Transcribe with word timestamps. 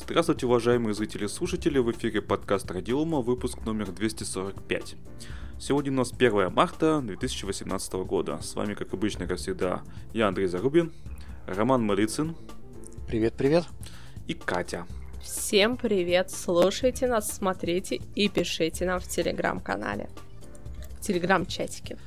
Здравствуйте, 0.00 0.46
уважаемые 0.46 0.94
зрители 0.94 1.24
и 1.24 1.28
слушатели, 1.28 1.78
в 1.78 1.90
эфире 1.90 2.22
подкаст 2.22 2.70
Радиома, 2.70 3.20
выпуск 3.20 3.58
номер 3.66 3.90
245. 3.90 4.94
Сегодня 5.58 5.92
у 5.92 5.96
нас 5.96 6.12
1 6.12 6.52
марта 6.52 7.00
2018 7.02 7.92
года. 8.06 8.38
С 8.40 8.54
вами, 8.54 8.74
как 8.74 8.94
обычно, 8.94 9.26
как 9.26 9.38
всегда, 9.38 9.82
я 10.14 10.28
Андрей 10.28 10.46
Зарубин, 10.46 10.92
Роман 11.46 11.82
Малицын. 11.84 12.36
Привет-привет. 13.08 13.64
И 14.28 14.34
Катя. 14.34 14.86
Всем 15.20 15.76
привет! 15.76 16.30
Слушайте 16.30 17.08
нас, 17.08 17.30
смотрите 17.30 18.00
и 18.14 18.28
пишите 18.28 18.86
нам 18.86 19.00
в 19.00 19.08
телеграм-канале. 19.08 20.08
В 20.92 21.00
телеграм-чатике. 21.00 21.98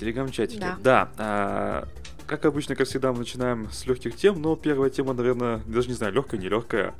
Телеграм-чатике, 0.00 0.58
да. 0.58 0.78
да 0.82 1.12
а, 1.18 1.88
как 2.30 2.44
обычно, 2.44 2.76
как 2.76 2.86
всегда, 2.86 3.12
мы 3.12 3.18
начинаем 3.18 3.68
с 3.72 3.86
легких 3.86 4.14
тем, 4.14 4.40
но 4.40 4.54
первая 4.54 4.88
тема, 4.88 5.14
наверное, 5.14 5.58
даже 5.66 5.88
не 5.88 5.94
знаю, 5.94 6.12
легкая, 6.12 6.40
нелегкая. 6.40 6.94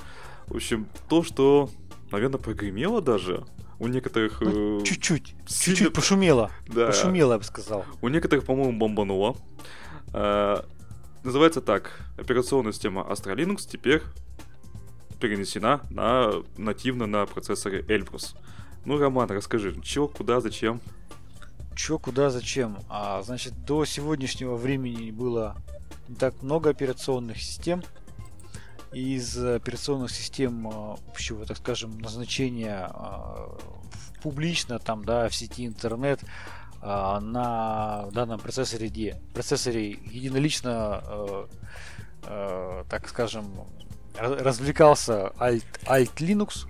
В 0.48 0.56
общем, 0.56 0.88
то, 1.08 1.22
что, 1.22 1.70
наверное, 2.10 2.40
прогремело 2.40 3.00
даже. 3.00 3.44
У 3.78 3.86
некоторых... 3.86 4.40
Ну, 4.40 4.82
чуть-чуть, 4.82 5.36
сильно... 5.46 5.76
чуть-чуть 5.76 5.92
пошумело. 5.94 6.50
Да. 6.66 6.86
Пошумело, 6.86 7.34
я 7.34 7.38
бы 7.38 7.44
сказал. 7.44 7.84
У 8.02 8.08
некоторых, 8.08 8.44
по-моему, 8.44 8.76
бомбануло. 8.76 9.36
А, 10.12 10.66
называется 11.22 11.60
так. 11.60 12.00
Операционная 12.18 12.72
система 12.72 13.02
Astra 13.02 13.36
Linux 13.36 13.68
теперь 13.70 14.02
перенесена 15.20 15.82
на 15.90 16.42
нативно 16.56 17.06
на 17.06 17.24
процессоре 17.26 17.82
Elbrus. 17.82 18.36
Ну, 18.84 18.98
Роман, 18.98 19.30
расскажи, 19.30 19.80
чего, 19.80 20.08
куда, 20.08 20.40
зачем? 20.40 20.80
Чё, 21.80 21.98
куда, 21.98 22.28
зачем? 22.28 22.76
А, 22.90 23.22
значит, 23.22 23.64
до 23.64 23.86
сегодняшнего 23.86 24.54
времени 24.54 25.10
было 25.10 25.56
не 26.08 26.14
так 26.14 26.42
много 26.42 26.68
операционных 26.68 27.40
систем. 27.40 27.82
Из 28.92 29.34
операционных 29.42 30.10
систем 30.10 30.68
а, 30.68 30.98
общего, 31.08 31.46
так 31.46 31.56
скажем, 31.56 31.98
назначения 31.98 32.86
а, 32.92 33.56
публично, 34.22 34.78
там, 34.78 35.06
да, 35.06 35.26
в 35.30 35.34
сети 35.34 35.66
интернет, 35.66 36.20
а, 36.82 37.18
на 37.18 38.10
данном 38.12 38.40
процессоре, 38.40 39.18
процессоре 39.32 39.92
единолично, 39.92 41.48
так 42.90 43.08
скажем, 43.08 43.50
развлекался 44.18 45.32
Alt, 45.38 45.64
Alt 45.86 46.14
Linux, 46.16 46.68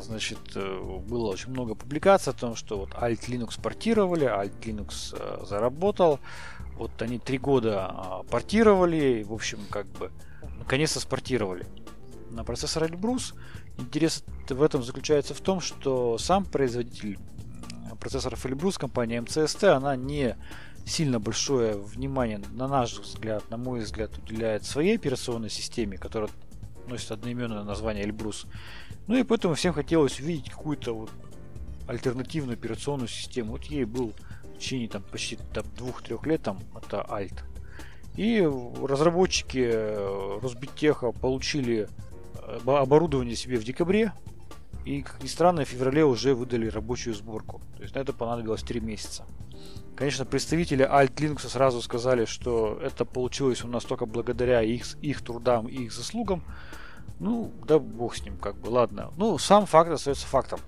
значит, 0.00 0.38
э, 0.54 1.00
было 1.08 1.28
очень 1.28 1.50
много 1.50 1.74
публикаций 1.74 2.32
о 2.32 2.36
том, 2.36 2.54
что 2.54 2.78
вот 2.78 2.90
Alt 2.90 3.28
Linux 3.28 3.60
портировали, 3.60 4.26
Alt 4.26 4.60
Linux 4.60 5.16
э, 5.18 5.44
заработал. 5.46 6.20
Вот 6.76 7.00
они 7.00 7.18
три 7.18 7.38
года 7.38 7.86
а, 7.86 8.22
портировали, 8.24 9.22
в 9.22 9.32
общем, 9.32 9.60
как 9.70 9.86
бы, 9.86 10.10
наконец-то 10.58 11.00
спортировали. 11.00 11.66
На 12.30 12.44
процессор 12.44 12.84
Elbrus 12.84 13.34
интерес 13.78 14.24
в 14.48 14.62
этом 14.62 14.82
заключается 14.82 15.32
в 15.32 15.40
том, 15.40 15.60
что 15.60 16.18
сам 16.18 16.44
производитель 16.44 17.18
процессоров 17.98 18.44
Elbrus, 18.44 18.78
компания 18.78 19.18
MCST, 19.18 19.68
она 19.68 19.96
не 19.96 20.36
сильно 20.84 21.18
большое 21.18 21.76
внимание, 21.76 22.40
на 22.52 22.68
наш 22.68 22.98
взгляд, 22.98 23.48
на 23.50 23.56
мой 23.56 23.80
взгляд, 23.80 24.16
уделяет 24.18 24.64
своей 24.64 24.96
операционной 24.96 25.50
системе, 25.50 25.98
которая 25.98 26.30
носит 26.88 27.10
одноименное 27.10 27.64
название 27.64 28.06
Elbrus. 28.06 28.46
Ну 29.06 29.16
и 29.16 29.22
поэтому 29.22 29.54
всем 29.54 29.72
хотелось 29.72 30.20
увидеть 30.20 30.50
какую-то 30.50 30.94
вот 30.94 31.10
альтернативную 31.86 32.54
операционную 32.54 33.08
систему. 33.08 33.52
Вот 33.52 33.64
ей 33.64 33.84
был 33.84 34.12
в 34.54 34.58
течение 34.58 34.88
там 34.88 35.02
почти 35.02 35.38
там, 35.54 35.64
двух-трех 35.76 36.26
лет 36.26 36.42
там 36.42 36.60
это 36.76 37.06
Alt. 37.08 37.34
И 38.16 38.40
разработчики 38.82 39.70
э, 39.70 40.38
Росбиттеха 40.40 41.12
получили 41.12 41.88
э, 42.34 42.58
оборудование 42.66 43.36
себе 43.36 43.58
в 43.58 43.64
декабре. 43.64 44.12
И, 44.84 45.02
как 45.02 45.22
ни 45.22 45.26
странно, 45.26 45.64
в 45.64 45.68
феврале 45.68 46.04
уже 46.04 46.34
выдали 46.34 46.68
рабочую 46.68 47.14
сборку. 47.14 47.60
То 47.76 47.82
есть 47.82 47.94
на 47.94 48.00
это 48.00 48.12
понадобилось 48.12 48.62
3 48.62 48.80
месяца. 48.80 49.26
Конечно, 49.96 50.24
представители 50.24 50.86
Alt 50.86 51.14
Linux 51.14 51.48
сразу 51.48 51.82
сказали, 51.82 52.24
что 52.24 52.78
это 52.82 53.04
получилось 53.04 53.64
у 53.64 53.68
нас 53.68 53.84
только 53.84 54.06
благодаря 54.06 54.62
их, 54.62 54.84
их 55.02 55.22
трудам 55.22 55.66
и 55.66 55.84
их 55.84 55.92
заслугам. 55.92 56.42
Ну, 57.18 57.52
да 57.66 57.78
бог 57.78 58.16
с 58.16 58.22
ним, 58.22 58.36
как 58.36 58.56
бы, 58.56 58.68
ладно. 58.68 59.10
Ну, 59.16 59.38
сам 59.38 59.66
факт 59.66 59.90
остается 59.90 60.26
фактом. 60.26 60.60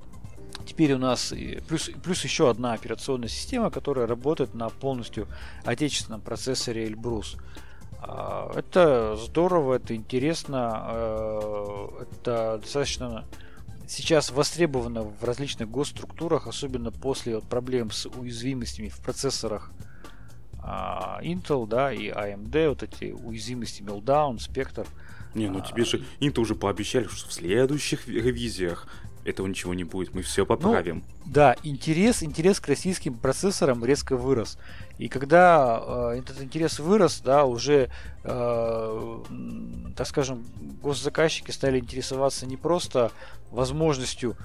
Теперь 0.67 0.93
у 0.93 0.99
нас 0.99 1.33
плюс, 1.67 1.91
плюс 2.03 2.25
еще 2.25 2.51
одна 2.51 2.75
операционная 2.75 3.29
система, 3.29 3.71
которая 3.71 4.07
работает 4.07 4.55
на 4.55 4.69
полностью 4.69 5.27
отечественном 5.65 6.21
процессоре 6.21 6.89
Elbrus. 6.89 7.39
А, 8.01 8.53
это 8.55 9.17
здорово, 9.17 9.75
это 9.75 9.95
интересно, 9.95 10.71
а, 10.73 12.03
это 12.03 12.59
достаточно 12.63 13.25
сейчас 13.87 14.31
востребовано 14.31 15.03
в 15.03 15.25
различных 15.25 15.71
госструктурах, 15.71 16.47
особенно 16.47 16.93
после 16.93 17.37
вот 17.37 17.45
проблем 17.45 17.91
с 17.91 18.07
уязвимостями 18.07 18.89
в 18.89 19.01
процессорах 19.01 19.73
а, 20.63 21.19
Intel, 21.23 21.67
да, 21.67 21.93
и 21.93 22.11
AMD, 22.11 22.69
вот 22.69 22.83
эти 22.83 23.13
уязвимости 23.13 23.83
Meltdown, 23.83 24.37
Spectre. 24.37 24.87
Не, 25.35 25.49
ну 25.49 25.61
тебе 25.61 25.85
же 25.85 26.03
Intel 26.21 26.41
уже 26.41 26.55
пообещали, 26.55 27.07
что 27.07 27.29
в 27.29 27.33
следующих 27.33 28.09
ревизиях 28.09 28.87
этого 29.25 29.47
ничего 29.47 29.75
не 29.75 29.85
будет, 29.85 30.15
мы 30.15 30.23
все 30.23 30.47
поправим. 30.47 31.05
Ну, 31.27 31.33
да, 31.33 31.57
интерес, 31.63 32.23
интерес 32.23 32.61
к 32.61 32.69
российским 32.69 33.15
процессорам 33.15 33.85
резко 33.85 34.17
вырос. 34.17 34.59
И 34.97 35.09
когда 35.09 35.83
э, 36.15 36.19
этот 36.21 36.43
интерес 36.43 36.79
вырос, 36.79 37.21
да, 37.21 37.45
уже, 37.45 37.91
э, 38.25 39.19
так 39.97 40.07
скажем, 40.07 40.45
госзаказчики 40.83 41.51
стали 41.51 41.79
интересоваться 41.79 42.47
не 42.47 42.57
просто 42.57 43.13
возможностью 43.51 44.37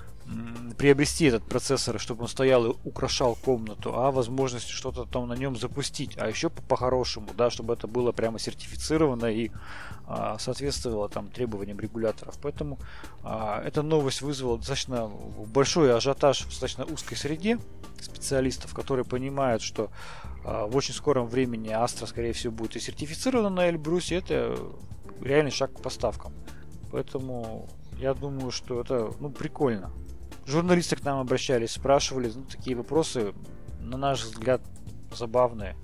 приобрести 0.78 1.26
этот 1.26 1.44
процессор, 1.44 2.00
чтобы 2.00 2.24
он 2.24 2.28
стоял 2.28 2.66
и 2.66 2.76
украшал 2.86 3.36
комнату, 3.36 3.94
а 3.96 4.12
возможностью 4.12 4.76
что-то 4.76 5.06
там 5.06 5.28
на 5.28 5.34
нем 5.34 5.58
запустить. 5.58 6.18
А 6.18 6.30
еще 6.30 6.50
по-хорошему, 6.50 7.30
да, 7.36 7.50
чтобы 7.50 7.74
это 7.74 7.88
было 7.88 8.12
прямо 8.12 8.40
сертифицировано 8.40 9.26
и 9.26 9.52
а, 10.06 10.38
соответствовало 10.38 11.08
там 11.10 11.30
требованиям 11.30 11.80
регуляторов. 11.80 12.38
Поэтому 12.42 12.78
а, 13.24 13.62
эта 13.64 13.82
новость 13.82 14.22
вызвала 14.22 14.58
достаточно 14.58 15.08
большой 15.48 15.96
ажиотаж 15.96 16.42
в 16.42 16.50
достаточно 16.50 16.86
узкой 16.86 17.16
среде 17.16 17.60
специалистов, 18.02 18.74
которые 18.74 19.06
понимают, 19.06 19.62
что 19.62 19.90
а, 20.44 20.68
в 20.68 20.76
очень 20.76 20.94
скором 20.94 21.28
времени 21.28 21.70
Astra, 21.70 22.06
скорее 22.08 22.34
всего, 22.34 22.52
будет 22.54 22.76
и 22.76 22.80
сертифицирована 22.80 23.50
на 23.50 23.70
Эльбрусе. 23.70 24.16
Это 24.16 24.58
реальный 25.22 25.52
шаг 25.52 25.74
к 25.74 25.82
поставкам. 25.82 26.34
Поэтому 26.92 27.70
я 27.98 28.14
думаю, 28.14 28.52
что 28.52 28.82
это 28.82 29.12
ну, 29.20 29.30
прикольно. 29.30 29.92
Журналисты 30.46 30.98
к 30.98 31.04
нам 31.04 31.20
обращались, 31.20 31.72
спрашивали 31.72 32.32
ну, 32.36 32.44
такие 32.44 32.76
вопросы, 32.76 33.34
на 33.80 33.98
наш 33.98 34.24
взгляд, 34.24 34.62
забавные. 35.16 35.78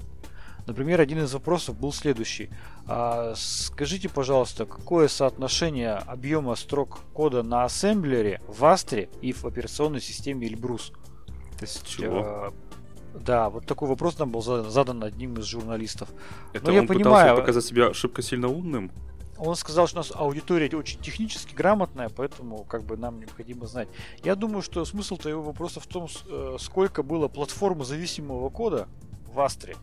Например, 0.68 1.02
один 1.02 1.24
из 1.24 1.34
вопросов 1.34 1.80
был 1.80 1.92
следующий. 1.92 2.50
А, 2.92 3.34
скажите, 3.36 4.10
пожалуйста, 4.10 4.66
какое 4.66 5.08
соотношение 5.08 5.94
объема 5.94 6.56
строк 6.56 7.02
кода 7.14 7.44
на 7.44 7.64
ассемблере 7.64 8.42
в 8.48 8.66
Астре 8.66 9.10
и 9.22 9.32
в 9.32 9.46
операционной 9.46 10.02
системе 10.02 10.48
Эльбрус? 10.48 10.92
То 11.60 11.66
есть, 11.66 11.86
Чего? 11.86 12.18
А, 12.18 12.54
да, 13.14 13.52
вот 13.52 13.68
такой 13.68 13.88
вопрос 13.88 14.18
нам 14.18 14.32
был 14.32 14.42
задан 14.42 15.04
одним 15.04 15.36
из 15.36 15.46
журналистов. 15.46 16.10
Это 16.52 16.66
Но 16.66 16.72
он 16.72 16.82
я 16.82 16.88
понимаю, 16.88 17.36
показать 17.36 17.64
себя 17.64 17.94
шибко 17.94 18.24
сильно 18.24 18.48
умным? 18.48 18.92
Он 19.38 19.56
сказал, 19.56 19.88
что 19.88 19.98
у 19.98 20.02
нас 20.02 20.12
аудитория 20.12 20.76
очень 20.76 21.00
технически 21.00 21.54
грамотная, 21.54 22.10
поэтому 22.10 22.64
как 22.64 22.86
бы 22.86 22.98
нам 22.98 23.20
необходимо 23.20 23.68
знать. 23.68 23.88
Я 24.24 24.36
думаю, 24.36 24.64
что 24.64 24.84
смысл-то 24.84 25.30
его 25.30 25.44
вопроса 25.44 25.80
в 25.80 25.86
том, 25.86 26.08
э, 26.26 26.58
сколько 26.60 27.04
было 27.04 27.28
платформы 27.28 27.86
зависимого 27.86 28.50
кода 28.50 28.88
в 29.32 29.40
Астре 29.40 29.76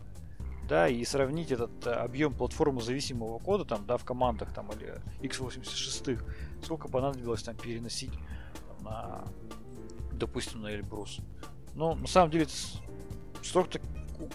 да, 0.67 0.87
и 0.87 1.03
сравнить 1.05 1.51
этот 1.51 1.85
э, 1.85 1.91
объем 1.91 2.33
платформы 2.33 2.81
зависимого 2.81 3.39
кода 3.39 3.65
там, 3.65 3.85
да, 3.85 3.97
в 3.97 4.03
командах 4.03 4.53
там 4.53 4.69
или 4.71 5.01
x86, 5.21 6.21
сколько 6.63 6.87
понадобилось 6.87 7.43
там 7.43 7.55
переносить 7.55 8.13
на, 8.81 9.23
допустим, 10.13 10.61
на 10.61 10.73
Эльбрус. 10.73 11.19
Но 11.73 11.95
на 11.95 12.07
самом 12.07 12.31
деле 12.31 12.47
строк 13.43 13.67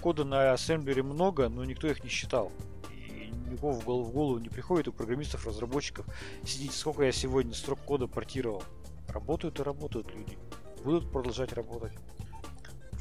кода 0.01 0.25
на 0.25 0.53
ассемблере 0.53 1.03
много, 1.03 1.49
но 1.49 1.65
никто 1.65 1.89
их 1.89 2.03
не 2.03 2.11
считал. 2.11 2.51
И 2.91 3.33
никого 3.51 3.73
в 3.73 3.85
голову, 3.85 4.05
в 4.05 4.13
голову 4.13 4.39
не 4.39 4.49
приходит 4.49 4.89
у 4.89 4.93
программистов, 4.93 5.47
разработчиков 5.47 6.07
сидеть, 6.45 6.73
сколько 6.73 7.03
я 7.03 7.13
сегодня 7.13 7.53
строк 7.55 7.81
кода 7.81 8.07
портировал. 8.07 8.63
Работают 9.09 9.61
и 9.61 9.63
работают 9.63 10.15
люди. 10.15 10.39
Будут 10.85 11.11
продолжать 11.11 11.53
работать. 11.53 11.93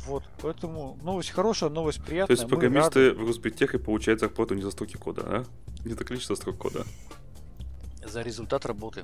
Вот, 0.05 0.23
поэтому 0.41 0.97
новость 1.03 1.29
хорошая, 1.29 1.69
новость 1.69 2.03
приятная. 2.03 2.35
То 2.35 2.41
есть 2.41 2.49
программисты 2.49 3.13
в 3.13 3.25
Росбиттехе 3.25 3.77
получают 3.77 4.19
зарплату 4.19 4.55
не 4.55 4.61
за 4.61 4.71
строки 4.71 4.97
кода, 4.97 5.21
а? 5.25 5.45
Не 5.85 5.93
за 5.93 6.03
количество 6.03 6.35
строк 6.35 6.57
кода. 6.57 6.85
За 8.05 8.21
результат 8.21 8.65
работы. 8.65 9.03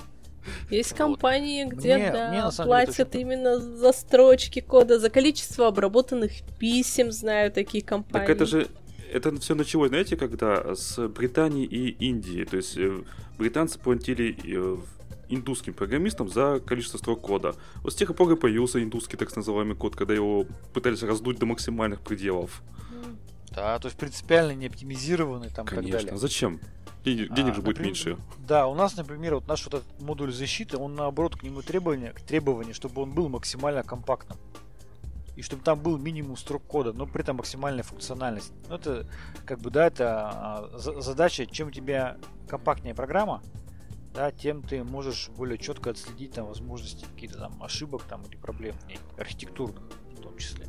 Есть 0.69 0.91
вот. 0.91 0.97
компании, 0.97 1.65
где 1.65 1.97
мне, 1.97 2.11
да, 2.11 2.29
мне, 2.29 2.65
платят 2.65 3.11
деле, 3.11 3.23
именно 3.23 3.59
за 3.59 3.91
строчки 3.91 4.61
кода, 4.61 4.97
за 4.99 5.09
количество 5.09 5.67
обработанных 5.67 6.31
писем, 6.57 7.11
знаю 7.11 7.51
такие 7.51 7.83
компании. 7.83 8.25
Так 8.25 8.35
это 8.35 8.45
же 8.45 8.67
это 9.11 9.35
все 9.39 9.55
началось, 9.55 9.89
знаете, 9.89 10.17
когда 10.17 10.75
с 10.75 11.07
Британии 11.07 11.65
и 11.65 11.89
Индии. 11.89 12.43
То 12.43 12.57
есть 12.57 12.77
э, 12.77 13.03
британцы 13.37 13.79
платили 13.79 14.35
индусским 15.29 15.73
программистом 15.73 16.29
за 16.29 16.59
количество 16.59 16.97
строк 16.97 17.21
кода. 17.21 17.55
Вот 17.83 17.93
с 17.93 17.95
тех 17.95 18.15
пор 18.15 18.31
и 18.31 18.35
появился 18.35 18.81
индусский 18.81 19.17
так 19.17 19.35
называемый 19.35 19.75
код, 19.75 19.95
когда 19.95 20.13
его 20.13 20.45
пытались 20.73 21.03
раздуть 21.03 21.39
до 21.39 21.45
максимальных 21.45 22.01
пределов. 22.01 22.61
Да, 23.51 23.79
то 23.79 23.87
есть 23.87 23.97
принципиально 23.97 24.51
не 24.51 24.67
оптимизированный 24.67 25.49
там 25.49 25.65
Конечно, 25.65 25.87
и 25.87 25.91
так 25.91 26.01
далее. 26.01 26.17
зачем? 26.17 26.59
Денег, 27.03 27.33
денег 27.33 27.53
а, 27.53 27.55
же 27.55 27.61
будет 27.61 27.79
меньше. 27.79 28.17
Да, 28.39 28.67
у 28.67 28.75
нас, 28.75 28.95
например, 28.97 29.35
вот 29.35 29.47
наш 29.47 29.63
вот 29.65 29.75
этот 29.75 30.01
модуль 30.01 30.33
защиты, 30.33 30.77
он 30.77 30.93
наоборот 30.95 31.37
к 31.37 31.43
нему 31.43 31.61
требования, 31.61 32.13
требования, 32.27 32.73
чтобы 32.73 33.01
он 33.01 33.11
был 33.11 33.29
максимально 33.29 33.81
компактным. 33.81 34.37
И 35.35 35.41
чтобы 35.41 35.63
там 35.63 35.79
был 35.79 35.97
минимум 35.97 36.35
строк 36.35 36.63
кода, 36.63 36.93
но 36.93 37.05
при 37.05 37.21
этом 37.21 37.37
максимальная 37.37 37.83
функциональность. 37.83 38.51
Ну, 38.69 38.75
это, 38.75 39.07
как 39.45 39.59
бы, 39.59 39.69
да, 39.69 39.87
это 39.87 40.29
а, 40.33 40.69
задача, 40.77 41.45
чем 41.45 41.69
у 41.69 41.71
тебя 41.71 42.17
компактнее 42.47 42.93
программа, 42.93 43.41
да, 44.13 44.31
тем 44.31 44.61
ты 44.61 44.83
можешь 44.83 45.29
более 45.29 45.57
четко 45.57 45.91
отследить 45.91 46.33
там 46.33 46.47
возможности 46.47 47.05
какие-то 47.05 47.37
там 47.37 47.61
ошибок 47.61 48.03
там 48.03 48.23
или 48.23 48.35
проблем 48.35 48.75
архитектурных 49.17 49.83
в 50.17 50.21
том 50.21 50.37
числе. 50.37 50.65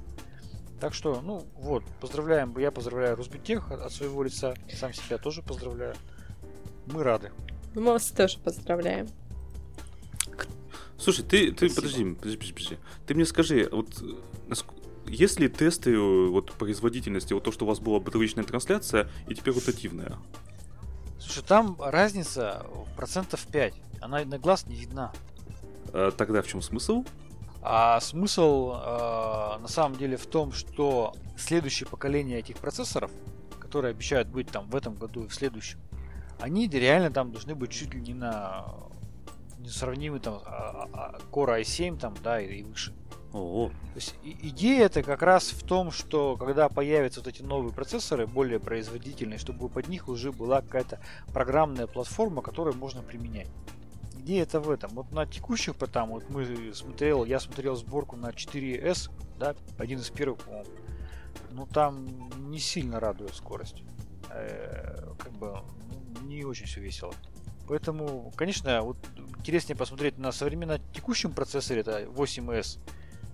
Так 0.80 0.94
что, 0.94 1.20
ну 1.20 1.44
вот, 1.54 1.82
поздравляем, 2.00 2.56
я 2.58 2.70
поздравляю 2.70 3.16
Русбитех 3.16 3.72
от 3.72 3.92
своего 3.92 4.22
лица, 4.22 4.54
сам 4.72 4.92
себя 4.92 5.18
тоже 5.18 5.42
поздравляю. 5.42 5.96
Мы 6.86 7.02
рады. 7.02 7.32
Мы 7.74 7.82
вас 7.82 8.10
тоже 8.10 8.38
поздравляем. 8.38 9.08
Слушай, 10.98 11.24
ты, 11.24 11.52
ты 11.52 11.68
подожди, 11.68 12.04
подожди, 12.14 12.36
подожди, 12.36 12.52
подожди. 12.52 12.78
Ты 13.06 13.14
мне 13.14 13.24
скажи, 13.24 13.68
вот 13.70 14.02
есть 15.06 15.40
ли 15.40 15.48
тесты 15.48 15.98
вот 15.98 16.52
производительности, 16.52 17.32
вот 17.32 17.44
то, 17.44 17.52
что 17.52 17.64
у 17.64 17.68
вас 17.68 17.80
была 17.80 17.98
бытовичная 17.98 18.44
трансляция 18.44 19.08
и 19.28 19.34
теперь 19.34 19.54
ротативная? 19.54 20.18
Слушай, 21.28 21.46
там 21.46 21.76
разница 21.78 22.64
процентов 22.96 23.46
5. 23.48 23.74
Она 24.00 24.24
на 24.24 24.38
глаз 24.38 24.66
не 24.66 24.76
видна. 24.76 25.12
А, 25.92 26.10
тогда 26.10 26.40
в 26.40 26.46
чем 26.46 26.62
смысл? 26.62 27.04
А 27.60 28.00
смысл 28.00 28.72
э, 28.72 29.58
на 29.58 29.68
самом 29.68 29.98
деле 29.98 30.16
в 30.16 30.24
том, 30.24 30.52
что 30.52 31.12
следующее 31.36 31.86
поколение 31.86 32.38
этих 32.38 32.56
процессоров, 32.56 33.10
которые 33.60 33.90
обещают 33.90 34.28
быть 34.28 34.48
там 34.48 34.70
в 34.70 34.74
этом 34.74 34.94
году 34.94 35.24
и 35.24 35.28
в 35.28 35.34
следующем, 35.34 35.78
они 36.40 36.66
реально 36.66 37.10
там 37.10 37.30
должны 37.30 37.54
быть 37.54 37.72
чуть 37.72 37.92
ли 37.92 38.00
не 38.00 38.14
на 38.14 38.64
несравнимый 39.58 40.20
там 40.20 40.40
а, 40.46 40.88
а, 40.94 41.18
Core 41.30 41.60
i7 41.60 41.98
там, 41.98 42.14
да, 42.22 42.40
и, 42.40 42.60
и 42.60 42.62
выше. 42.62 42.94
О. 43.32 43.68
То 43.68 43.96
есть 43.96 44.14
идея 44.22 44.86
это 44.86 45.02
как 45.02 45.22
раз 45.22 45.50
в 45.50 45.62
том, 45.62 45.90
что 45.90 46.36
когда 46.36 46.68
появятся 46.68 47.20
вот 47.20 47.28
эти 47.28 47.42
новые 47.42 47.72
процессоры, 47.72 48.26
более 48.26 48.58
производительные, 48.58 49.38
чтобы 49.38 49.68
под 49.68 49.88
них 49.88 50.08
уже 50.08 50.32
была 50.32 50.62
какая-то 50.62 51.00
программная 51.32 51.86
платформа, 51.86 52.40
которую 52.40 52.76
можно 52.76 53.02
применять. 53.02 53.48
Идея 54.18 54.42
это 54.44 54.60
в 54.60 54.70
этом. 54.70 54.90
Вот 54.94 55.12
на 55.12 55.26
текущих 55.26 55.74
там 55.92 56.10
вот 56.10 56.28
мы 56.30 56.72
смотрел, 56.74 57.24
я 57.24 57.38
смотрел 57.38 57.76
сборку 57.76 58.16
на 58.16 58.30
4S, 58.30 59.10
да, 59.38 59.54
один 59.78 59.98
из 59.98 60.08
первых, 60.08 60.40
по-моему. 60.40 60.70
Ну 61.50 61.66
там 61.66 62.30
не 62.50 62.58
сильно 62.58 62.98
радует 62.98 63.34
скорость. 63.34 63.82
Э, 64.30 65.12
как 65.18 65.32
бы 65.32 65.62
ну, 65.88 66.26
не 66.26 66.44
очень 66.44 66.66
все 66.66 66.80
весело. 66.80 67.12
Поэтому, 67.68 68.32
конечно, 68.34 68.80
вот 68.82 68.96
интереснее 69.38 69.76
посмотреть 69.76 70.16
на 70.18 70.32
современно 70.32 70.78
текущем 70.94 71.32
процессоре, 71.32 71.82
это 71.82 72.04
8S, 72.04 72.78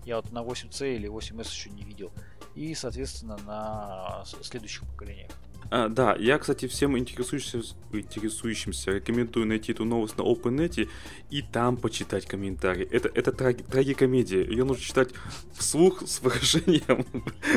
я 0.04 0.16
вот 0.16 0.30
на 0.32 0.42
8C 0.42 0.96
или 0.96 1.08
8S 1.08 1.50
еще 1.50 1.70
не 1.70 1.82
видел. 1.82 2.12
И, 2.54 2.74
соответственно, 2.74 3.36
на 3.46 4.24
следующих 4.42 4.86
поколениях. 4.88 5.30
А, 5.70 5.88
да, 5.88 6.14
я, 6.18 6.38
кстати, 6.38 6.68
всем 6.68 6.96
интересующимся, 6.96 7.74
интересующимся 7.92 8.92
рекомендую 8.92 9.46
найти 9.46 9.72
эту 9.72 9.84
новость 9.84 10.16
на 10.18 10.22
OpenNet 10.22 10.88
и 11.30 11.42
там 11.42 11.76
почитать 11.76 12.26
комментарии. 12.26 12.86
Это, 12.90 13.08
это 13.08 13.32
траги, 13.32 13.62
трагикомедия. 13.62 14.44
Ее 14.44 14.64
нужно 14.64 14.84
читать 14.84 15.10
вслух 15.54 16.02
с 16.06 16.20
выражением 16.20 17.06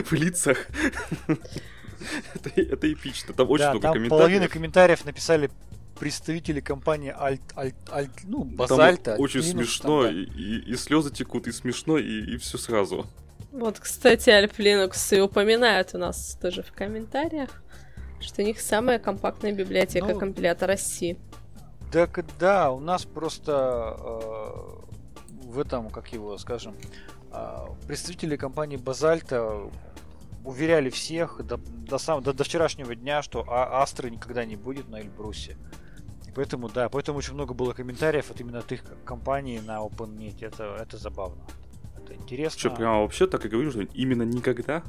в 0.05 0.13
лицах. 0.13 0.67
это, 1.27 2.50
это 2.55 2.91
эпично. 2.91 3.33
Там 3.33 3.50
очень 3.50 3.65
да, 3.65 3.71
много 3.71 3.83
там 3.83 3.93
комментариев. 3.93 4.21
Половина 4.21 4.47
комментариев 4.47 5.05
написали 5.05 5.50
представители 5.99 6.59
компании 6.59 7.13
Alt, 7.13 7.41
Alt, 7.55 7.75
Alt 7.88 8.11
ну, 8.23 8.44
Базальта. 8.44 9.11
Там 9.11 9.19
очень 9.19 9.44
смешно, 9.44 10.03
там, 10.03 10.13
да. 10.13 10.21
и, 10.21 10.59
и, 10.71 10.75
слезы 10.75 11.11
текут, 11.11 11.47
и 11.47 11.51
смешно, 11.51 11.97
и, 11.97 12.35
и 12.35 12.38
все 12.38 12.57
сразу. 12.57 13.05
Вот, 13.51 13.79
кстати, 13.79 14.29
Alp 14.29 14.55
Linux 14.57 15.15
и 15.15 15.21
упоминают 15.21 15.94
у 15.94 15.97
нас 15.97 16.38
тоже 16.41 16.63
в 16.63 16.71
комментариях, 16.71 17.49
что 18.19 18.41
у 18.41 18.45
них 18.45 18.59
самая 18.59 18.99
компактная 18.99 19.51
библиотека 19.51 20.13
ну, 20.13 20.19
компилятора 20.19 20.77
C. 20.77 21.17
Так 21.91 22.23
да, 22.39 22.71
у 22.71 22.79
нас 22.79 23.05
просто 23.05 23.97
э, 24.00 25.45
в 25.45 25.59
этом, 25.59 25.89
как 25.89 26.11
его, 26.11 26.38
скажем, 26.38 26.75
э, 27.31 27.65
представители 27.88 28.35
компании 28.35 28.77
Базальта 28.77 29.69
уверяли 30.47 30.89
всех 30.89 31.41
до, 31.45 31.57
до, 31.57 31.97
сам, 31.97 32.23
до, 32.23 32.33
до 32.33 32.43
вчерашнего 32.43 32.95
дня, 32.95 33.21
что 33.21 33.45
а, 33.47 33.81
Астры 33.81 34.09
никогда 34.09 34.45
не 34.45 34.55
будет 34.55 34.88
на 34.88 35.01
Эльбрусе. 35.01 35.57
Поэтому, 36.38 36.69
да, 36.69 36.88
поэтому 36.88 37.18
очень 37.18 37.34
много 37.34 37.56
было 37.56 37.74
комментариев 37.74 38.30
от 38.30 38.39
именно 38.39 38.60
от 38.60 38.72
их 38.72 38.84
компаний 39.04 39.60
на 39.60 39.80
OpenNet. 39.80 40.45
Это, 40.45 40.78
это 40.80 40.95
забавно. 40.95 41.42
Это 41.98 42.13
интересно. 42.13 42.60
Что, 42.60 42.69
прямо 42.69 43.01
вообще 43.01 43.25
так 43.25 43.44
и 43.44 43.50
говоришь, 43.50 43.74
что 43.74 43.81
именно 43.81 44.22
никогда? 44.22 44.84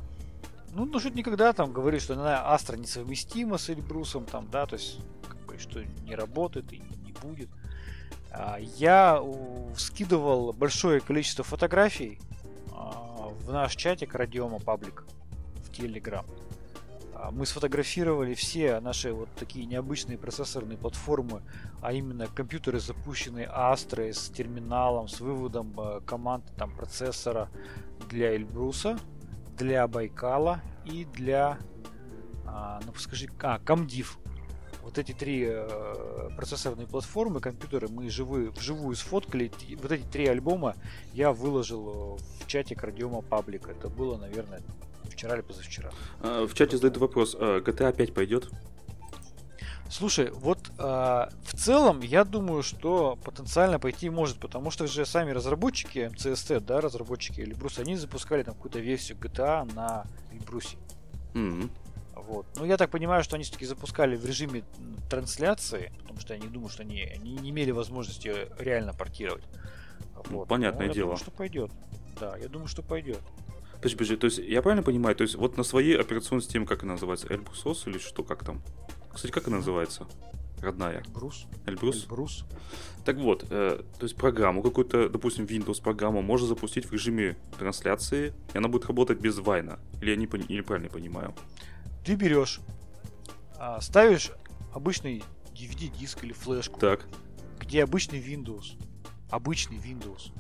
Ну, 0.74 0.84
ну 0.84 1.00
что 1.00 1.08
никогда 1.08 1.54
там 1.54 1.72
говорит, 1.72 2.02
что 2.02 2.12
она 2.12 2.52
Астра 2.52 2.76
несовместима 2.76 3.56
с 3.56 3.70
Эльбрусом, 3.70 4.26
там, 4.26 4.46
да, 4.50 4.66
то 4.66 4.74
есть, 4.74 5.00
как 5.26 5.38
бы, 5.46 5.58
что 5.58 5.82
не 6.04 6.14
работает 6.14 6.70
и 6.74 6.82
не 7.02 7.12
будет. 7.12 7.48
А, 8.30 8.58
я 8.76 9.18
скидывал 9.74 10.52
большое 10.52 11.00
количество 11.00 11.44
фотографий 11.44 12.18
а, 12.72 13.30
в 13.40 13.50
наш 13.50 13.74
чатик 13.74 14.14
Радиома 14.14 14.58
Паблик 14.58 15.06
в 15.64 15.72
Телеграм. 15.72 16.26
А, 17.18 17.32
мы 17.32 17.46
сфотографировали 17.46 18.34
все 18.34 18.78
наши 18.80 19.12
вот 19.12 19.28
такие 19.34 19.66
необычные 19.66 20.16
процессорные 20.16 20.78
платформы, 20.78 21.42
а 21.80 21.92
именно 21.92 22.28
компьютеры, 22.28 22.78
запущенные 22.78 23.46
Astra 23.46 24.12
с 24.12 24.28
терминалом, 24.28 25.08
с 25.08 25.20
выводом 25.20 25.74
э, 25.78 26.00
команд 26.06 26.44
там, 26.56 26.70
процессора 26.70 27.48
для 28.08 28.36
Эльбруса, 28.36 28.98
для 29.56 29.88
Байкала 29.88 30.60
и 30.84 31.04
для, 31.04 31.58
а, 32.46 32.80
ну 32.86 32.94
скажи, 32.94 33.28
а, 33.42 33.58
Камдив. 33.58 34.18
Вот 34.82 34.96
эти 34.96 35.12
три 35.12 35.44
э, 35.46 36.30
процессорные 36.36 36.86
платформы, 36.86 37.40
компьютеры 37.40 37.88
мы 37.88 38.08
живые, 38.08 38.50
вживую 38.50 38.94
сфоткали. 38.94 39.50
Вот 39.82 39.92
эти 39.92 40.04
три 40.04 40.26
альбома 40.28 40.76
я 41.12 41.32
выложил 41.32 42.18
в 42.40 42.46
чате 42.46 42.74
Радиома 42.80 43.20
Паблика. 43.20 43.72
Это 43.72 43.90
было, 43.90 44.16
наверное, 44.16 44.62
вчера 45.10 45.34
или 45.34 45.42
позавчера. 45.42 45.90
А, 46.20 46.46
в 46.46 46.54
чате 46.54 46.76
задают 46.76 46.98
вопрос, 46.98 47.36
а, 47.38 47.60
GTA 47.60 47.94
5 47.94 48.14
пойдет? 48.14 48.48
Слушай, 49.90 50.30
вот 50.32 50.58
э, 50.78 50.82
в 50.82 51.56
целом 51.56 52.00
я 52.00 52.24
думаю, 52.24 52.62
что 52.62 53.16
потенциально 53.24 53.78
пойти 53.78 54.10
может, 54.10 54.38
потому 54.38 54.70
что 54.70 54.86
же 54.86 55.06
сами 55.06 55.30
разработчики 55.30 56.10
MCST, 56.12 56.60
да, 56.60 56.82
разработчики 56.82 57.40
Эльбрус, 57.40 57.78
они 57.78 57.96
запускали 57.96 58.42
там 58.42 58.54
какую-то 58.54 58.80
версию 58.80 59.16
GTA 59.16 59.72
на 59.74 60.04
Эльбрусе. 60.30 60.76
Mm-hmm. 61.32 61.70
Вот. 62.16 62.46
Ну, 62.56 62.66
я 62.66 62.76
так 62.76 62.90
понимаю, 62.90 63.24
что 63.24 63.36
они 63.36 63.44
все-таки 63.44 63.64
запускали 63.64 64.14
в 64.14 64.26
режиме 64.26 64.62
трансляции, 65.08 65.90
потому 66.02 66.20
что 66.20 66.34
я 66.34 66.40
не 66.40 66.48
думаю, 66.48 66.68
что 66.68 66.82
они, 66.82 67.02
они 67.02 67.36
не 67.36 67.48
имели 67.48 67.70
возможности 67.70 68.48
реально 68.58 68.92
портировать. 68.92 69.44
Ну, 70.14 70.38
вот. 70.40 70.48
понятное 70.48 70.88
Но 70.88 70.92
дело. 70.92 70.96
Я 70.96 71.02
думаю, 71.04 71.18
что 71.18 71.30
пойдет. 71.30 71.70
Да, 72.20 72.36
я 72.36 72.48
думаю, 72.48 72.68
что 72.68 72.82
пойдет. 72.82 73.20
Подожди, 73.78 73.96
подожди, 73.96 74.16
то 74.16 74.24
есть 74.26 74.38
я 74.38 74.60
правильно 74.60 74.82
понимаю, 74.82 75.14
то 75.14 75.22
есть 75.22 75.36
вот 75.36 75.56
на 75.56 75.62
своей 75.62 75.96
операционной 75.96 76.42
системе, 76.42 76.66
как 76.66 76.82
она 76.82 76.94
называется, 76.94 77.28
Эльбрусос 77.32 77.86
или 77.86 77.98
что, 77.98 78.24
как 78.24 78.44
там? 78.44 78.60
Кстати, 79.12 79.30
как 79.32 79.46
она 79.46 79.58
называется? 79.58 80.06
Родная. 80.60 81.02
Эльбрус. 81.06 81.46
Эльбрус? 81.66 82.02
Эльбрус. 82.02 82.44
Так 83.04 83.16
вот, 83.18 83.46
э, 83.50 83.80
то 83.98 84.02
есть 84.04 84.16
программу 84.16 84.62
какую-то, 84.62 85.08
допустим, 85.08 85.44
Windows 85.44 85.80
программу 85.80 86.22
можно 86.22 86.48
запустить 86.48 86.86
в 86.86 86.92
режиме 86.92 87.36
трансляции, 87.56 88.34
и 88.52 88.58
она 88.58 88.66
будет 88.68 88.86
работать 88.86 89.20
без 89.20 89.38
вайна. 89.38 89.78
Или 90.02 90.10
я 90.10 90.16
не 90.16 90.26
пони- 90.26 90.46
или 90.48 90.60
правильно 90.60 90.90
понимаю? 90.90 91.34
Ты 92.04 92.16
берешь, 92.16 92.60
а, 93.56 93.80
ставишь 93.80 94.32
обычный 94.74 95.22
DVD-диск 95.52 96.24
или 96.24 96.32
флешку, 96.32 96.80
так. 96.80 97.06
где 97.60 97.84
обычный 97.84 98.20
Windows, 98.20 98.76
обычный 99.30 99.76
Windows, 99.76 100.32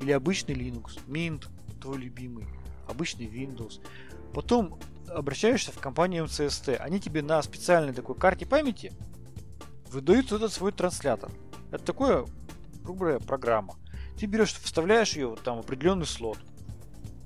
или 0.00 0.10
обычный 0.10 0.54
Linux, 0.54 0.98
Mint, 1.06 1.46
твой 1.80 1.98
любимый, 1.98 2.46
обычный 2.92 3.26
Windows. 3.26 3.80
Потом 4.32 4.78
обращаешься 5.08 5.72
в 5.72 5.78
компанию 5.78 6.24
MCST. 6.24 6.76
Они 6.76 7.00
тебе 7.00 7.22
на 7.22 7.42
специальной 7.42 7.92
такой 7.92 8.14
карте 8.14 8.46
памяти 8.46 8.92
выдают 9.90 10.32
этот 10.32 10.52
свой 10.52 10.72
транслятор. 10.72 11.30
Это 11.70 11.84
такое, 11.84 12.24
говоря, 12.84 13.18
программа. 13.18 13.76
Ты 14.18 14.26
берешь, 14.26 14.54
вставляешь 14.54 15.14
ее 15.14 15.36
там 15.42 15.56
в 15.56 15.60
определенный 15.60 16.06
слот, 16.06 16.38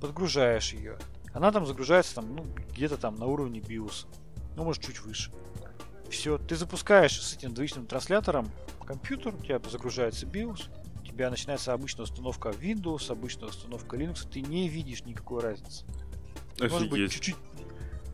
подгружаешь 0.01 0.73
ее. 0.73 0.97
Она 1.33 1.51
там 1.51 1.65
загружается 1.65 2.15
там, 2.15 2.35
ну, 2.35 2.45
где-то 2.71 2.97
там 2.97 3.15
на 3.15 3.25
уровне 3.25 3.59
BIOS. 3.59 4.07
Ну, 4.55 4.63
может, 4.63 4.83
чуть 4.83 5.01
выше. 5.01 5.31
Все, 6.09 6.37
ты 6.37 6.55
запускаешь 6.55 7.21
с 7.21 7.35
этим 7.35 7.53
двоичным 7.53 7.85
транслятором 7.85 8.49
компьютер, 8.87 9.35
у 9.35 9.43
тебя 9.43 9.59
загружается 9.69 10.25
BIOS, 10.25 10.69
тебя 11.17 11.29
начинается 11.31 11.73
обычная 11.73 12.03
установка 12.03 12.49
Windows, 12.49 13.11
обычная 13.11 13.49
установка 13.49 13.97
Linux, 13.97 14.27
ты 14.31 14.41
не 14.41 14.69
видишь 14.69 15.03
никакой 15.03 15.41
разницы. 15.41 15.83
Офигеть. 16.59 16.71
Может 16.71 16.89
быть, 16.89 17.11
чуть-чуть... 17.11 17.35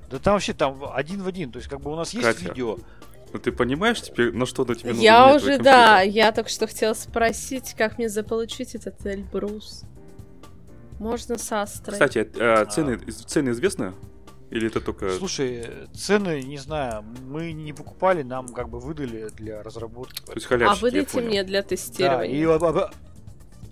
Да 0.09 0.19
там 0.19 0.33
вообще 0.35 0.53
там 0.53 0.79
один 0.93 1.21
в 1.21 1.27
один, 1.27 1.51
то 1.51 1.57
есть 1.57 1.69
как 1.69 1.81
бы 1.81 1.91
у 1.91 1.95
нас 1.95 2.13
есть 2.13 2.25
Катя, 2.25 2.45
видео. 2.49 2.77
Ну 3.33 3.39
ты 3.39 3.51
понимаешь 3.51 4.01
теперь, 4.01 4.31
на 4.31 4.45
что 4.45 4.63
на 4.63 4.75
тебе 4.75 4.91
нужно 4.91 5.01
Я 5.01 5.35
уже, 5.35 5.57
да, 5.57 6.01
я 6.01 6.31
только 6.31 6.49
что 6.49 6.67
хотела 6.67 6.93
спросить, 6.93 7.73
как 7.77 7.97
мне 7.97 8.09
заполучить 8.09 8.75
этот 8.75 9.05
Эльбрус. 9.05 9.83
Можно 10.99 11.37
с 11.37 11.51
Астрой. 11.51 11.93
Кстати, 11.93 12.29
а, 12.39 12.65
цены, 12.65 12.99
а... 13.05 13.11
цены 13.11 13.49
известны? 13.49 13.93
Или 14.53 14.67
это 14.67 14.81
только... 14.81 15.09
Слушай, 15.13 15.67
цены, 15.95 16.43
не 16.43 16.59
знаю, 16.59 17.03
мы 17.25 17.53
не 17.53 17.73
покупали, 17.73 18.21
нам 18.21 18.49
как 18.49 18.69
бы 18.69 18.79
выдали 18.79 19.29
для 19.29 19.63
разработки. 19.63 20.21
То 20.21 20.33
есть 20.33 20.45
халявщики, 20.45 20.79
А 20.79 20.81
выдайте 20.81 21.21
мне 21.21 21.43
для 21.43 21.63
тестирования. 21.63 22.59
Да, 22.59 22.91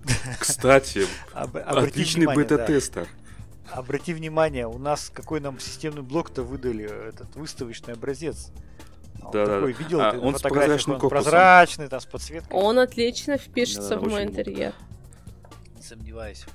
и... 0.08 0.40
Кстати, 0.40 1.06
отличный 1.34 2.26
бета-тестер. 2.26 3.08
Обрати 3.70 4.16
внимание, 4.16 4.66
у 4.66 4.80
нас 4.80 5.12
какой 5.14 5.40
нам 5.40 5.60
системный 5.60 6.02
блок-то 6.02 6.42
выдали, 6.42 6.86
этот 7.10 7.36
выставочный 7.36 7.94
образец. 7.94 8.50
Да, 9.32 9.46
да, 9.46 9.56
такой, 9.58 9.74
видел 9.74 10.02
а, 10.02 10.18
он 10.20 10.36
с 10.36 10.42
прозрачным 10.42 10.96
он 11.00 11.10
прозрачный, 11.10 11.88
там, 11.90 12.00
с 12.00 12.08
подсветкой. 12.08 12.58
Он 12.58 12.80
отлично 12.80 13.38
впишется 13.38 13.90
да, 13.90 14.00
в 14.00 14.08
мой 14.08 14.24
интерьер. 14.24 14.74
Не 15.76 15.84
сомневаюсь. 15.84 16.46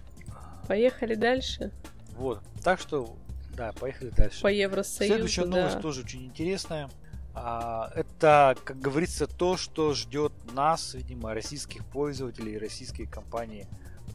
Поехали 0.67 1.15
дальше. 1.15 1.71
Вот, 2.17 2.43
так 2.65 2.81
что 2.81 3.17
да, 3.57 3.73
поехали 3.73 4.11
дальше. 4.11 4.43
По 4.43 4.49
Евросоюзу, 4.49 5.15
Следующая 5.15 5.47
да. 5.47 5.57
новость 5.57 5.81
тоже 5.81 6.03
очень 6.03 6.27
интересная. 6.27 6.91
А, 7.35 7.91
это, 7.95 8.57
как 8.65 8.79
говорится, 8.79 9.27
то, 9.27 9.57
что 9.57 9.95
ждет 9.95 10.33
нас, 10.53 10.95
видимо, 10.95 11.35
российских 11.35 11.85
пользователей 11.87 12.55
и 12.55 12.59
российские 12.59 13.09
компании 13.09 13.67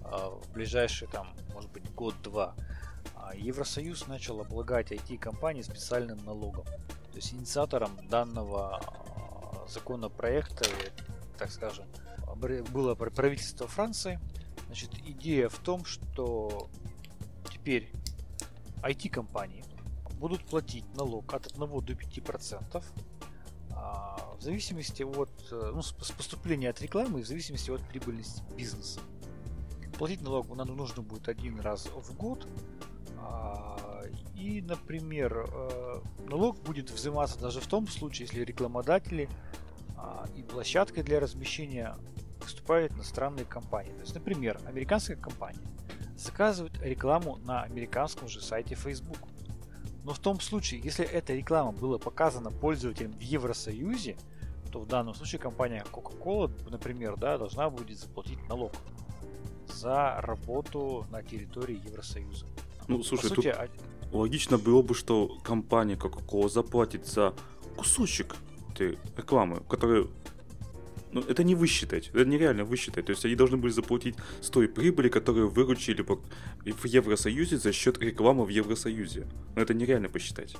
а, 0.03 0.29
в 0.29 0.51
ближайшие, 0.53 1.09
там, 1.09 1.33
может 1.53 1.71
быть, 1.71 1.83
год-два. 1.93 2.55
А, 3.15 3.35
Евросоюз 3.35 4.07
начал 4.07 4.41
облагать 4.41 4.91
IT-компании 4.91 5.61
специальным 5.61 6.17
налогом. 6.25 6.65
То 6.65 7.17
есть 7.17 7.33
инициатором 7.33 7.91
данного 8.09 8.81
законопроекта, 9.67 10.65
так 11.37 11.51
скажем, 11.51 11.85
было 12.71 12.95
правительство 12.95 13.67
Франции. 13.67 14.19
Значит, 14.67 14.91
идея 15.05 15.49
в 15.49 15.57
том, 15.59 15.85
что 15.85 16.69
теперь 17.51 17.91
IT-компании 18.83 19.63
будут 20.19 20.45
платить 20.45 20.85
налог 20.95 21.33
от 21.33 21.47
1 21.47 21.59
до 21.59 21.93
5% 21.93 22.83
а, 23.73 24.35
в 24.37 24.41
зависимости 24.41 25.03
от 25.03 25.31
э, 25.51 25.71
ну, 25.73 25.81
с 25.81 25.91
поступления 25.91 26.69
от 26.69 26.81
рекламы 26.81 27.19
и 27.19 27.23
в 27.23 27.27
зависимости 27.27 27.71
от 27.71 27.81
прибыльности 27.87 28.43
бизнеса. 28.55 28.99
Платить 29.97 30.21
налог 30.21 30.55
нам 30.55 30.67
нужно 30.75 31.01
будет 31.01 31.29
один 31.29 31.59
раз 31.59 31.87
в 31.87 32.15
год. 32.15 32.47
А, 33.17 34.03
и, 34.35 34.61
например, 34.61 35.47
э, 35.47 36.01
налог 36.27 36.59
будет 36.63 36.89
взиматься 36.91 37.39
даже 37.39 37.59
в 37.59 37.67
том 37.67 37.87
случае, 37.87 38.27
если 38.27 38.43
рекламодатели 38.43 39.29
а, 39.97 40.27
и 40.35 40.43
площадкой 40.43 41.03
для 41.03 41.19
размещения 41.19 41.95
выступают 42.41 42.93
иностранные 42.93 43.45
компании. 43.45 43.93
То 43.93 44.01
есть, 44.01 44.15
например, 44.15 44.59
американская 44.65 45.17
компания 45.17 45.61
заказывают 46.21 46.79
рекламу 46.81 47.37
на 47.45 47.63
американском 47.63 48.27
же 48.27 48.41
сайте 48.41 48.75
Facebook. 48.75 49.17
Но 50.03 50.13
в 50.13 50.19
том 50.19 50.39
случае, 50.39 50.81
если 50.81 51.05
эта 51.05 51.33
реклама 51.33 51.71
была 51.71 51.97
показана 51.97 52.51
пользователям 52.51 53.13
в 53.13 53.21
Евросоюзе, 53.21 54.17
то 54.71 54.79
в 54.79 54.87
данном 54.87 55.13
случае 55.13 55.39
компания 55.39 55.83
Coca-Cola, 55.91 56.51
например, 56.69 57.17
да, 57.17 57.37
должна 57.37 57.69
будет 57.69 57.99
заплатить 57.99 58.39
налог 58.47 58.71
за 59.67 60.17
работу 60.21 61.05
на 61.11 61.23
территории 61.23 61.81
Евросоюза. 61.85 62.45
Ну, 62.87 63.03
слушай, 63.03 63.29
По 63.29 63.35
сути, 63.35 63.51
тут 63.51 63.55
а... 63.57 63.69
логично 64.11 64.57
было 64.57 64.81
бы, 64.81 64.93
что 64.93 65.37
компания 65.43 65.95
Coca-Cola 65.95 66.49
заплатит 66.49 67.05
за 67.05 67.33
кусочек 67.77 68.35
этой 68.71 68.97
рекламы, 69.17 69.61
которая 69.69 70.05
ну, 71.11 71.21
это 71.21 71.43
не 71.43 71.55
высчитать, 71.55 72.09
это 72.09 72.25
нереально 72.25 72.63
высчитать. 72.63 73.05
То 73.05 73.11
есть 73.11 73.25
они 73.25 73.35
должны 73.35 73.57
были 73.57 73.71
заплатить 73.71 74.15
с 74.41 74.49
той 74.49 74.67
прибыли, 74.67 75.09
которую 75.09 75.49
выручили 75.49 76.03
в 76.03 76.85
Евросоюзе 76.85 77.57
за 77.57 77.71
счет 77.71 77.97
рекламы 77.99 78.45
в 78.45 78.49
Евросоюзе. 78.49 79.27
Но 79.55 79.61
это 79.61 79.73
нереально 79.73 80.09
посчитать. 80.09 80.55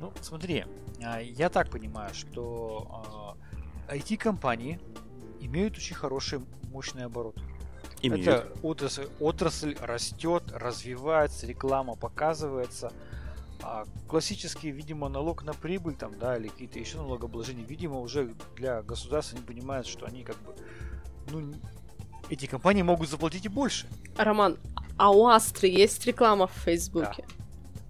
Ну, 0.00 0.12
смотри, 0.20 0.64
а, 1.02 1.20
я 1.20 1.48
так 1.48 1.70
понимаю, 1.70 2.14
что 2.14 3.36
IT-компании 3.88 4.78
а, 4.78 5.44
имеют 5.44 5.76
очень 5.76 5.96
хороший 5.96 6.40
мощный 6.70 7.04
оборот. 7.04 7.38
Имеют. 8.02 8.26
Это 8.26 8.52
отрасль, 8.62 9.08
отрасль 9.20 9.76
растет, 9.80 10.44
развивается, 10.52 11.46
реклама 11.46 11.96
показывается. 11.96 12.92
А 13.62 13.84
классический, 14.08 14.70
видимо, 14.70 15.08
налог 15.08 15.42
на 15.42 15.54
прибыль 15.54 15.94
там, 15.94 16.18
да, 16.18 16.36
или 16.36 16.48
какие-то 16.48 16.78
еще 16.78 16.98
налогообложения, 16.98 17.64
видимо, 17.64 18.00
уже 18.00 18.34
для 18.56 18.82
государства 18.82 19.38
они 19.38 19.46
понимают, 19.46 19.86
что 19.86 20.06
они 20.06 20.22
как 20.22 20.36
бы, 20.42 20.54
ну, 21.30 21.54
эти 22.28 22.46
компании 22.46 22.82
могут 22.82 23.08
заплатить 23.08 23.46
и 23.46 23.48
больше. 23.48 23.86
Роман, 24.16 24.58
а 24.98 25.10
у 25.10 25.26
Астры 25.26 25.68
есть 25.68 26.04
реклама 26.06 26.46
в 26.46 26.52
Фейсбуке? 26.52 27.24
Да. 27.28 27.34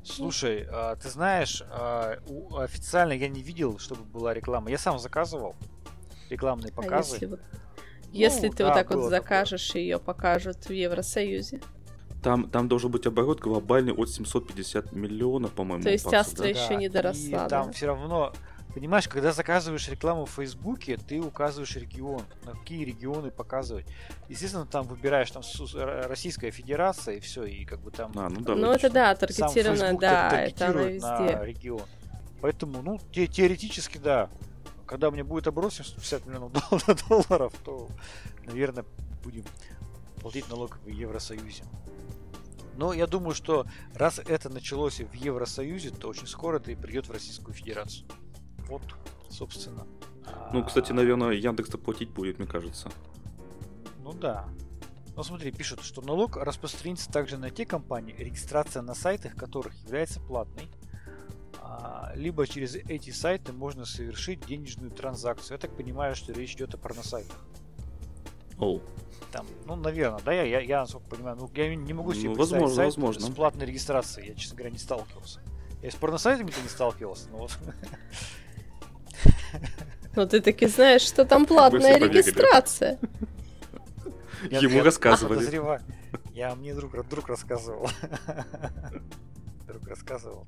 Слушай, 0.04 0.66
а, 0.70 0.94
ты 0.96 1.08
знаешь, 1.08 1.62
а, 1.68 2.18
официально 2.58 3.12
я 3.12 3.28
не 3.28 3.42
видел, 3.42 3.78
чтобы 3.78 4.04
была 4.04 4.35
реклама. 4.35 4.70
Я 4.70 4.78
сам 4.78 4.99
заказывал 4.99 5.56
рекламные 6.30 6.73
показы. 6.73 7.11
А 7.11 7.14
если 7.14 7.26
вот, 7.26 7.40
если 8.12 8.46
ну, 8.46 8.52
ты 8.52 8.58
да, 8.58 8.68
вот 8.68 8.75
так 8.75 8.90
вот 8.92 9.11
закажешь, 9.11 9.66
такое. 9.66 9.82
ее 9.82 9.99
покажут 9.99 10.66
в 10.66 10.70
Евросоюзе? 10.70 11.61
Там, 12.26 12.50
там 12.50 12.66
должен 12.66 12.90
быть 12.90 13.06
оборот 13.06 13.38
глобальный 13.38 13.92
от 13.92 14.11
750 14.11 14.90
миллионов, 14.90 15.52
по-моему. 15.52 15.85
То 15.85 15.92
есть 15.92 16.12
Астра 16.12 16.42
да? 16.42 16.49
еще 16.49 16.71
да. 16.71 16.75
не 16.75 16.88
доросла. 16.88 17.47
И 17.47 17.49
там 17.49 17.73
все 17.73 17.87
равно, 17.87 18.33
понимаешь, 18.75 19.06
когда 19.06 19.30
заказываешь 19.30 19.88
рекламу 19.88 20.25
в 20.25 20.30
Фейсбуке, 20.30 20.97
ты 20.97 21.21
указываешь 21.21 21.76
регион, 21.76 22.23
на 22.45 22.50
какие 22.50 22.85
регионы 22.85 23.30
показывать. 23.30 23.87
Естественно, 24.28 24.66
там 24.66 24.88
выбираешь 24.88 25.30
там 25.30 25.45
Российская 26.09 26.50
Федерация 26.50 27.14
и 27.14 27.21
все, 27.21 27.45
и 27.45 27.64
как 27.64 27.78
бы 27.78 27.92
там. 27.92 28.11
А, 28.16 28.28
ну 28.28 28.40
да. 28.40 28.56
Ну 28.56 28.73
это 28.73 28.90
да, 28.90 29.14
таргетированно, 29.14 29.97
да, 29.97 30.47
это 30.47 30.71
она 30.71 30.83
везде. 30.83 31.06
На 31.06 31.45
регион. 31.45 31.87
Поэтому, 32.40 32.83
ну, 32.83 32.99
те, 33.12 33.28
теоретически, 33.28 33.99
да. 33.99 34.30
Когда 34.85 35.12
мне 35.12 35.23
будет 35.23 35.47
оборот 35.47 35.73
750 35.73 36.26
миллионов 36.26 36.52
долларов, 37.09 37.54
то, 37.64 37.88
наверное, 38.47 38.85
будем 39.23 39.45
платить 40.21 40.49
налог 40.49 40.80
в 40.85 40.88
Евросоюзе. 40.88 41.62
Но 42.76 42.92
я 42.92 43.06
думаю, 43.06 43.35
что 43.35 43.66
раз 43.95 44.18
это 44.18 44.50
началось 44.50 45.00
в 45.00 45.12
Евросоюзе, 45.14 45.90
то 45.90 46.09
очень 46.09 46.26
скоро 46.26 46.59
это 46.59 46.71
и 46.71 46.75
придет 46.75 47.09
в 47.09 47.11
Российскую 47.11 47.54
Федерацию. 47.54 48.06
Вот, 48.68 48.83
собственно. 49.30 49.87
Ну, 50.52 50.64
кстати, 50.64 50.92
наверное, 50.92 51.33
Яндекс 51.33 51.71
заплатить 51.71 52.11
будет, 52.11 52.38
мне 52.38 52.47
кажется. 52.47 52.90
Ну 54.02 54.12
да. 54.12 54.49
Но 55.16 55.23
смотри, 55.23 55.50
пишут, 55.50 55.83
что 55.83 56.02
налог 56.02 56.37
распространится 56.37 57.11
также 57.11 57.38
на 57.38 57.50
те 57.50 57.64
компании, 57.64 58.14
регистрация 58.16 58.83
на 58.83 58.95
сайтах 58.95 59.35
которых 59.35 59.75
является 59.83 60.21
платной, 60.21 60.68
а, 61.59 62.12
либо 62.14 62.47
через 62.47 62.75
эти 62.75 63.11
сайты 63.11 63.52
можно 63.52 63.87
совершить 63.87 64.47
денежную 64.47 64.90
транзакцию. 64.90 65.54
Я 65.54 65.59
так 65.59 65.75
понимаю, 65.75 66.14
что 66.14 66.33
речь 66.33 66.52
идет 66.52 66.75
о 66.75 66.78
порносайтах. 66.78 67.37
Оу. 68.59 68.77
Oh 68.77 68.83
там, 69.37 69.47
ну, 69.67 69.77
наверное, 69.77 70.21
да, 70.25 70.33
я, 70.33 70.45
я, 70.45 70.61
я 70.61 70.81
насколько 70.81 71.09
понимаю, 71.09 71.37
ну, 71.37 71.51
я 71.55 71.75
не 71.75 71.93
могу 71.93 72.15
себе 72.15 72.31
ну, 72.31 72.37
возможно, 72.37 72.75
сайт 72.75 72.87
возможно. 72.87 73.27
с 73.27 73.31
платной 73.31 73.67
регистрацией, 73.67 74.29
я, 74.29 74.35
честно 74.35 74.57
говоря, 74.57 74.73
не 74.73 74.79
сталкивался. 74.79 75.41
Я 75.83 75.91
с 75.91 75.95
порносайтами-то 75.95 76.61
не 76.63 76.69
сталкивался, 76.69 77.29
но 77.31 77.39
вот... 77.39 77.59
Ну, 80.15 80.27
ты 80.27 80.41
таки 80.41 80.67
знаешь, 80.67 81.03
что 81.03 81.27
там 81.27 81.45
платная 81.45 81.99
регистрация. 81.99 82.99
Ему 84.51 84.83
рассказывали. 84.83 85.81
Я 86.33 86.55
мне 86.55 86.75
друг, 86.75 87.07
друг 87.07 87.29
рассказывал. 87.29 87.91
Друг 89.67 89.87
рассказывал. 89.87 90.47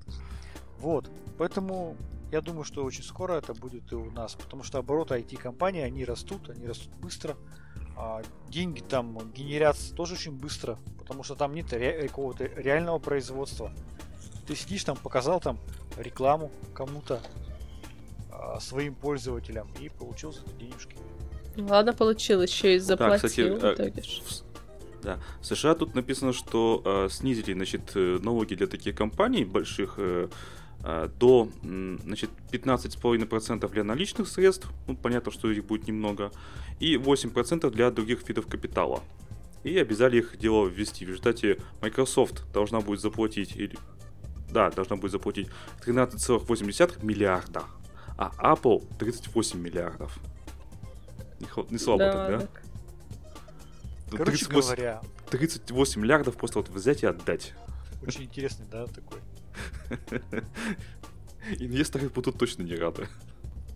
Вот, 0.79 1.11
поэтому 1.37 1.97
я 2.31 2.41
думаю, 2.41 2.65
что 2.65 2.83
очень 2.85 3.03
скоро 3.03 3.35
это 3.35 3.53
будет 3.53 3.93
и 3.93 3.95
у 3.95 4.11
нас, 4.11 4.37
потому 4.37 4.63
что 4.63 4.79
обороты 4.79 5.17
IT-компании, 5.17 5.83
они 5.83 6.07
растут, 6.07 6.49
они 6.49 6.67
растут 6.67 6.95
быстро. 6.95 7.37
А 8.01 8.23
деньги 8.49 8.81
там 8.81 9.19
генерятся 9.33 9.93
тоже 9.93 10.15
очень 10.15 10.31
быстро, 10.31 10.79
потому 10.99 11.25
что 11.25 11.35
там 11.35 11.53
нет 11.53 11.73
ре- 11.73 12.07
какого-то 12.07 12.45
реального 12.45 13.01
производства. 13.01 13.73
Ты 14.47 14.55
сидишь 14.55 14.85
там, 14.85 14.97
показал 14.97 15.41
там 15.41 15.59
рекламу 15.97 16.53
кому-то, 16.75 17.21
а, 18.31 18.61
своим 18.61 18.95
пользователям 18.95 19.69
и 19.81 19.89
получил 19.89 20.33
за 20.33 20.43
это 20.43 20.53
денежки. 20.53 20.97
Ладно, 21.57 21.93
получил, 21.93 22.41
еще 22.41 22.77
и 22.77 22.79
заплатил. 22.79 23.59
Да, 23.59 23.75
кстати, 23.75 24.01
в, 24.01 25.03
да. 25.03 25.19
в 25.41 25.47
США 25.47 25.75
тут 25.75 25.97
написано, 25.97 26.33
что 26.33 26.81
э, 26.85 27.09
снизили 27.11 27.53
значит, 27.53 27.91
э, 27.97 28.19
налоги 28.23 28.55
для 28.55 28.69
таких 28.69 28.95
компаний 28.95 29.45
больших 29.45 29.95
э, 29.97 30.29
э, 30.29 30.29
до 31.19 31.51
значит, 31.63 32.31
15,5% 32.51 33.69
для 33.71 33.85
наличных 33.85 34.27
средств, 34.29 34.69
ну, 34.87 34.97
понятно, 34.97 35.31
что 35.31 35.51
их 35.51 35.65
будет 35.67 35.87
немного, 35.87 36.33
и 36.81 36.95
8% 36.95 37.71
для 37.71 37.91
других 37.91 38.27
видов 38.29 38.47
капитала. 38.47 39.03
И 39.65 39.77
обязали 39.77 40.19
их 40.19 40.39
дело 40.39 40.67
ввести. 40.67 41.05
В 41.05 41.09
результате 41.09 41.59
Microsoft 41.83 42.51
должна 42.53 42.81
будет 42.81 43.01
заплатить, 43.01 43.55
или, 43.57 43.77
да, 44.51 44.71
должна 44.71 44.97
будет 44.97 45.13
заплатить 45.13 45.49
13,8 45.85 47.05
миллиарда, 47.05 47.65
а 48.17 48.55
Apple 48.55 48.87
38 48.99 49.61
миллиардов. 49.61 50.19
Не, 51.71 51.79
слабо 51.79 51.99
да, 51.99 52.13
так, 52.13 52.31
да? 52.31 52.41
Так. 52.41 52.63
Короче 54.11 54.47
38, 54.47 54.51
говоря... 54.51 55.03
38 55.31 56.01
миллиардов 56.01 56.37
просто 56.37 56.61
вот 56.61 56.71
взять 56.71 57.03
и 57.03 57.07
отдать. 57.07 57.53
Очень 58.07 58.25
интересный, 58.25 58.67
да, 58.71 58.87
такой. 58.87 59.19
Инвесторы 61.59 62.09
будут 62.09 62.39
точно 62.39 62.63
не 62.63 62.75
рады. 62.75 63.09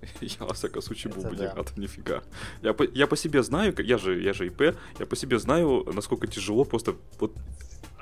Я, 0.21 0.47
во 0.47 0.55
всяком 0.55 0.83
случае, 0.83 1.13
был 1.13 1.23
бы 1.23 1.37
не 1.37 1.47
рад, 1.47 1.73
нифига. 1.77 2.23
Я 2.63 2.73
по, 2.75 2.83
я 2.83 3.07
по 3.07 3.17
себе 3.17 3.43
знаю, 3.43 3.75
я 3.79 3.99
же, 3.99 4.21
я 4.21 4.33
же 4.33 4.47
ИП, 4.47 4.77
я 4.99 5.07
по 5.07 5.17
себе 5.17 5.39
знаю, 5.39 5.85
насколько 5.93 6.27
тяжело 6.27 6.65
просто 6.65 6.97
вот 7.19 7.37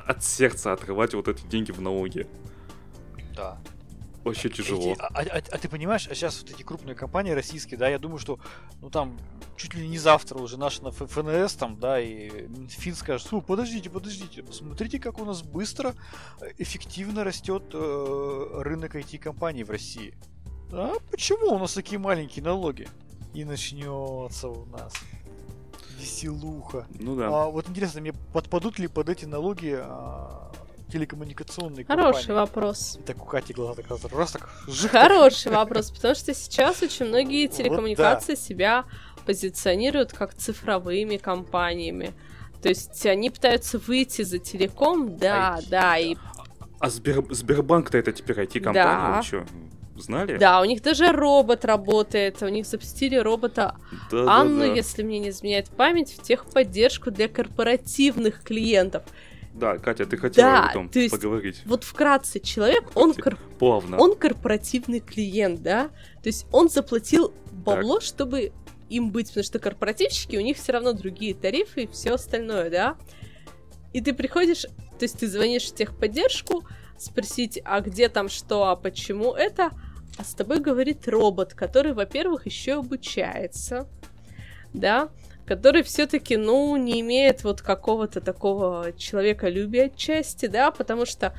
от 0.06 0.24
сердца 0.24 0.72
отрывать 0.72 1.14
вот 1.14 1.28
эти 1.28 1.46
деньги 1.46 1.72
в 1.72 1.80
налоги. 1.80 2.26
Да. 3.36 3.58
Вообще 4.24 4.50
тяжело. 4.50 4.92
Эти, 4.92 5.00
а, 5.00 5.08
а, 5.08 5.36
а 5.38 5.58
ты 5.58 5.68
понимаешь, 5.68 6.06
а 6.10 6.14
сейчас 6.14 6.42
вот 6.42 6.50
эти 6.50 6.62
крупные 6.62 6.94
компании 6.94 7.30
российские, 7.30 7.78
да, 7.78 7.88
я 7.88 7.98
думаю, 7.98 8.18
что 8.18 8.38
ну 8.82 8.90
там 8.90 9.18
чуть 9.56 9.74
ли 9.74 9.88
не 9.88 9.98
завтра 9.98 10.38
уже 10.38 10.58
наши 10.58 10.82
на 10.82 10.90
ФНС 10.90 11.54
там, 11.54 11.78
да, 11.78 12.00
и 12.00 12.48
Фин 12.68 12.94
скажет, 12.94 13.26
фу, 13.26 13.40
подождите, 13.40 13.88
подождите, 13.88 14.42
посмотрите, 14.42 14.98
как 14.98 15.18
у 15.20 15.24
нас 15.24 15.42
быстро, 15.42 15.94
эффективно 16.58 17.24
растет 17.24 17.64
э, 17.72 18.60
рынок 18.62 18.94
IT-компаний 18.96 19.64
в 19.64 19.70
России. 19.70 20.14
А 20.72 20.94
почему 21.10 21.54
у 21.54 21.58
нас 21.58 21.74
такие 21.74 21.98
маленькие 21.98 22.44
налоги? 22.44 22.88
И 23.32 23.44
начнется 23.44 24.48
у 24.48 24.66
нас 24.66 24.92
веселуха. 25.98 26.86
Ну 26.98 27.16
да. 27.16 27.28
А, 27.28 27.46
вот 27.46 27.68
интересно, 27.68 28.00
мне 28.00 28.12
подпадут 28.12 28.78
ли 28.78 28.88
под 28.88 29.08
эти 29.08 29.24
налоги 29.24 29.76
а, 29.78 30.50
телекоммуникационные 30.90 31.84
Хороший 31.84 32.26
компании. 32.26 32.40
вопрос. 32.40 32.98
И 33.00 33.02
так 33.02 33.22
у 33.22 33.26
Кати 33.26 33.52
глаза 33.52 33.74
так 33.74 33.90
раз, 33.90 34.04
раз 34.04 34.32
так 34.32 34.48
Хороший 34.90 35.52
вопрос, 35.52 35.90
потому 35.90 36.14
что 36.14 36.34
сейчас 36.34 36.82
очень 36.82 37.06
многие 37.06 37.46
телекоммуникации 37.46 38.32
вот 38.32 38.40
да. 38.40 38.46
себя 38.46 38.84
позиционируют 39.24 40.12
как 40.12 40.34
цифровыми 40.34 41.16
компаниями. 41.16 42.12
То 42.62 42.68
есть 42.68 43.06
они 43.06 43.30
пытаются 43.30 43.78
выйти 43.78 44.22
за 44.22 44.38
телеком, 44.38 45.16
да, 45.16 45.58
IT, 45.58 45.68
да, 45.70 45.98
и... 45.98 46.16
А 46.78 46.90
Сбер... 46.90 47.24
Сбербанк-то 47.30 47.98
это 47.98 48.12
теперь 48.12 48.40
IT-компания, 48.40 48.74
да. 48.74 49.22
что? 49.22 49.46
Знали? 49.96 50.38
Да, 50.38 50.60
у 50.60 50.64
них 50.64 50.82
даже 50.82 51.12
робот 51.12 51.64
работает. 51.64 52.42
У 52.42 52.48
них 52.48 52.66
запустили 52.66 53.16
робота 53.16 53.76
да, 54.10 54.40
Анну, 54.40 54.60
да, 54.60 54.66
да. 54.68 54.74
если 54.74 55.02
мне 55.02 55.18
не 55.18 55.28
изменяет 55.28 55.68
память, 55.68 56.12
в 56.12 56.22
техподдержку 56.22 57.10
для 57.10 57.28
корпоративных 57.28 58.42
клиентов. 58.42 59.02
Да, 59.54 59.78
Катя, 59.78 60.06
ты 60.06 60.16
хотела 60.16 60.48
да, 60.48 60.64
об 60.64 60.70
этом 60.70 60.88
то 60.88 61.00
есть, 61.00 61.10
поговорить. 61.10 61.62
Вот 61.64 61.84
вкратце, 61.84 62.40
человек, 62.40 62.84
он, 62.94 63.14
кор... 63.14 63.36
Плавно. 63.58 63.98
он 63.98 64.16
корпоративный 64.16 65.00
клиент, 65.00 65.62
да? 65.62 65.88
То 66.22 66.28
есть 66.28 66.46
он 66.52 66.68
заплатил 66.68 67.34
бабло, 67.52 67.96
так. 67.96 68.04
чтобы 68.04 68.52
им 68.88 69.10
быть, 69.10 69.28
потому 69.28 69.44
что 69.44 69.58
корпоративщики, 69.58 70.36
у 70.36 70.40
них 70.40 70.56
все 70.56 70.72
равно 70.72 70.92
другие 70.92 71.34
тарифы 71.34 71.84
и 71.84 71.86
все 71.86 72.14
остальное, 72.14 72.70
да? 72.70 72.96
И 73.92 74.00
ты 74.00 74.12
приходишь, 74.14 74.62
то 74.62 75.02
есть 75.02 75.18
ты 75.18 75.26
звонишь 75.26 75.64
в 75.64 75.74
техподдержку, 75.74 76.64
спросить, 76.98 77.60
а 77.64 77.80
где 77.80 78.08
там 78.08 78.28
что, 78.28 78.68
а 78.68 78.76
почему 78.76 79.32
это, 79.32 79.70
а 80.16 80.24
с 80.24 80.34
тобой 80.34 80.60
говорит 80.60 81.08
робот, 81.08 81.54
который, 81.54 81.92
во-первых, 81.92 82.46
еще 82.46 82.74
обучается, 82.74 83.88
да, 84.72 85.08
который 85.50 85.82
все-таки, 85.82 86.36
ну, 86.36 86.76
не 86.76 87.00
имеет 87.00 87.42
вот 87.42 87.60
какого-то 87.60 88.20
такого 88.20 88.92
человеколюбия 88.96 89.86
отчасти, 89.86 90.46
да, 90.46 90.70
потому 90.70 91.04
что 91.04 91.34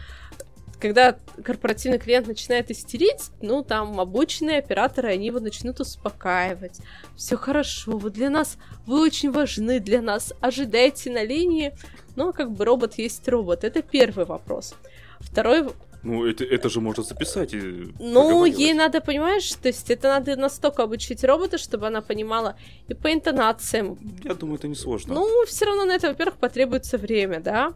когда 0.81 1.15
корпоративный 1.45 1.97
клиент 1.97 2.27
начинает 2.27 2.71
истерить, 2.71 3.29
ну, 3.41 3.63
там, 3.63 4.01
обученные 4.01 4.57
операторы, 4.57 5.07
они 5.07 5.27
его 5.27 5.39
начнут 5.39 5.79
успокаивать. 5.79 6.79
Все 7.15 7.37
хорошо, 7.37 7.97
вы 7.97 8.09
для 8.09 8.29
нас, 8.29 8.57
вы 8.85 9.01
очень 9.01 9.31
важны 9.31 9.79
для 9.79 10.01
нас, 10.01 10.33
ожидайте 10.41 11.09
на 11.09 11.23
линии. 11.23 11.73
Ну, 12.17 12.33
как 12.33 12.51
бы 12.51 12.65
робот 12.65 12.95
есть 12.97 13.25
робот. 13.29 13.63
Это 13.63 13.81
первый 13.81 14.25
вопрос. 14.25 14.73
Второй 15.21 15.69
ну, 16.03 16.25
это, 16.25 16.43
это 16.43 16.69
же 16.69 16.81
можно 16.81 17.03
записать 17.03 17.53
и 17.53 17.93
Ну, 17.99 18.45
ей 18.45 18.73
надо, 18.73 19.01
понимаешь, 19.01 19.51
то 19.53 19.67
есть 19.67 19.91
это 19.91 20.07
надо 20.07 20.35
настолько 20.35 20.83
обучить 20.83 21.23
робота, 21.23 21.57
чтобы 21.57 21.87
она 21.87 22.01
понимала 22.01 22.55
и 22.87 22.93
по 22.95 23.13
интонациям. 23.13 23.97
Я 24.23 24.33
думаю, 24.33 24.57
это 24.57 24.67
не 24.67 24.75
сложно. 24.75 25.13
Ну, 25.13 25.45
все 25.45 25.65
равно 25.65 25.85
на 25.85 25.91
это, 25.91 26.07
во-первых, 26.07 26.37
потребуется 26.37 26.97
время, 26.97 27.39
да. 27.39 27.73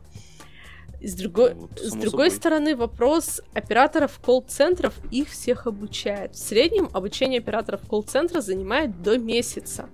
И 1.01 1.07
с 1.07 1.13
другой, 1.13 1.53
ну, 1.53 1.61
вот, 1.61 1.79
с 1.79 1.91
другой 1.93 2.31
стороны, 2.31 2.75
вопрос 2.75 3.41
операторов 3.53 4.19
колл-центров, 4.19 4.93
их 5.11 5.29
всех 5.29 5.67
обучают. 5.67 6.33
В 6.33 6.39
среднем 6.39 6.89
обучение 6.93 7.39
операторов 7.39 7.81
колл-центра 7.87 8.41
занимает 8.41 9.03
до 9.03 9.19
месяца. 9.19 9.87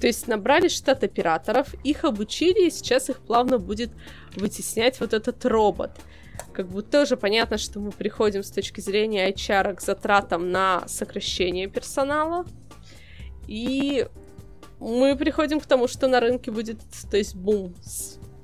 То 0.00 0.06
есть 0.06 0.26
набрали 0.26 0.68
штат 0.68 1.04
операторов, 1.04 1.74
их 1.84 2.04
обучили, 2.04 2.66
и 2.66 2.70
сейчас 2.70 3.10
их 3.10 3.18
плавно 3.18 3.58
будет 3.58 3.90
вытеснять 4.36 5.00
вот 5.00 5.12
этот 5.12 5.44
робот 5.44 5.90
как 6.52 6.68
бы 6.68 6.82
тоже 6.82 7.16
понятно, 7.16 7.58
что 7.58 7.80
мы 7.80 7.90
приходим 7.90 8.42
с 8.42 8.50
точки 8.50 8.80
зрения 8.80 9.30
HR 9.30 9.74
к 9.74 9.80
затратам 9.80 10.50
на 10.50 10.86
сокращение 10.86 11.68
персонала. 11.68 12.44
И 13.46 14.06
мы 14.78 15.16
приходим 15.16 15.60
к 15.60 15.66
тому, 15.66 15.88
что 15.88 16.08
на 16.08 16.20
рынке 16.20 16.50
будет, 16.50 16.78
то 17.10 17.16
есть 17.16 17.34
бум. 17.34 17.74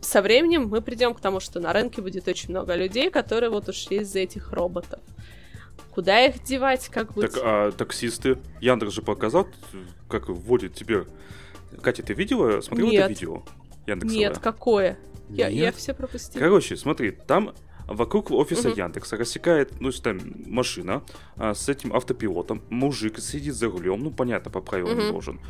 Со 0.01 0.23
временем 0.23 0.69
мы 0.69 0.81
придем 0.81 1.15
к 1.15 1.21
тому, 1.21 1.41
что 1.41 1.61
на 1.61 1.73
рынке 1.73 2.01
будет 2.01 2.29
очень 2.29 2.51
много 2.51 2.75
людей, 2.75 3.11
которые 3.11 3.51
вот 3.51 3.69
ушли 3.69 3.99
из-за 3.99 4.21
этих 4.21 4.53
роботов. 4.53 5.01
Куда 5.91 6.25
их 6.25 6.43
девать, 6.45 6.89
как 6.89 7.15
быть? 7.15 7.33
Так, 7.33 7.43
а 7.45 7.73
таксисты? 7.73 8.39
Яндекс 8.61 8.93
же 8.93 9.03
показал, 9.03 9.49
как 10.09 10.29
вводит 10.29 10.75
тебе... 10.75 11.07
Катя, 11.83 12.03
ты 12.03 12.15
видела, 12.15 12.61
смотрела 12.61 12.91
Нет. 12.91 13.01
это 13.03 13.09
видео? 13.11 13.43
Яндексовое? 13.87 14.29
Нет, 14.29 14.39
какое? 14.39 14.99
Нет? 15.29 15.39
Я, 15.39 15.49
я 15.49 15.73
все 15.73 15.93
пропустила. 15.93 16.41
Короче, 16.41 16.77
смотри, 16.77 17.11
там 17.11 17.53
Вокруг 17.89 18.31
офиса 18.31 18.69
угу. 18.69 18.77
Яндекса 18.77 19.17
рассекает, 19.17 19.81
ну, 19.81 19.91
там 19.91 20.21
машина 20.47 21.03
а, 21.37 21.55
с 21.55 21.71
этим 21.71 21.97
автопилотом. 21.97 22.63
Мужик 22.69 23.19
сидит 23.19 23.55
за 23.55 23.69
рулем, 23.69 24.01
ну, 24.01 24.11
понятно, 24.11 24.51
по 24.51 24.61
правилам 24.61 24.99
угу. 24.99 25.13
должен. 25.13 25.41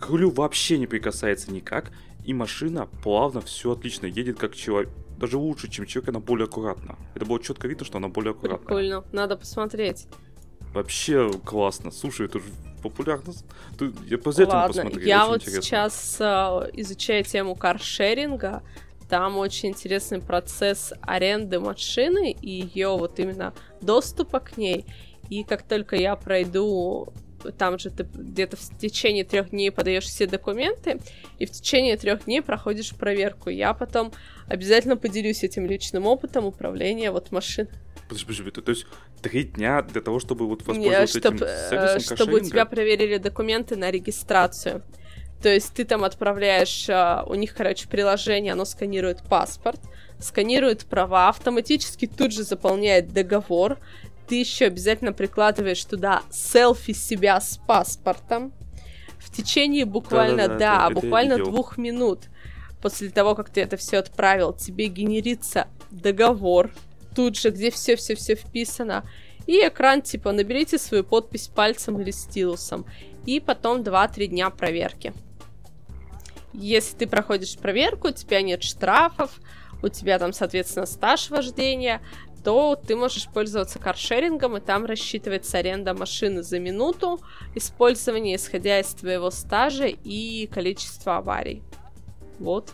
К 0.00 0.08
рулю 0.08 0.30
вообще 0.30 0.78
не 0.78 0.86
прикасается 0.86 1.52
никак, 1.52 1.92
и 2.24 2.32
машина 2.32 2.88
плавно, 3.02 3.42
все 3.42 3.72
отлично 3.72 4.06
едет, 4.06 4.38
как 4.38 4.56
человек. 4.56 4.90
Даже 5.18 5.36
лучше, 5.36 5.68
чем 5.70 5.86
человек, 5.86 6.08
она 6.08 6.20
более 6.20 6.44
аккуратна. 6.44 6.96
Это 7.14 7.26
было 7.26 7.40
четко 7.40 7.68
видно, 7.68 7.84
что 7.84 7.98
она 7.98 8.08
более 8.08 8.30
аккуратна. 8.30 8.66
Прикольно, 8.66 9.04
надо 9.12 9.36
посмотреть. 9.36 10.06
Вообще 10.72 11.30
классно. 11.44 11.90
Слушай, 11.90 12.26
это 12.26 12.38
же 12.38 12.46
популярно. 12.82 13.32
Ты, 13.78 13.92
я 14.06 14.18
по 14.18 14.28
Ладно, 14.28 14.66
посмотрел, 14.68 15.06
я 15.06 15.26
вот 15.26 15.42
интересно. 15.42 15.62
сейчас 15.62 16.16
э, 16.20 16.70
изучаю 16.74 17.24
тему 17.24 17.54
каршеринга. 17.54 18.62
Там 19.08 19.38
очень 19.38 19.70
интересный 19.70 20.20
процесс 20.20 20.92
аренды 21.00 21.60
машины 21.60 22.32
и 22.32 22.50
ее 22.50 22.88
вот 22.88 23.18
именно 23.18 23.54
доступа 23.80 24.40
к 24.40 24.56
ней. 24.56 24.84
И 25.30 25.44
как 25.44 25.62
только 25.62 25.96
я 25.96 26.16
пройду 26.16 27.12
там 27.52 27.78
же 27.78 27.90
ты 27.90 28.02
где-то 28.02 28.56
в 28.56 28.78
течение 28.78 29.24
трех 29.24 29.50
дней 29.50 29.70
подаешь 29.70 30.04
все 30.04 30.26
документы, 30.26 31.00
и 31.38 31.46
в 31.46 31.50
течение 31.50 31.96
трех 31.96 32.24
дней 32.24 32.42
проходишь 32.42 32.90
проверку. 32.90 33.50
Я 33.50 33.74
потом 33.74 34.12
обязательно 34.48 34.96
поделюсь 34.96 35.44
этим 35.44 35.66
личным 35.66 36.06
опытом 36.06 36.44
управления 36.44 37.10
вот 37.10 37.30
машин. 37.30 37.68
Подожди, 38.08 38.26
подожди, 38.26 38.50
то 38.50 38.70
есть 38.70 38.86
три 39.20 39.44
дня 39.44 39.82
для 39.82 40.00
того, 40.00 40.20
чтобы 40.20 40.46
вот 40.46 40.62
воспользоваться 40.62 41.18
Нет, 41.18 41.24
чтоб, 41.24 41.34
этим 41.34 41.46
сервисом 41.70 42.16
Чтобы 42.16 42.36
у 42.36 42.40
тебя 42.40 42.64
проверили 42.64 43.18
документы 43.18 43.76
на 43.76 43.90
регистрацию. 43.90 44.82
То 45.42 45.48
есть 45.48 45.74
ты 45.74 45.84
там 45.84 46.04
отправляешь, 46.04 46.86
а, 46.88 47.24
у 47.26 47.34
них, 47.34 47.54
короче, 47.54 47.88
приложение, 47.88 48.52
оно 48.52 48.64
сканирует 48.64 49.22
паспорт, 49.22 49.80
сканирует 50.18 50.86
права, 50.86 51.28
автоматически 51.28 52.06
тут 52.06 52.32
же 52.32 52.42
заполняет 52.42 53.12
договор. 53.12 53.78
Ты 54.26 54.40
еще 54.40 54.66
обязательно 54.66 55.12
прикладываешь 55.12 55.84
туда 55.84 56.22
селфи 56.30 56.92
себя 56.92 57.40
с 57.40 57.58
паспортом. 57.58 58.52
В 59.18 59.30
течение 59.30 59.84
буквально, 59.84 60.48
да, 60.48 60.54
да, 60.54 60.58
да 60.58 60.86
это, 60.86 60.94
буквально 60.94 61.32
это 61.34 61.44
двух 61.44 61.78
минут 61.78 62.28
после 62.80 63.10
того, 63.10 63.34
как 63.34 63.50
ты 63.50 63.62
это 63.62 63.76
все 63.76 63.98
отправил, 63.98 64.52
тебе 64.52 64.86
генерится 64.86 65.68
договор 65.90 66.70
тут 67.14 67.36
же, 67.36 67.50
где 67.50 67.70
все-все-все 67.70 68.34
вписано. 68.34 69.04
И 69.46 69.58
экран 69.66 70.02
типа 70.02 70.32
наберите 70.32 70.78
свою 70.78 71.02
подпись 71.02 71.48
пальцем 71.48 72.00
или 72.00 72.10
стилусом. 72.10 72.84
И 73.24 73.40
потом 73.40 73.82
2-3 73.82 74.26
дня 74.26 74.50
проверки. 74.50 75.12
Если 76.56 76.96
ты 76.96 77.06
проходишь 77.06 77.58
проверку, 77.58 78.08
у 78.08 78.12
тебя 78.12 78.40
нет 78.40 78.62
штрафов, 78.62 79.30
у 79.82 79.88
тебя 79.88 80.18
там, 80.18 80.32
соответственно, 80.32 80.86
стаж 80.86 81.28
вождения, 81.28 82.00
то 82.42 82.76
ты 82.76 82.96
можешь 82.96 83.28
пользоваться 83.28 83.78
каршерингом, 83.78 84.56
и 84.56 84.60
там 84.60 84.86
рассчитывается 84.86 85.58
аренда 85.58 85.92
машины 85.92 86.42
за 86.42 86.58
минуту, 86.58 87.20
использование, 87.54 88.36
исходя 88.36 88.80
из 88.80 88.86
твоего 88.94 89.30
стажа 89.30 89.86
и 89.86 90.46
количества 90.46 91.18
аварий. 91.18 91.62
Вот. 92.38 92.72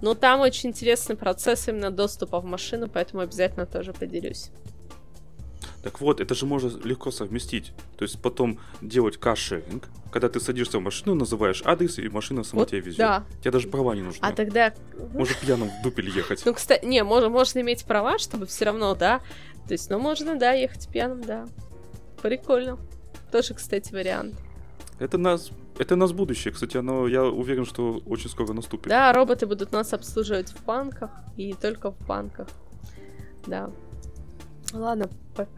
Но 0.00 0.14
там 0.14 0.40
очень 0.40 0.70
интересный 0.70 1.16
процесс 1.16 1.66
именно 1.68 1.90
доступа 1.90 2.38
в 2.38 2.44
машину, 2.44 2.88
поэтому 2.88 3.22
обязательно 3.22 3.66
тоже 3.66 3.92
поделюсь. 3.92 4.50
Так 5.82 6.00
вот, 6.00 6.20
это 6.20 6.34
же 6.34 6.46
можно 6.46 6.70
легко 6.84 7.10
совместить. 7.10 7.72
То 7.96 8.04
есть 8.04 8.20
потом 8.20 8.58
делать 8.80 9.16
кашеринг, 9.16 9.88
когда 10.12 10.28
ты 10.28 10.38
садишься 10.38 10.78
в 10.78 10.82
машину, 10.82 11.14
называешь 11.14 11.62
адрес, 11.64 11.98
и 11.98 12.08
машина 12.08 12.44
сама 12.44 12.60
Вот 12.60 12.70
тебя 12.70 12.80
везет. 12.80 12.98
да. 12.98 13.24
Тебе 13.40 13.50
даже 13.50 13.68
права 13.68 13.94
не 13.94 14.02
нужны. 14.02 14.20
А 14.22 14.32
тогда... 14.32 14.72
Может 15.12 15.38
пьяным 15.38 15.70
в 15.70 15.82
дупель 15.82 16.08
ехать. 16.10 16.42
Ну, 16.44 16.54
кстати, 16.54 16.84
не, 16.84 17.02
можно, 17.02 17.28
можно 17.30 17.60
иметь 17.60 17.84
права, 17.84 18.18
чтобы 18.18 18.46
все 18.46 18.66
равно, 18.66 18.94
да. 18.94 19.20
То 19.66 19.72
есть, 19.72 19.90
ну, 19.90 19.98
можно, 19.98 20.36
да, 20.36 20.52
ехать 20.52 20.88
пьяным, 20.88 21.22
да. 21.22 21.46
Прикольно. 22.22 22.78
Тоже, 23.32 23.54
кстати, 23.54 23.92
вариант. 23.92 24.34
Это 25.00 25.18
нас, 25.18 25.50
это 25.78 25.96
нас 25.96 26.12
будущее, 26.12 26.52
кстати, 26.52 26.76
оно, 26.76 27.08
я 27.08 27.24
уверен, 27.24 27.64
что 27.64 28.00
очень 28.06 28.30
скоро 28.30 28.52
наступит. 28.52 28.88
Да, 28.88 29.12
роботы 29.12 29.46
будут 29.46 29.72
нас 29.72 29.92
обслуживать 29.92 30.50
в 30.50 30.64
банках, 30.64 31.10
и 31.36 31.46
не 31.46 31.54
только 31.54 31.90
в 31.90 31.98
банках. 32.06 32.46
Да. 33.46 33.70
Ладно, 34.72 35.08
по- 35.34 35.48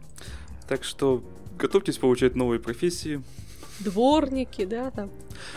Так 0.67 0.83
что 0.83 1.23
готовьтесь 1.57 1.97
получать 1.97 2.35
новые 2.35 2.59
профессии. 2.59 3.21
дворники, 3.79 4.65
да, 4.65 4.91
там. 4.91 5.09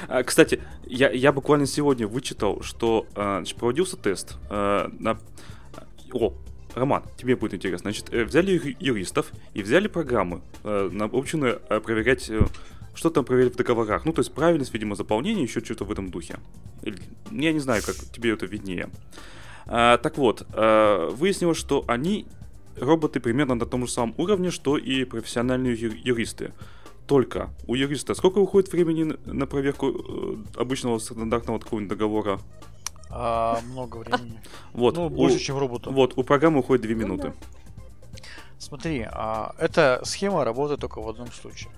А, 0.09 0.23
кстати, 0.23 0.61
я, 0.87 1.11
я 1.11 1.33
буквально 1.33 1.67
сегодня 1.67 2.07
вычитал, 2.07 2.63
что 2.63 3.07
а, 3.15 3.39
значит, 3.39 3.57
проводился 3.57 3.97
тест 3.97 4.37
а, 4.51 4.91
на... 4.99 5.19
О, 6.13 6.33
Роман, 6.75 7.03
тебе 7.17 7.37
будет 7.37 7.55
интересно. 7.55 7.91
Значит, 7.91 8.13
э, 8.13 8.25
взяли 8.25 8.77
юристов 8.81 9.33
и 9.55 9.63
взяли 9.63 9.89
программы, 9.89 10.41
э, 10.65 10.89
научены 10.93 11.59
э, 11.69 11.81
проверять, 11.81 12.31
что 12.95 13.11
там 13.11 13.25
проверять 13.25 13.55
в 13.55 13.57
договорах. 13.57 14.05
Ну, 14.05 14.13
то 14.13 14.21
есть 14.21 14.33
правильность, 14.33 14.73
видимо, 14.73 14.95
заполнения, 14.95 15.43
еще 15.43 15.61
что-то 15.61 15.85
в 15.85 15.93
этом 15.93 16.11
духе. 16.11 16.37
Я 17.31 17.53
не 17.53 17.59
знаю, 17.59 17.83
как 17.85 17.95
тебе 17.97 18.31
это 18.33 18.47
виднее. 18.47 18.89
А, 19.67 19.99
так 19.99 20.19
вот, 20.19 20.47
э, 20.53 21.09
выяснилось, 21.13 21.59
что 21.59 21.85
они 21.89 22.27
роботы 22.81 23.21
примерно 23.21 23.55
на 23.55 23.67
том 23.67 23.87
же 23.87 23.93
самом 23.93 24.15
уровне, 24.19 24.51
что 24.51 24.77
и 24.77 25.05
профессиональные 25.05 25.75
юристы. 25.75 26.53
Только 27.07 27.51
у 27.67 27.75
юриста 27.75 28.15
сколько 28.15 28.39
уходит 28.39 28.71
времени 28.73 29.17
на- 29.25 29.47
проверку 29.47 29.87
э, 29.89 30.37
обычного 30.61 30.99
стандартного 30.99 31.59
такого 31.59 31.83
договора? 31.83 32.39
А, 33.11 33.61
много 33.73 33.97
времени. 33.97 34.41
Вот, 34.75 34.97
ну, 34.97 35.07
у, 35.07 35.11
больше, 35.11 35.39
чем 35.39 35.59
роботу. 35.59 35.91
вот, 35.91 36.13
у 36.17 36.23
программы 36.23 36.59
уходит 36.61 36.83
2 36.85 36.93
Ну 36.95 36.99
минуты. 36.99 37.33
Смотри, 38.59 39.07
а, 39.11 39.55
эта 39.59 40.01
схема 40.05 40.45
работает 40.45 40.81
только 40.81 41.01
в 41.01 41.09
одном 41.09 41.31
случае. 41.33 41.71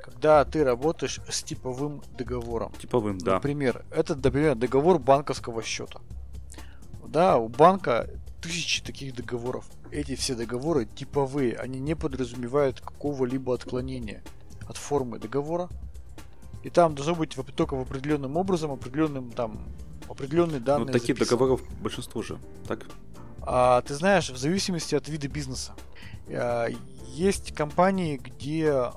Когда 0.00 0.44
ты 0.44 0.64
работаешь 0.64 1.20
с 1.28 1.42
типовым 1.42 2.00
договором. 2.16 2.72
Типовым, 2.80 3.18
да. 3.18 3.34
Например, 3.34 3.84
это, 3.90 4.14
например, 4.16 4.54
договор 4.54 4.98
банковского 4.98 5.62
счета. 5.62 6.00
Да, 7.06 7.36
у 7.36 7.48
банка 7.48 8.08
тысячи 8.42 8.82
таких 8.82 9.14
договоров. 9.14 9.64
Эти 9.90 10.14
все 10.16 10.34
договоры 10.34 10.86
типовые, 10.86 11.56
они 11.56 11.78
не 11.80 11.94
подразумевают 11.94 12.80
какого-либо 12.80 13.54
отклонения 13.54 14.22
от 14.68 14.76
формы 14.76 15.18
договора. 15.18 15.68
И 16.62 16.70
там 16.70 16.94
должно 16.94 17.14
быть 17.14 17.36
только 17.56 17.74
в 17.76 17.80
определенным 17.80 18.36
образом, 18.36 18.70
определенным 18.72 19.30
там 19.32 19.60
определенные 20.08 20.60
Ну, 20.60 20.66
данные. 20.66 20.92
таких 20.92 21.16
записаны. 21.16 21.38
договоров 21.38 21.62
большинство 21.80 22.22
же. 22.22 22.38
Так? 22.68 22.86
А, 23.42 23.80
ты 23.82 23.94
знаешь, 23.94 24.30
в 24.30 24.36
зависимости 24.36 24.94
от 24.94 25.08
вида 25.08 25.28
бизнеса. 25.28 25.72
А, 26.28 26.68
Есть 27.08 27.54
компании, 27.54 28.16
где 28.16 28.90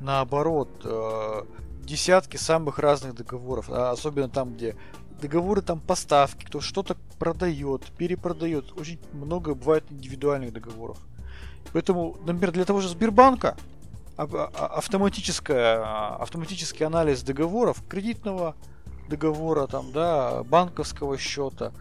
наоборот 0.00 0.68
э, 0.84 1.42
десятки 1.82 2.36
самых 2.36 2.78
разных 2.78 3.14
договоров, 3.14 3.70
а 3.70 3.90
особенно 3.90 4.28
там, 4.28 4.54
где 4.54 4.76
договоры 5.20 5.62
там 5.62 5.80
поставки, 5.80 6.44
кто 6.44 6.60
что-то 6.60 6.96
продает, 7.18 7.82
перепродает. 7.96 8.72
Очень 8.78 8.98
много 9.12 9.54
бывает 9.54 9.84
индивидуальных 9.90 10.52
договоров. 10.52 10.98
Поэтому, 11.72 12.16
например, 12.24 12.52
для 12.52 12.64
того 12.64 12.80
же 12.80 12.88
Сбербанка 12.88 13.56
а- 14.16 14.28
а- 14.30 14.66
автоматическая, 14.78 16.16
автоматический 16.16 16.84
анализ 16.84 17.22
договоров, 17.22 17.82
кредитного 17.88 18.54
договора, 19.08 19.66
там, 19.66 19.92
да, 19.92 20.44
банковского 20.44 21.18
счета, 21.18 21.72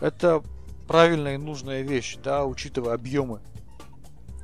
это 0.00 0.42
правильная 0.86 1.34
и 1.34 1.38
нужная 1.38 1.82
вещь, 1.82 2.18
да, 2.22 2.44
учитывая 2.44 2.94
объемы. 2.94 3.40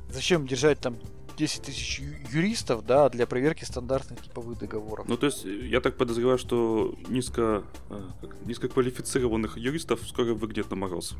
Зачем 0.09 0.47
держать 0.47 0.79
там 0.79 0.97
10 1.37 1.61
тысяч 1.63 2.01
юристов, 2.31 2.85
да, 2.85 3.09
для 3.09 3.27
проверки 3.27 3.63
стандартных 3.63 4.21
типовых 4.21 4.57
договоров? 4.57 5.07
Ну, 5.07 5.17
то 5.17 5.25
есть, 5.25 5.45
э, 5.45 5.67
я 5.67 5.81
так 5.81 5.97
подозреваю, 5.97 6.37
что 6.37 6.95
низко, 7.07 7.63
э, 7.89 8.01
низкоквалифицированных 8.45 9.57
юристов 9.57 9.99
скоро 10.07 10.33
выгонят 10.33 10.69
на 10.69 10.75
мороз. 10.75 11.15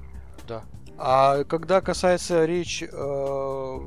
Да. 0.47 0.63
А 0.97 1.43
когда 1.43 1.81
касается 1.81 2.45
речь 2.45 2.81
э, 2.83 3.79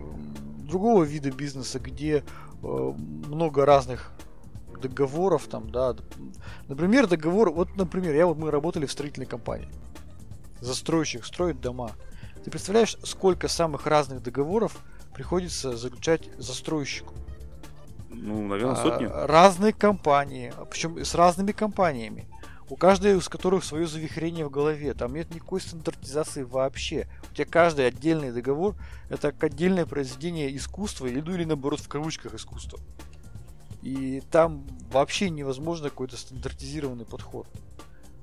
другого 0.68 1.04
вида 1.04 1.30
бизнеса, 1.30 1.78
где 1.78 2.22
э, 2.62 2.66
много 3.28 3.64
разных 3.64 4.12
договоров, 4.80 5.46
там, 5.48 5.70
да, 5.70 5.96
например, 6.68 7.06
договор, 7.06 7.50
вот, 7.50 7.74
например, 7.76 8.14
я 8.14 8.26
вот 8.26 8.36
мы 8.36 8.50
работали 8.50 8.86
в 8.86 8.92
строительной 8.92 9.26
компании, 9.26 9.68
застройщик 10.60 11.24
строит 11.24 11.60
дома. 11.60 11.92
Ты 12.44 12.50
представляешь, 12.50 12.96
сколько 13.02 13.48
самых 13.48 13.86
разных 13.86 14.22
договоров 14.22 14.78
приходится 15.18 15.76
заключать 15.76 16.30
застройщику? 16.38 17.12
Ну, 18.08 18.46
наверное, 18.46 18.74
А, 18.74 18.76
сотни. 18.76 19.06
Разные 19.06 19.72
компании, 19.72 20.52
причем 20.70 21.04
с 21.04 21.12
разными 21.16 21.50
компаниями. 21.50 22.28
У 22.70 22.76
каждой 22.76 23.18
из 23.18 23.28
которых 23.28 23.64
свое 23.64 23.88
завихрение 23.88 24.46
в 24.46 24.50
голове. 24.50 24.94
Там 24.94 25.14
нет 25.14 25.34
никакой 25.34 25.60
стандартизации 25.60 26.44
вообще. 26.44 27.08
У 27.32 27.34
тебя 27.34 27.46
каждый 27.46 27.88
отдельный 27.88 28.30
договор 28.30 28.76
это 29.10 29.32
как 29.32 29.42
отдельное 29.42 29.86
произведение 29.86 30.56
искусства, 30.56 31.06
или, 31.08 31.20
ну 31.20 31.34
или 31.34 31.44
наоборот 31.44 31.80
в 31.80 31.88
кавычках 31.88 32.34
искусства. 32.34 32.78
И 33.82 34.22
там 34.30 34.68
вообще 34.92 35.30
невозможно 35.30 35.90
какой-то 35.90 36.16
стандартизированный 36.16 37.06
подход. 37.06 37.48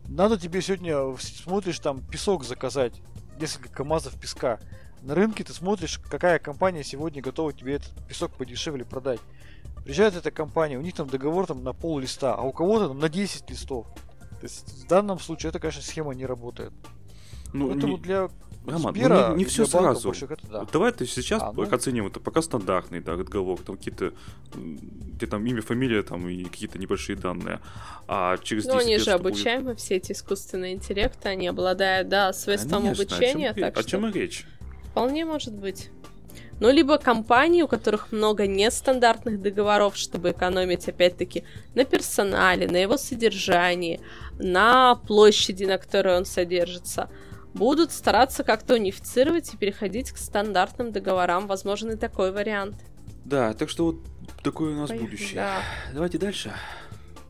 Надо 0.08 0.39
тебе 0.39 0.62
сегодня, 0.62 1.13
смотришь 1.17 1.79
там 1.79 1.99
песок 1.99 2.45
заказать, 2.45 2.93
несколько 3.38 3.67
КАМАЗов 3.67 4.17
песка. 4.17 4.60
На 5.06 5.13
рынке 5.13 5.44
ты 5.44 5.54
смотришь, 5.54 6.00
какая 6.10 6.39
компания 6.39 6.84
сегодня 6.84 7.22
готова 7.22 7.54
тебе 7.54 7.76
этот 7.76 7.91
песок 8.08 8.32
подешевле 8.32 8.84
продать. 8.84 9.20
Приезжает 9.84 10.15
эта 10.15 10.32
компания, 10.32 10.80
у 10.80 10.82
них 10.82 10.96
там 10.96 11.08
договор 11.08 11.46
там 11.46 11.63
на 11.63 11.74
пол 11.74 12.00
листа, 12.00 12.34
а 12.34 12.41
у 12.41 12.52
кого-то 12.52 12.88
там 12.88 12.98
на 13.00 13.08
10 13.08 13.48
листов. 13.52 13.86
То 14.39 14.44
есть 14.44 14.84
в 14.84 14.88
данном 14.88 15.20
случае 15.20 15.52
это, 15.52 15.60
конечно, 15.60 15.84
схема 15.84 16.15
не 16.15 16.26
работает. 16.26 16.74
Ну, 17.54 17.70
Поэтому 17.70 17.98
не- 17.98 18.04
для 18.04 18.30
Роман, 18.65 18.82
ну, 18.96 19.00
Сбера 19.00 19.30
не, 19.30 19.36
не 19.36 19.44
и 19.44 19.46
все 19.46 19.68
сразу. 19.68 20.08
больших 20.08 20.32
это 20.32 20.48
да. 20.48 20.65
Давай 20.74 20.91
ты 20.91 21.06
сейчас 21.06 21.39
А, 21.44 21.54
ну. 21.54 21.62
оценим 21.72 22.08
это 22.08 22.20
пока 22.20 22.41
стандартный 22.41 23.00
да, 23.00 23.15
договор, 23.15 23.60
там 23.62 23.78
какие-то, 23.78 24.13
где 24.56 25.28
там 25.28 25.46
имя, 25.46 25.62
фамилия 25.62 26.02
там 26.02 26.28
и 26.28 26.46
какие-то 26.46 26.80
небольшие 26.80 27.15
данные. 27.15 27.60
А 28.08 28.38
через 28.39 28.65
Ну, 28.65 28.74
10 28.74 28.82
они 28.86 28.91
лет 28.94 29.02
же 29.04 29.12
что 29.12 29.20
будет? 29.20 29.34
обучаемы, 29.36 29.76
все 29.76 29.98
эти 29.98 30.13
искусственные 30.13 30.74
интеллекты, 30.74 31.30
они 31.30 31.48
обладают, 31.48 32.10
да, 32.10 32.34
свойством 32.34 32.82
Конечно, 32.82 33.04
о 33.04 33.06
чем 33.06 33.15
обучения, 33.18 33.54
так 33.54 33.78
о 33.78 33.82
что 33.82 33.89
чем 33.91 34.08
и 34.08 34.12
речь? 34.12 34.48
Вполне 34.95 35.25
может 35.25 35.53
быть. 35.53 35.89
Ну, 36.62 36.71
либо 36.71 36.97
компании, 36.97 37.63
у 37.63 37.67
которых 37.67 38.13
много 38.13 38.47
нестандартных 38.47 39.41
договоров, 39.41 39.97
чтобы 39.97 40.31
экономить, 40.31 40.88
опять-таки, 40.88 41.43
на 41.73 41.84
персонале, 41.84 42.65
на 42.65 42.77
его 42.77 42.97
содержании, 42.97 43.99
на 44.39 44.95
площади, 44.95 45.65
на 45.65 45.77
которой 45.77 46.15
он 46.15 46.23
содержится, 46.23 47.10
будут 47.53 47.91
стараться 47.91 48.45
как-то 48.45 48.75
унифицировать 48.75 49.53
и 49.53 49.58
переходить 49.58 50.12
к 50.12 50.17
стандартным 50.17 50.93
договорам. 50.93 51.47
Возможен 51.47 51.91
и 51.91 51.97
такой 51.97 52.31
вариант. 52.31 52.77
Да, 53.25 53.53
так 53.53 53.69
что 53.69 53.88
вот 53.88 53.97
такое 54.43 54.75
у 54.75 54.77
нас 54.79 54.88
Поехали, 54.88 55.10
будущее. 55.10 55.36
да. 55.36 55.62
Давайте 55.93 56.17
дальше. 56.17 56.53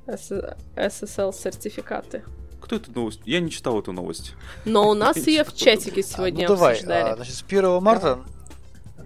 SSL-сертификаты. 0.06 2.23
Кто 2.65 2.78
эту 2.78 2.91
новость? 2.91 3.21
Я 3.25 3.39
не 3.41 3.51
читал 3.51 3.80
эту 3.80 3.91
новость. 3.91 4.34
Но 4.65 4.89
у 4.89 4.93
нас 4.95 5.15
ее 5.28 5.43
в 5.43 5.49
А, 5.49 5.56
чатике 5.56 6.01
А, 6.01 6.04
сегодня 6.04 6.47
ну 6.47 6.56
давай, 6.56 6.73
обсуждали. 6.73 7.12
а, 7.12 7.15
значит, 7.15 7.36
с 7.36 7.43
1 7.43 7.82
марта, 7.84 8.25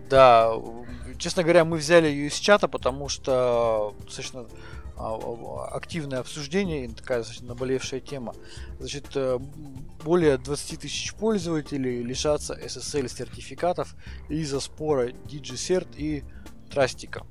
да, 0.10 0.54
честно 1.18 1.44
говоря, 1.44 1.66
мы 1.66 1.78
взяли 1.78 2.08
ее 2.08 2.28
из 2.28 2.36
чата, 2.36 2.68
потому 2.70 3.10
что 3.10 3.94
достаточно 4.06 4.48
а, 4.96 5.18
а, 5.22 5.76
активное 5.76 6.20
обсуждение, 6.20 6.86
и 6.86 6.88
такая 6.88 7.20
достаточно 7.20 7.50
наболевшая 7.50 8.00
тема. 8.00 8.34
Значит, 8.80 9.08
э, 9.16 9.40
более 10.04 10.38
20 10.38 10.80
тысяч 10.80 11.14
пользователей 11.14 12.02
лишатся 12.02 12.54
SSL 12.54 13.10
сертификатов 13.10 13.96
из-за 14.30 14.60
спора 14.62 15.10
DigiCert 15.10 15.88
и 15.98 16.24
Трастика. 16.72 17.26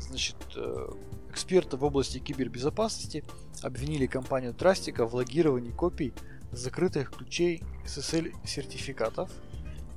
Значит, 0.00 0.36
э, 0.56 0.88
эксперты 1.30 1.76
в 1.76 1.84
области 1.84 2.18
кибербезопасности 2.18 3.24
обвинили 3.62 4.06
компанию 4.06 4.54
Трастика 4.54 5.06
в 5.06 5.14
логировании 5.14 5.70
копий 5.70 6.12
закрытых 6.52 7.10
ключей 7.10 7.62
SSL 7.86 8.34
сертификатов 8.44 9.30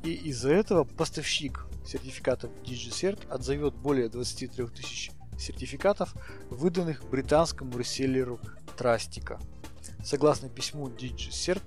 И 0.03 0.13
из-за 0.13 0.51
этого 0.53 0.83
поставщик 0.83 1.65
сертификатов 1.85 2.51
DigiCert 2.63 3.27
отзовет 3.29 3.75
более 3.75 4.09
23 4.09 4.67
тысяч 4.67 5.11
сертификатов, 5.37 6.15
выданных 6.49 7.03
британскому 7.09 7.77
реселлеру 7.77 8.39
Трастика. 8.77 9.39
Согласно 10.03 10.49
письму 10.49 10.87
DigiCert, 10.89 11.63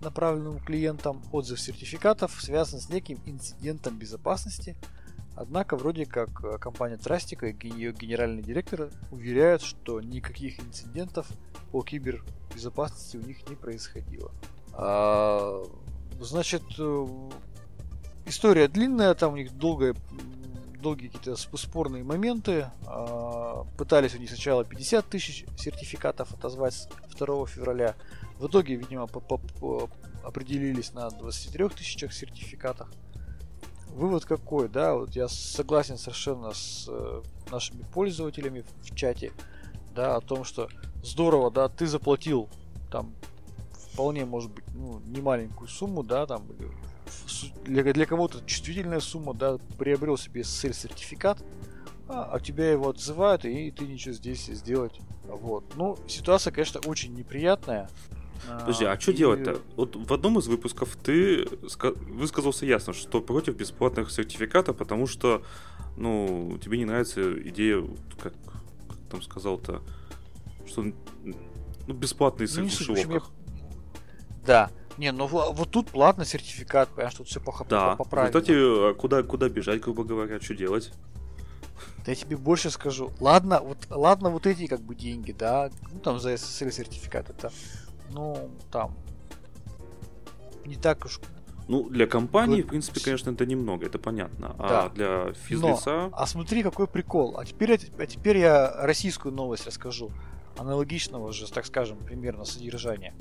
направленному 0.00 0.60
клиентам, 0.60 1.22
отзыв 1.32 1.60
сертификатов 1.60 2.36
связан 2.40 2.80
с 2.80 2.88
неким 2.88 3.20
инцидентом 3.26 3.98
безопасности, 3.98 4.76
однако 5.36 5.76
вроде 5.76 6.06
как 6.06 6.44
э, 6.44 6.58
компания 6.58 6.96
Трастика 6.96 7.46
и 7.46 7.68
ее 7.68 7.92
генеральный 7.92 8.42
директор 8.42 8.90
уверяют, 9.10 9.62
что 9.62 10.00
никаких 10.00 10.60
инцидентов 10.60 11.28
по 11.70 11.82
кибербезопасности 11.82 13.16
у 13.16 13.20
них 13.22 13.48
не 13.48 13.56
происходило. 13.56 14.32
А, 14.72 15.62
значит, 16.20 16.62
э, 16.78 17.06
история 18.26 18.68
длинная, 18.68 19.14
там 19.14 19.34
у 19.34 19.36
них 19.36 19.56
долгая 19.56 19.94
долгие 20.86 21.08
какие-то 21.08 21.36
спорные 21.56 22.04
моменты. 22.04 22.70
А, 22.86 23.64
пытались 23.76 24.14
у 24.14 24.18
них 24.18 24.28
сначала 24.28 24.64
50 24.64 25.06
тысяч 25.06 25.44
сертификатов 25.58 26.32
отозвать 26.32 26.88
2 27.18 27.46
февраля. 27.46 27.94
В 28.38 28.46
итоге, 28.46 28.76
видимо, 28.76 29.08
определились 30.22 30.92
на 30.92 31.10
23 31.10 31.68
тысячах 31.70 32.12
сертификатах. 32.12 32.90
Вывод 33.96 34.26
какой, 34.26 34.68
да, 34.68 34.94
вот 34.94 35.16
я 35.16 35.26
согласен 35.26 35.96
совершенно 35.96 36.52
с 36.52 36.84
э, 36.86 37.22
нашими 37.50 37.82
пользователями 37.94 38.62
в 38.82 38.94
чате, 38.94 39.32
да, 39.94 40.16
о 40.16 40.20
том, 40.20 40.44
что 40.44 40.68
здорово, 41.02 41.50
да, 41.50 41.70
ты 41.70 41.86
заплатил 41.86 42.50
там 42.90 43.14
вполне, 43.72 44.26
может 44.26 44.50
быть, 44.50 44.64
ну, 44.74 45.00
не 45.06 45.22
маленькую 45.22 45.68
сумму, 45.68 46.02
да, 46.02 46.26
там, 46.26 46.46
для, 47.64 47.82
для 47.82 48.04
кого-то 48.04 48.44
чувствительная 48.44 49.00
сумма, 49.00 49.32
да, 49.32 49.56
приобрел 49.78 50.18
себе 50.18 50.42
SSL-сертификат, 50.42 51.42
а, 52.06 52.28
а 52.32 52.38
тебя 52.38 52.70
его 52.70 52.90
отзывают, 52.90 53.46
и 53.46 53.70
ты 53.70 53.86
ничего 53.86 54.12
здесь 54.12 54.44
сделать. 54.44 55.00
Вот. 55.24 55.64
Ну, 55.74 55.96
ситуация, 56.06 56.52
конечно, 56.52 56.80
очень 56.84 57.14
неприятная. 57.14 57.88
Подожди, 58.60 58.84
а, 58.84 58.92
а 58.92 59.00
что 59.00 59.12
и... 59.12 59.14
делать-то? 59.14 59.60
Вот 59.76 59.96
в 59.96 60.12
одном 60.12 60.38
из 60.38 60.46
выпусков 60.46 60.96
ты 60.96 61.46
высказался 62.08 62.66
ясно, 62.66 62.92
что 62.92 63.20
против 63.20 63.56
бесплатных 63.56 64.10
сертификатов, 64.10 64.76
потому 64.76 65.06
что, 65.06 65.42
ну, 65.96 66.58
тебе 66.62 66.78
не 66.78 66.84
нравится 66.84 67.38
идея, 67.48 67.82
как, 68.20 68.32
как 68.88 68.98
там 69.10 69.22
сказал-то, 69.22 69.82
что 70.66 70.82
ну, 70.82 71.94
бесплатные 71.94 72.48
ну, 72.56 72.66
в 72.66 72.96
Я... 72.96 73.22
Да, 74.44 74.70
не, 74.98 75.12
ну 75.12 75.26
вот 75.26 75.70
тут 75.70 75.90
платный 75.90 76.24
сертификат, 76.24 76.88
понимаешь, 76.88 77.14
тут 77.14 77.28
все 77.28 77.40
по, 77.40 77.52
да. 77.68 77.96
по, 77.96 78.04
по 78.04 78.10
правилам. 78.10 78.32
Кстати, 78.32 78.52
а 78.52 78.94
куда, 78.94 79.22
куда 79.22 79.48
бежать, 79.48 79.80
грубо 79.80 80.04
говоря, 80.04 80.40
что 80.40 80.54
делать? 80.54 80.92
Да 82.04 82.12
я 82.12 82.14
тебе 82.14 82.36
больше 82.36 82.70
скажу. 82.70 83.12
Ладно, 83.20 83.60
вот, 83.60 83.78
ладно, 83.90 84.30
вот 84.30 84.46
эти 84.46 84.66
как 84.66 84.80
бы 84.80 84.94
деньги, 84.94 85.32
да, 85.32 85.70
ну 85.92 85.98
там 85.98 86.18
за 86.18 86.34
SSL 86.34 86.70
сертификат, 86.70 87.30
это, 87.30 87.52
ну, 88.10 88.50
там, 88.70 88.96
не 90.64 90.76
так 90.76 91.04
уж 91.04 91.20
ну, 91.68 91.88
для 91.88 92.06
компании, 92.06 92.62
в 92.62 92.68
принципе, 92.68 93.00
конечно, 93.00 93.30
это 93.30 93.44
немного, 93.44 93.86
это 93.86 93.98
понятно. 93.98 94.54
А 94.58 94.68
да. 94.68 94.88
Для 94.90 95.32
физлица... 95.32 95.90
Но, 95.90 96.10
а 96.12 96.26
смотри, 96.26 96.62
какой 96.62 96.86
прикол. 96.86 97.36
А 97.38 97.44
теперь, 97.44 97.72
а 97.98 98.06
теперь 98.06 98.38
я 98.38 98.70
российскую 98.82 99.34
новость 99.34 99.66
расскажу. 99.66 100.12
Аналогичного 100.56 101.32
же, 101.32 101.50
так 101.50 101.66
скажем, 101.66 101.98
примерно 101.98 102.44
содержания. 102.44 103.14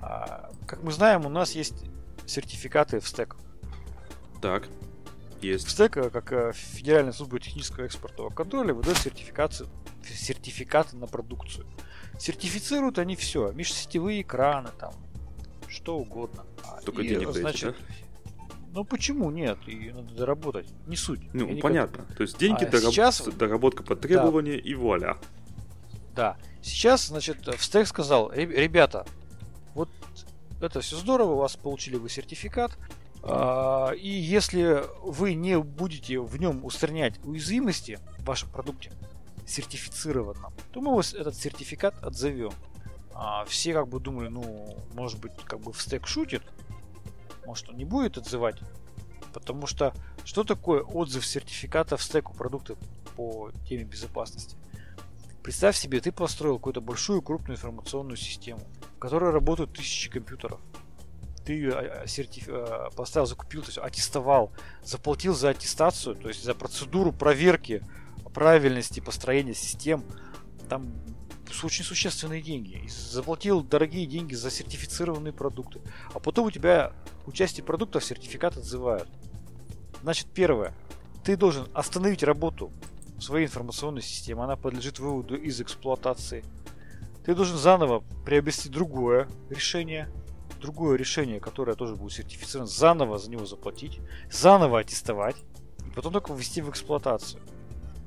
А, 0.00 0.50
как 0.66 0.82
мы 0.82 0.92
знаем, 0.92 1.26
у 1.26 1.28
нас 1.28 1.52
есть 1.52 1.84
сертификаты 2.26 3.00
в 3.00 3.06
стек. 3.06 3.36
Так, 4.40 4.68
есть. 5.42 5.66
В 5.66 5.70
стек, 5.70 5.96
э, 5.98 6.10
как 6.10 6.32
э, 6.32 6.52
Федеральная 6.54 7.12
служба 7.12 7.38
технического 7.38 7.84
экспортного 7.84 8.30
контроля, 8.30 8.72
выдает 8.72 8.96
сертификаты, 8.96 9.66
сертификаты 10.04 10.96
на 10.96 11.06
продукцию. 11.06 11.66
Сертифицируют 12.22 13.00
они 13.00 13.16
все, 13.16 13.50
межсетевые 13.50 14.22
экраны, 14.22 14.68
там, 14.78 14.94
что 15.66 15.98
угодно. 15.98 16.46
А, 16.62 16.80
Только 16.82 17.02
и, 17.02 17.08
денег 17.08 17.32
значит, 17.32 17.74
да? 17.76 18.44
Ну 18.74 18.84
почему 18.84 19.28
нет? 19.32 19.58
И 19.66 19.90
надо 19.90 20.14
доработать. 20.14 20.68
Не 20.86 20.94
суть. 20.94 21.18
Ну, 21.34 21.58
понятно. 21.58 22.06
То 22.16 22.22
есть 22.22 22.38
деньги, 22.38 22.62
а 22.62 22.70
дораб... 22.70 22.92
сейчас... 22.92 23.22
доработка 23.22 23.82
под 23.82 24.02
требования 24.02 24.52
да. 24.52 24.58
и 24.58 24.74
вуаля. 24.74 25.18
Да. 26.14 26.36
Сейчас, 26.62 27.08
значит, 27.08 27.44
в 27.44 27.60
стек 27.60 27.88
сказал, 27.88 28.30
ребята, 28.30 29.04
вот 29.74 29.88
это 30.60 30.80
все 30.80 30.94
здорово, 30.98 31.32
у 31.32 31.38
вас 31.38 31.56
получили 31.56 31.96
вы 31.96 32.08
сертификат. 32.08 32.78
А, 33.24 33.90
и 33.90 34.08
если 34.08 34.84
вы 35.02 35.34
не 35.34 35.58
будете 35.58 36.20
в 36.20 36.38
нем 36.38 36.64
устранять 36.64 37.18
уязвимости 37.24 37.98
в 38.18 38.26
вашем 38.26 38.48
продукте 38.48 38.92
сертифицированном, 39.46 40.52
то 40.72 40.80
мы 40.80 41.00
этот 41.00 41.34
сертификат 41.34 42.02
отзовем. 42.02 42.52
А 43.14 43.44
все 43.44 43.74
как 43.74 43.88
бы 43.88 44.00
думали, 44.00 44.28
ну, 44.28 44.76
может 44.94 45.20
быть, 45.20 45.32
как 45.44 45.60
бы 45.60 45.72
в 45.72 45.82
стек 45.82 46.06
шутит, 46.06 46.42
может 47.44 47.68
он 47.68 47.76
не 47.76 47.84
будет 47.84 48.16
отзывать, 48.16 48.56
потому 49.32 49.66
что 49.66 49.94
что 50.24 50.44
такое 50.44 50.82
отзыв 50.82 51.26
сертификата 51.26 51.96
в 51.96 52.02
стеку 52.02 52.34
продукта 52.34 52.76
по 53.16 53.50
теме 53.68 53.84
безопасности? 53.84 54.56
Представь 55.42 55.76
себе, 55.76 56.00
ты 56.00 56.12
построил 56.12 56.56
какую-то 56.58 56.80
большую 56.80 57.20
крупную 57.20 57.56
информационную 57.56 58.16
систему, 58.16 58.60
в 58.96 58.98
которой 59.00 59.32
работают 59.32 59.72
тысячи 59.72 60.08
компьютеров. 60.08 60.60
Ты 61.44 61.54
ее 61.54 61.72
а, 61.72 62.02
а, 62.02 62.06
сертиф... 62.06 62.48
А, 62.48 62.90
поставил, 62.90 63.26
закупил, 63.26 63.62
то 63.62 63.68
есть 63.68 63.78
аттестовал, 63.78 64.52
заплатил 64.84 65.34
за 65.34 65.50
аттестацию, 65.50 66.14
то 66.14 66.28
есть 66.28 66.44
за 66.44 66.54
процедуру 66.54 67.12
проверки 67.12 67.82
правильности 68.34 69.00
построения 69.00 69.54
систем. 69.54 70.04
Там 70.68 70.92
очень 71.62 71.84
существенные 71.84 72.42
деньги. 72.42 72.80
И 72.84 72.88
заплатил 72.88 73.62
дорогие 73.62 74.06
деньги 74.06 74.34
за 74.34 74.50
сертифицированные 74.50 75.32
продукты. 75.32 75.80
А 76.14 76.18
потом 76.18 76.46
у 76.46 76.50
тебя 76.50 76.92
участие 77.26 77.64
продуктов 77.64 78.04
сертификат 78.04 78.56
отзывают. 78.56 79.08
Значит, 80.02 80.26
первое. 80.34 80.74
Ты 81.24 81.36
должен 81.36 81.68
остановить 81.74 82.22
работу 82.22 82.72
своей 83.20 83.46
информационной 83.46 84.02
системы, 84.02 84.44
она 84.44 84.56
подлежит 84.56 84.98
выводу 84.98 85.36
из 85.36 85.60
эксплуатации. 85.60 86.44
Ты 87.24 87.36
должен 87.36 87.56
заново 87.56 88.02
приобрести 88.24 88.68
другое 88.68 89.28
решение, 89.48 90.08
другое 90.60 90.96
решение, 90.98 91.38
которое 91.38 91.76
тоже 91.76 91.94
будет 91.94 92.12
сертифицировано, 92.12 92.66
заново 92.66 93.18
за 93.18 93.30
него 93.30 93.46
заплатить, 93.46 94.00
заново 94.30 94.80
аттестовать, 94.80 95.36
и 95.86 95.90
потом 95.94 96.12
только 96.12 96.32
ввести 96.32 96.62
в 96.62 96.70
эксплуатацию. 96.70 97.40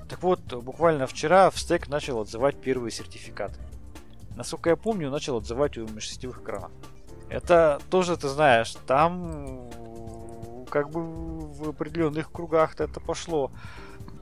Так 0.09 0.21
вот, 0.21 0.39
буквально 0.63 1.07
вчера 1.07 1.49
в 1.49 1.59
стек 1.59 1.87
начал 1.87 2.19
отзывать 2.19 2.59
первые 2.61 2.91
сертификаты. 2.91 3.59
Насколько 4.35 4.71
я 4.71 4.75
помню, 4.75 5.09
начал 5.09 5.37
отзывать 5.37 5.77
у 5.77 5.87
межсетевых 5.87 6.41
экранов. 6.41 6.71
Это 7.29 7.79
тоже, 7.89 8.17
ты 8.17 8.27
знаешь, 8.27 8.75
там 8.85 9.69
как 10.69 10.89
бы 10.89 11.01
в 11.03 11.69
определенных 11.69 12.31
кругах 12.31 12.79
это 12.79 12.99
пошло. 12.99 13.51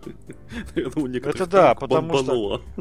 Думаю, 0.76 1.24
Это 1.26 1.48
да, 1.48 1.76
потому 1.76 2.18
что... 2.18 2.62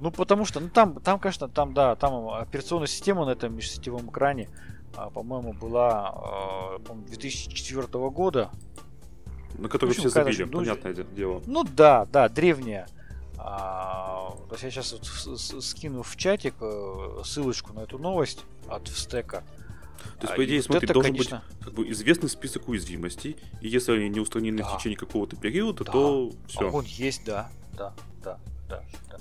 Ну, 0.00 0.10
потому 0.10 0.44
что, 0.44 0.60
ну, 0.60 0.68
там, 0.68 1.00
там, 1.00 1.18
конечно, 1.18 1.48
там, 1.48 1.72
да, 1.72 1.96
там 1.96 2.28
операционная 2.28 2.86
система 2.86 3.24
на 3.24 3.30
этом 3.30 3.56
межсетевом 3.56 4.10
экране, 4.10 4.50
а, 4.94 5.08
по-моему, 5.08 5.54
была 5.54 6.10
а, 6.14 6.78
по 6.80 6.94
2004 6.94 7.86
года. 8.10 8.50
На 9.58 9.68
которую 9.68 9.94
все 9.94 10.08
забили, 10.08 10.44
ну, 10.44 10.58
понятное 10.58 10.94
дело. 10.94 11.42
Ну 11.46 11.64
да, 11.64 12.06
да, 12.06 12.28
древняя. 12.28 12.86
А, 13.38 14.34
то 14.48 14.54
есть 14.54 14.64
я 14.64 14.70
сейчас 14.70 14.92
вот 14.92 15.62
скину 15.62 16.02
в 16.02 16.16
чатик 16.16 16.54
э, 16.60 17.22
ссылочку 17.24 17.72
на 17.72 17.80
эту 17.80 17.98
новость 17.98 18.44
от 18.68 18.88
стека. 18.88 19.44
То 20.18 20.22
есть, 20.22 20.32
а, 20.32 20.36
по 20.36 20.44
идее, 20.44 20.62
смотри, 20.62 20.84
это, 20.84 20.94
должен 20.94 21.12
конечно... 21.12 21.42
быть 21.48 21.64
как 21.64 21.74
бы 21.74 21.90
известный 21.90 22.28
список 22.28 22.68
уязвимостей, 22.68 23.36
и 23.60 23.68
если 23.68 23.92
они 23.92 24.08
не 24.08 24.20
устранены 24.20 24.58
да. 24.58 24.68
в 24.68 24.78
течение 24.78 24.96
какого-то 24.96 25.36
периода, 25.36 25.84
да. 25.84 25.92
то 25.92 26.32
все. 26.46 26.68
А 26.68 26.72
он 26.72 26.84
есть, 26.84 27.24
да, 27.24 27.50
да, 27.72 27.92
да, 28.22 28.38
да, 28.68 28.82
да. 29.10 29.18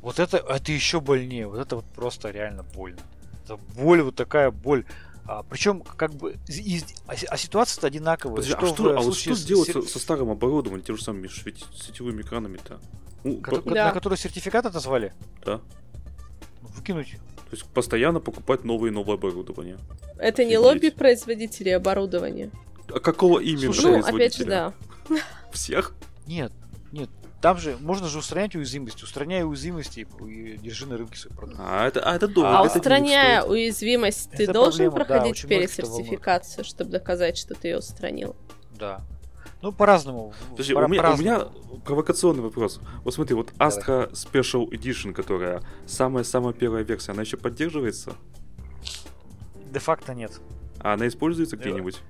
Вот 0.00 0.18
это, 0.18 0.36
это 0.36 0.72
еще 0.72 1.00
больнее, 1.00 1.46
вот 1.46 1.58
это 1.58 1.76
вот 1.76 1.84
просто 1.86 2.30
реально 2.30 2.64
больно. 2.74 3.00
Это 3.44 3.56
боль, 3.74 4.02
вот 4.02 4.14
такая 4.14 4.50
боль. 4.50 4.84
А, 5.26 5.42
причем, 5.42 5.80
как 5.80 6.14
бы, 6.14 6.36
и, 6.48 6.80
а, 7.06 7.14
а 7.28 7.36
ситуация-то 7.36 7.86
одинаковая. 7.86 8.36
Подожди, 8.36 8.52
что 8.52 8.64
а 8.64 8.74
что, 8.74 8.98
а 8.98 9.00
вот 9.00 9.16
что 9.16 9.34
сделать 9.34 9.70
с... 9.70 9.92
со, 9.92 9.98
старым 9.98 10.30
оборудованием, 10.30 10.84
тем 10.84 10.96
же 10.96 11.02
самыми 11.02 11.28
сетевыми 11.28 12.22
экранами-то? 12.22 12.78
Ну, 13.24 13.40
Ко- 13.40 13.62
по... 13.62 13.70
да. 13.70 13.86
На 13.86 13.92
которые 13.92 14.18
сертификат 14.18 14.66
отозвали? 14.66 15.14
Да. 15.44 15.60
Ну, 16.62 16.68
выкинуть 16.68 17.16
то 17.54 17.56
есть 17.56 17.66
постоянно 17.66 18.18
покупать 18.18 18.64
новые 18.64 18.90
и 18.90 18.92
новое 18.92 19.14
оборудование. 19.14 19.78
Это 20.18 20.42
Офигеть. 20.42 20.48
не 20.48 20.58
лобби 20.58 20.88
производителей 20.90 21.76
оборудования. 21.76 22.50
А 22.88 22.98
какого 22.98 23.38
именно 23.38 23.72
Слушай, 23.72 23.98
ну, 23.98 24.04
опять 24.04 24.36
же, 24.36 24.44
да. 24.44 24.72
Всех? 25.52 25.94
Нет, 26.26 26.52
нет. 26.90 27.10
Там 27.44 27.58
же 27.58 27.76
можно 27.78 28.08
же 28.08 28.20
устранять 28.20 28.54
уязвимости. 28.56 29.04
Устраняй 29.04 29.44
уязвимости 29.44 30.06
и, 30.26 30.56
держи 30.56 30.86
на 30.86 30.96
рынке 30.96 31.18
свой 31.18 31.36
продукт. 31.36 31.60
А 31.62 31.86
это, 31.86 32.00
а 32.00 32.16
это 32.16 32.26
дорого. 32.26 32.58
А 32.58 32.64
это 32.64 32.78
устраняя 32.78 33.42
уязвимость, 33.42 34.30
ты 34.30 34.44
Это 34.44 34.54
должен 34.54 34.90
проблема, 34.90 34.98
да, 34.98 35.04
проходить 35.04 35.38
это 35.40 35.48
пересертификацию, 35.48 36.64
чтобы 36.64 36.90
доказать, 36.92 37.36
что 37.36 37.54
ты 37.54 37.68
ее 37.68 37.78
устранил. 37.80 38.34
Да. 38.78 39.02
Ну, 39.60 39.72
по-разному. 39.72 40.32
Подожди, 40.52 40.72
По- 40.72 40.78
у, 40.78 40.88
меня, 40.88 41.00
у 41.00 41.04
по-разному. 41.04 41.22
меня 41.22 41.80
провокационный 41.84 42.42
вопрос. 42.42 42.80
Вот 43.02 43.12
смотри, 43.12 43.34
вот 43.34 43.52
Давай. 43.58 43.76
Astra 43.78 44.10
Special 44.12 44.66
Edition, 44.70 45.12
которая 45.12 45.62
самая-самая 45.86 46.54
первая 46.54 46.82
версия, 46.82 47.12
она 47.12 47.20
еще 47.20 47.36
поддерживается? 47.36 48.14
Де-факто 49.70 50.14
нет. 50.14 50.32
А 50.80 50.94
она 50.94 51.06
используется 51.08 51.58
Да. 51.58 51.62
где-нибудь? 51.62 52.00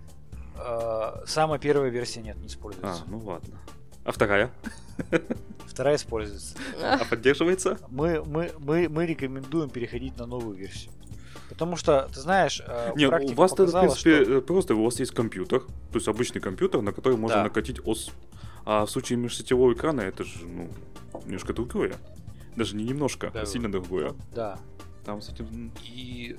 Э, 0.59 1.25
Самая 1.27 1.59
первая 1.59 1.90
версия 1.90 2.23
нет, 2.23 2.37
не 2.37 2.47
используется. 2.47 3.03
А, 3.05 3.11
ну 3.11 3.18
ладно. 3.18 3.59
А 4.05 4.12
вторая? 4.12 4.51
Вторая 5.67 5.97
используется. 5.97 6.57
А 6.81 7.05
поддерживается? 7.05 7.79
Мы, 7.88 8.23
мы, 8.25 8.53
мы, 8.59 8.88
мы 8.88 9.07
рекомендуем 9.07 9.71
переходить 9.71 10.17
на 10.19 10.27
новую 10.27 10.57
версию. 10.57 10.93
Потому 11.49 11.77
что, 11.77 12.09
ты 12.12 12.21
знаешь, 12.21 12.62
э, 12.67 12.93
Не, 12.97 13.07
у 13.07 13.35
вас 13.35 13.53
это, 13.53 13.67
в 13.67 13.73
принципе, 13.73 14.25
что- 14.25 14.33
э, 14.35 14.40
просто 14.40 14.75
у 14.75 14.85
вас 14.85 14.99
есть 15.01 15.12
компьютер, 15.12 15.61
то 15.61 15.95
есть 15.95 16.07
обычный 16.09 16.40
компьютер, 16.40 16.81
на 16.83 16.93
который 16.93 17.17
можно 17.17 17.38
Да. 17.38 17.45
накатить 17.45 17.81
ОС. 17.87 18.11
А 18.64 18.87
в 18.87 18.90
случае 18.90 19.19
межсетевого 19.19 19.73
экрана 19.73 20.01
это 20.03 20.25
же, 20.25 20.47
ну, 20.47 20.71
немножко 21.25 21.53
другое. 21.53 21.95
Даже 22.57 22.77
не 22.77 22.85
немножко, 22.85 23.31
Да. 23.33 23.43
а 23.43 23.47
сильно 23.47 23.71
другое. 23.71 24.14
Да. 24.35 24.59
Там 25.05 25.21
с 25.21 25.29
этим... 25.29 25.73
И, 25.83 26.38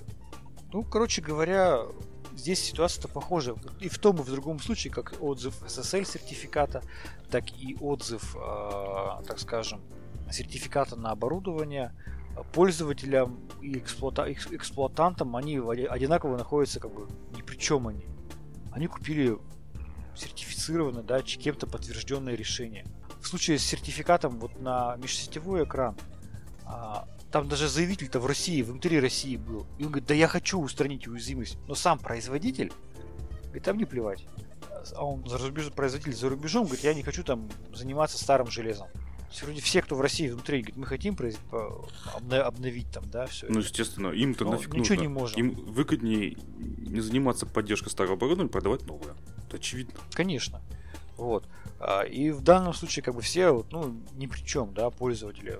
ну, 0.73 0.83
короче 0.83 1.21
говоря, 1.21 1.81
здесь 2.35 2.63
ситуация-то 2.63 3.07
похожа. 3.07 3.55
И 3.79 3.89
в 3.89 3.97
том, 3.97 4.17
и 4.17 4.21
в 4.21 4.29
другом 4.29 4.59
случае, 4.59 4.93
как 4.93 5.15
отзыв 5.21 5.61
SSL 5.63 6.05
сертификата, 6.05 6.81
так 7.29 7.45
и 7.51 7.77
отзыв, 7.79 8.35
э, 8.35 9.23
так 9.27 9.39
скажем, 9.39 9.81
сертификата 10.31 10.95
на 10.95 11.11
оборудование 11.11 11.93
пользователям 12.53 13.39
и 13.61 13.77
эксплуата- 13.77 14.25
экс- 14.25 14.51
эксплуатантам, 14.51 15.35
они 15.35 15.59
оди- 15.59 15.85
одинаково 15.85 16.37
находятся 16.37 16.79
как 16.79 16.93
бы 16.93 17.07
ни 17.35 17.41
при 17.41 17.57
чем 17.57 17.87
они. 17.87 18.05
Они 18.71 18.87
купили 18.87 19.37
сертифицированное, 20.15 21.03
да, 21.03 21.21
кем-то 21.21 21.67
подтвержденное 21.67 22.35
решение. 22.35 22.85
В 23.21 23.27
случае 23.27 23.57
с 23.57 23.63
сертификатом 23.63 24.39
вот 24.39 24.59
на 24.59 24.95
межсетевой 24.97 25.63
экран, 25.63 25.95
а, 26.65 27.07
там 27.35 27.49
даже 27.49 27.67
заявитель-то 27.67 28.21
в 28.21 28.25
России, 28.27 28.61
внутри 28.61 28.97
России 28.97 29.35
был. 29.35 29.65
И 29.77 29.83
он 29.83 29.89
говорит, 29.89 30.07
да 30.07 30.13
я 30.13 30.29
хочу 30.29 30.57
устранить 30.57 31.05
уязвимость. 31.05 31.57
Но 31.67 31.75
сам 31.75 31.99
производитель, 31.99 32.71
говорит, 33.47 33.63
там 33.63 33.77
не 33.77 33.83
плевать. 33.83 34.25
А 34.95 35.03
он 35.03 35.27
за 35.27 35.37
рубеж, 35.37 35.69
производитель 35.73 36.13
за 36.15 36.29
рубежом, 36.29 36.63
говорит, 36.63 36.85
я 36.85 36.93
не 36.93 37.03
хочу 37.03 37.25
там 37.25 37.49
заниматься 37.73 38.17
старым 38.17 38.47
железом. 38.49 38.87
Вроде 39.41 39.59
все, 39.59 39.81
кто 39.81 39.97
в 39.97 40.01
России 40.01 40.29
внутри, 40.29 40.59
говорит, 40.61 40.77
мы 40.77 40.85
хотим 40.85 41.13
произ- 41.17 41.37
обновить 42.31 42.89
там, 42.93 43.03
да, 43.09 43.25
все. 43.25 43.47
Ну, 43.49 43.59
естественно, 43.59 44.11
им-то 44.11 44.45
Ну, 44.45 44.51
нафиг 44.51 44.69
ничего 44.73 44.95
нужно. 44.95 45.01
не 45.01 45.07
можем. 45.09 45.37
Им 45.37 45.49
выгоднее 45.73 46.37
не 46.57 47.01
заниматься 47.01 47.45
поддержкой 47.45 47.89
старого 47.89 48.13
оборудования, 48.13 48.49
продавать 48.49 48.85
новое. 48.87 49.13
Это 49.49 49.57
очевидно. 49.57 49.95
Конечно. 50.13 50.61
Вот. 51.17 51.43
А, 51.81 52.03
И 52.03 52.31
в 52.31 52.39
данном 52.39 52.73
случае, 52.73 53.03
как 53.03 53.13
бы 53.15 53.19
все, 53.21 53.65
ну, 53.71 53.93
ни 54.13 54.27
при 54.27 54.39
чем, 54.39 54.73
да, 54.73 54.89
пользователи. 54.89 55.59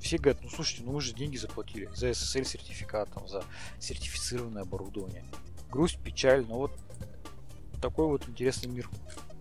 Все 0.00 0.16
говорят, 0.18 0.42
ну 0.42 0.48
слушайте, 0.50 0.82
ну 0.84 0.92
мы 0.92 1.00
же 1.00 1.12
деньги 1.12 1.36
заплатили 1.36 1.88
за 1.94 2.10
SSL 2.10 2.44
сертификат, 2.44 3.12
там, 3.12 3.26
за 3.28 3.44
сертифицированное 3.80 4.62
оборудование. 4.62 5.24
Грусть, 5.70 5.98
печаль, 5.98 6.46
но 6.46 6.58
вот 6.58 6.72
такой 7.82 8.06
вот 8.06 8.28
интересный 8.28 8.68
мир. 8.68 8.88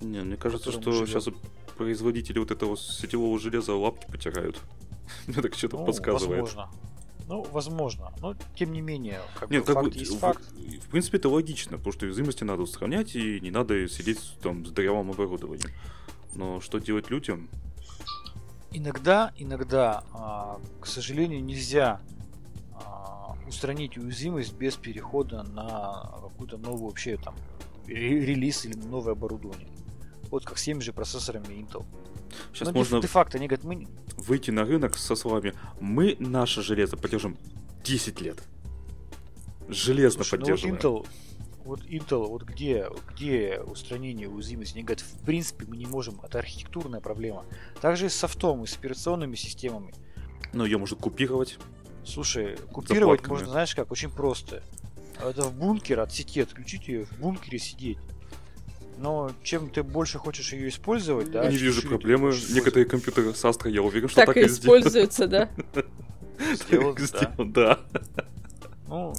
Не, 0.02 0.22
мне 0.22 0.36
кажется, 0.38 0.72
что 0.72 0.92
живем. 0.92 1.08
сейчас 1.08 1.30
производители 1.78 2.40
вот 2.40 2.52
этого 2.52 2.76
сетевого 2.76 3.40
железа 3.40 3.74
лапки 3.76 4.10
потирают. 4.12 4.60
Мне 5.28 5.42
так 5.42 5.54
что-то 5.54 5.78
Ну, 5.78 5.86
подсказывает. 5.86 6.42
возможно. 6.42 6.70
Ну, 7.28 7.44
возможно. 7.52 8.14
Но 8.22 8.36
тем 8.56 8.74
не 8.74 8.82
менее, 8.82 9.22
как 9.40 9.50
Нет, 9.50 9.62
бы, 9.62 9.66
как 9.68 9.76
факт 9.84 9.94
бы, 9.94 10.00
есть 10.00 10.14
в, 10.16 10.20
факт. 10.20 10.44
в 10.52 10.90
принципе, 10.90 11.18
это 11.18 11.30
логично, 11.30 11.78
потому 11.78 11.94
что 11.94 12.06
уязвимости 12.06 12.44
надо 12.44 12.62
устранять, 12.64 13.16
и 13.16 13.40
не 13.42 13.52
надо 13.52 13.88
сидеть 13.90 14.20
там 14.42 14.66
с 14.66 14.72
дырявым 14.72 15.12
оборудованием. 15.12 15.72
Но 16.36 16.62
что 16.62 16.80
делать 16.80 17.10
людям? 17.10 17.50
Иногда, 18.72 19.32
иногда, 19.38 20.04
а, 20.14 20.60
к 20.82 20.86
сожалению, 20.86 21.44
нельзя 21.44 22.02
а, 22.74 23.36
устранить 23.48 23.98
уязвимость 23.98 24.54
без 24.54 24.76
перехода 24.76 25.44
на 25.44 26.12
какую-то 26.22 26.58
новую 26.58 26.90
вообще 26.90 27.18
там 27.18 27.36
ре- 27.88 28.20
релиз 28.26 28.66
или 28.66 28.76
новое 28.76 29.14
оборудование. 29.14 29.70
Вот 30.30 30.46
как 30.46 30.58
с 30.58 30.64
теми 30.64 30.82
же 30.82 30.92
процессорами 30.92 31.46
Intel. 31.54 31.86
Сейчас 32.54 32.68
Но 32.68 32.74
можно 32.74 33.00
де-факто 33.02 33.38
они 33.38 33.48
говорят, 33.48 33.64
мы 33.64 33.88
выйти 34.18 34.52
на 34.52 34.66
рынок 34.66 34.98
со 34.98 35.16
словами 35.16 35.54
«Мы 35.80 36.18
наше 36.20 36.62
железо 36.62 36.98
поддержим 36.98 37.38
10 37.84 38.20
лет». 38.20 38.44
Железно 39.70 40.24
Слушай, 40.24 40.40
ну 40.40 40.46
вот 40.46 40.50
поддерживаем. 40.62 40.76
Intel, 40.76 41.08
вот 41.68 41.82
Intel, 41.86 42.28
вот 42.28 42.44
где, 42.44 42.88
где 43.14 43.60
устранение 43.60 44.28
уязвимости? 44.30 44.74
Они 44.76 44.84
говорят, 44.84 45.02
в 45.02 45.26
принципе, 45.26 45.66
мы 45.68 45.78
не 45.78 45.86
можем, 45.86 46.20
это 46.24 46.40
архитектурная 46.40 47.02
проблема. 47.02 47.46
Также 47.82 48.08
и 48.08 48.10
с 48.10 48.16
софтом, 48.16 48.64
и 48.64 48.68
с 48.68 48.76
операционными 48.76 49.36
системами. 49.36 49.94
Но 50.54 50.66
ее 50.66 50.78
может 50.78 51.00
купировать. 51.00 51.60
Слушай, 52.06 52.58
купировать 52.72 53.20
Заплатками. 53.20 53.30
можно, 53.30 53.48
знаешь 53.50 53.76
как, 53.76 53.92
очень 53.92 54.10
просто. 54.10 54.64
Это 55.22 55.44
в 55.44 55.54
бункер 55.54 56.00
от 56.00 56.14
сети 56.14 56.42
отключить 56.42 56.88
ее, 56.88 57.06
в 57.06 57.20
бункере 57.20 57.60
сидеть. 57.60 57.98
Но 58.98 59.32
чем 59.44 59.70
ты 59.70 59.84
больше 59.84 60.18
хочешь 60.18 60.54
ее 60.54 60.70
использовать, 60.70 61.30
да? 61.30 61.48
не 61.50 61.58
вижу 61.58 61.88
проблемы. 61.88 62.34
Некоторые 62.50 62.86
компьютеры 62.86 63.34
с 63.34 63.44
Astra, 63.44 63.70
я 63.70 63.82
уверен, 63.84 64.08
что 64.08 64.18
Так 64.18 64.28
так, 64.28 64.38
и 64.38 64.42
и 64.42 64.48
сделают. 64.48 64.86
используется, 64.86 65.28
да? 65.28 65.50
Сделано, 66.56 67.52
да. 67.52 67.80
Ну, 68.88 69.14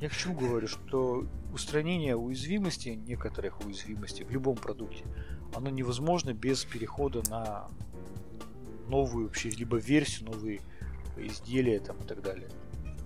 я 0.00 0.08
к 0.08 0.16
чему 0.16 0.34
говорю, 0.34 0.68
что 0.68 1.24
устранение 1.56 2.16
уязвимости, 2.16 2.90
некоторых 2.90 3.60
уязвимостей 3.64 4.24
в 4.24 4.30
любом 4.30 4.56
продукте, 4.56 5.04
оно 5.54 5.70
невозможно 5.70 6.34
без 6.34 6.64
перехода 6.64 7.22
на 7.30 7.68
новую 8.88 9.26
вообще, 9.26 9.48
либо 9.48 9.78
версию, 9.78 10.30
новые 10.30 10.60
изделия 11.16 11.80
там 11.80 11.96
и 11.96 12.04
так 12.04 12.22
далее. 12.22 12.48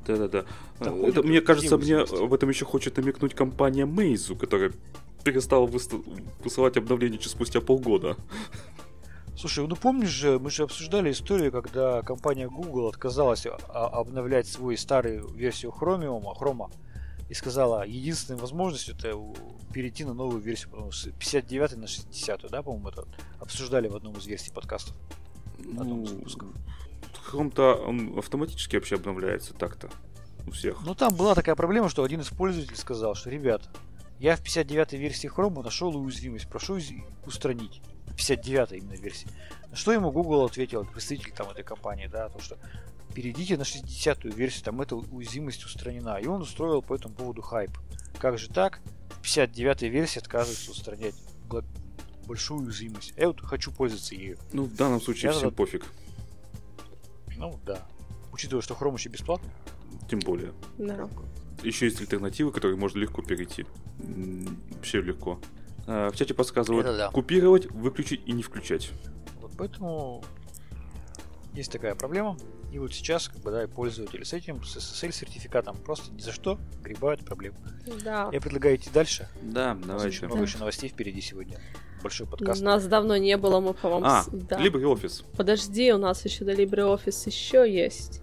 Да-да-да. 0.04 0.44
Там 0.80 1.04
Это, 1.04 1.22
мне 1.22 1.40
кажется, 1.40 1.78
мне 1.78 2.04
в 2.04 2.34
этом 2.34 2.48
еще 2.48 2.64
хочет 2.64 2.96
намекнуть 2.96 3.34
компания 3.34 3.86
Meizu, 3.86 4.36
которая 4.36 4.72
перестала 5.24 5.66
высылать 6.44 6.76
обновления 6.76 7.18
через 7.18 7.32
спустя 7.32 7.60
полгода. 7.60 8.16
Слушай, 9.36 9.66
ну 9.68 9.76
помнишь 9.76 10.08
же, 10.08 10.38
мы 10.40 10.50
же 10.50 10.64
обсуждали 10.64 11.12
историю, 11.12 11.52
когда 11.52 12.02
компания 12.02 12.48
Google 12.48 12.88
отказалась 12.88 13.46
а- 13.46 13.86
обновлять 13.86 14.48
свою 14.48 14.76
старую 14.76 15.28
версию 15.28 15.72
Chromium, 15.78 16.24
Chroma, 16.38 16.70
и 17.30 17.34
сказала, 17.34 17.86
единственной 17.86 18.40
возможностью 18.40 18.96
это 18.96 19.16
перейти 19.72 20.04
на 20.04 20.12
новую 20.12 20.42
версию, 20.42 20.70
по-моему, 20.70 20.90
с 20.90 21.04
59 21.04 21.76
на 21.76 21.86
60, 21.86 22.50
да, 22.50 22.62
по-моему, 22.62 22.88
это 22.88 23.04
обсуждали 23.38 23.86
в 23.86 23.94
одном 23.94 24.18
из 24.18 24.26
версий 24.26 24.50
подкастов. 24.50 24.96
одном 25.58 26.02
из 26.02 26.10
выпусков. 26.10 26.48
Chrome-то 27.30 27.76
он 27.86 28.18
автоматически 28.18 28.74
вообще 28.74 28.96
обновляется 28.96 29.54
так-то 29.54 29.90
у 30.48 30.50
всех. 30.50 30.82
Ну 30.84 30.96
там 30.96 31.14
была 31.14 31.36
такая 31.36 31.54
проблема, 31.54 31.88
что 31.88 32.02
один 32.02 32.20
из 32.20 32.28
пользователей 32.28 32.76
сказал, 32.76 33.14
что, 33.14 33.30
ребята, 33.30 33.68
я 34.18 34.34
в 34.34 34.42
59 34.42 34.94
версии 34.94 35.30
Chrome 35.32 35.62
нашел 35.62 35.96
уязвимость, 35.96 36.48
прошу 36.48 36.80
устранить. 37.24 37.80
59 38.16 38.72
именно 38.72 38.94
версии. 38.94 39.28
На 39.70 39.76
что 39.76 39.92
ему 39.92 40.10
Google 40.10 40.44
ответил, 40.44 40.84
представитель 40.84 41.32
там 41.32 41.48
этой 41.48 41.62
компании, 41.62 42.08
да, 42.08 42.28
то 42.28 42.40
что 42.40 42.58
перейдите 43.14 43.56
на 43.56 43.62
60-ю 43.62 44.32
версию, 44.32 44.64
там 44.64 44.80
эта 44.80 44.96
уязвимость 44.96 45.64
устранена. 45.64 46.18
И 46.18 46.26
он 46.26 46.42
устроил 46.42 46.82
по 46.82 46.94
этому 46.94 47.14
поводу 47.14 47.42
хайп. 47.42 47.70
Как 48.18 48.38
же 48.38 48.48
так? 48.48 48.80
В 49.20 49.22
59-й 49.24 49.88
версии 49.88 50.18
отказывается 50.18 50.70
устранять 50.70 51.14
большую 52.26 52.62
уязвимость. 52.62 53.12
Я 53.16 53.26
вот 53.28 53.40
хочу 53.40 53.72
пользоваться 53.72 54.14
ею. 54.14 54.38
Ну, 54.52 54.64
в 54.64 54.74
данном 54.76 55.00
случае 55.00 55.30
Я 55.30 55.36
всем 55.36 55.50
за- 55.50 55.54
пофиг. 55.56 55.84
Ну 57.36 57.58
да. 57.66 57.86
Учитывая, 58.32 58.62
что 58.62 58.74
Chrome 58.74 58.94
еще 58.94 59.08
бесплатный. 59.08 59.50
Тем 60.08 60.20
более. 60.20 60.52
Да. 60.78 61.08
Еще 61.62 61.86
есть 61.86 62.00
альтернативы, 62.00 62.52
которые 62.52 62.76
можно 62.78 62.98
легко 62.98 63.22
перейти. 63.22 63.66
Вообще 63.98 65.00
легко. 65.02 65.40
А, 65.86 66.10
В 66.10 66.16
чате 66.16 66.34
подсказывают 66.34 66.86
Это 66.86 66.96
да. 66.96 67.10
купировать, 67.10 67.66
выключить 67.70 68.22
и 68.26 68.32
не 68.32 68.42
включать. 68.42 68.90
Вот 69.40 69.52
поэтому 69.58 70.22
есть 71.52 71.72
такая 71.72 71.94
проблема. 71.94 72.36
И 72.72 72.78
вот 72.78 72.92
сейчас, 72.92 73.28
как 73.28 73.38
бы, 73.42 73.50
да, 73.50 73.64
и 73.64 73.66
пользователи 73.66 74.22
с 74.22 74.32
этим, 74.32 74.62
с 74.62 74.76
SSL 74.76 75.12
сертификатом 75.12 75.76
просто 75.76 76.12
ни 76.12 76.20
за 76.20 76.32
что 76.32 76.58
гребают 76.82 77.24
проблему. 77.24 77.56
Да. 78.04 78.28
Я 78.32 78.40
предлагаю 78.40 78.76
идти 78.76 78.90
дальше. 78.94 79.28
Да, 79.42 79.76
У 79.82 79.84
давайте. 79.86 80.08
очень 80.08 80.26
много 80.28 80.42
еще 80.42 80.58
новостей 80.58 80.88
впереди 80.88 81.20
сегодня. 81.20 81.58
Большой 82.02 82.26
подкаст. 82.28 82.62
Нас 82.62 82.86
давно 82.86 83.16
не 83.16 83.36
было, 83.36 83.60
мы, 83.60 83.74
по-моему... 83.74 84.06
А, 84.06 84.22
с- 84.22 84.28
да. 84.30 84.58
LibreOffice. 84.58 85.24
Подожди, 85.36 85.92
у 85.92 85.98
нас 85.98 86.24
еще 86.24 86.44
до 86.44 86.52
LibreOffice 86.52 87.26
еще 87.26 87.70
есть. 87.70 88.22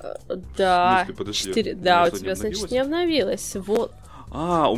Э, 0.00 0.14
Да, 0.56 0.94
В 0.94 1.06
смысле, 1.06 1.14
подожди, 1.16 1.48
четыре- 1.48 1.72
у 1.72 1.76
меня 1.76 1.84
да, 1.84 2.04
у 2.12 2.16
тебя, 2.18 2.34
значит, 2.34 2.70
не 2.70 2.78
обновилось. 2.78 3.54
Вот. 3.56 3.92
А, 4.30 4.68
у 4.70 4.76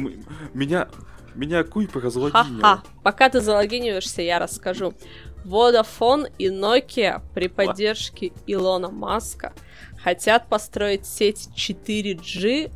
меня... 0.53 0.89
Меня 1.35 1.65
Куйпа 1.65 2.01
разлогинил. 2.01 2.61
Ха-ха. 2.61 2.83
Пока 3.03 3.29
ты 3.29 3.41
залогиниваешься, 3.41 4.23
я 4.23 4.39
расскажу. 4.39 4.95
Vodafone 5.45 6.33
и 6.39 6.49
Nokia 6.49 7.23
при 7.35 7.49
поддержке 7.49 8.33
Илона 8.47 8.91
Маска 8.91 9.53
хотят 10.03 10.49
построить 10.49 11.07
сеть 11.07 11.49
4G 11.57 12.73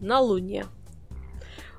на 0.00 0.20
Луне. 0.20 0.66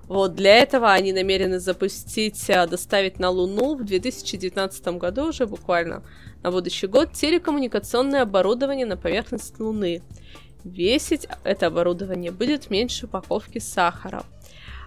Вот 0.07 0.35
для 0.35 0.55
этого 0.55 0.93
они 0.93 1.11
намерены 1.11 1.59
запустить, 1.59 2.49
а, 2.49 2.65
доставить 2.65 3.19
на 3.19 3.29
Луну 3.29 3.75
в 3.75 3.83
2019 3.83 4.97
году 4.97 5.29
уже 5.29 5.45
буквально 5.45 6.01
на 6.43 6.51
будущий 6.51 6.87
год 6.87 7.11
телекоммуникационное 7.11 8.21
оборудование 8.21 8.85
на 8.85 8.95
поверхность 8.95 9.59
Луны. 9.59 10.01
Весить 10.63 11.27
это 11.43 11.67
оборудование 11.67 12.31
будет 12.31 12.69
меньше 12.69 13.05
упаковки 13.05 13.59
сахара. 13.59 14.23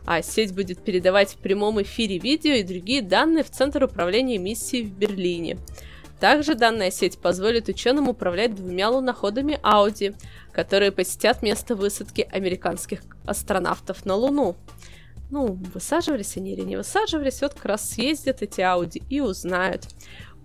А 0.07 0.22
сеть 0.22 0.55
будет 0.55 0.82
передавать 0.82 1.32
в 1.32 1.36
прямом 1.36 1.80
эфире 1.82 2.18
видео 2.18 2.53
и 2.53 2.62
другие 2.62 3.03
данные 3.03 3.44
в 3.44 3.51
Центр 3.51 3.84
управления 3.84 4.38
миссией 4.38 4.84
в 4.84 4.92
Берлине. 4.92 5.59
Также 6.18 6.55
данная 6.55 6.90
сеть 6.90 7.18
позволит 7.18 7.68
ученым 7.68 8.09
управлять 8.09 8.55
двумя 8.55 8.90
луноходами 8.90 9.59
Audi, 9.62 10.14
которые 10.53 10.92
посетят 10.92 11.42
место 11.42 11.74
высадки 11.74 12.28
американских 12.30 13.01
астронавтов 13.24 14.05
на 14.05 14.16
Луну 14.16 14.57
ну, 15.30 15.59
высаживались 15.74 16.36
они 16.36 16.53
или 16.53 16.62
не 16.62 16.76
высаживались, 16.76 17.40
вот 17.40 17.55
как 17.55 17.64
раз 17.64 17.88
съездят 17.88 18.42
эти 18.42 18.61
Ауди 18.61 19.03
и 19.09 19.20
узнают. 19.20 19.84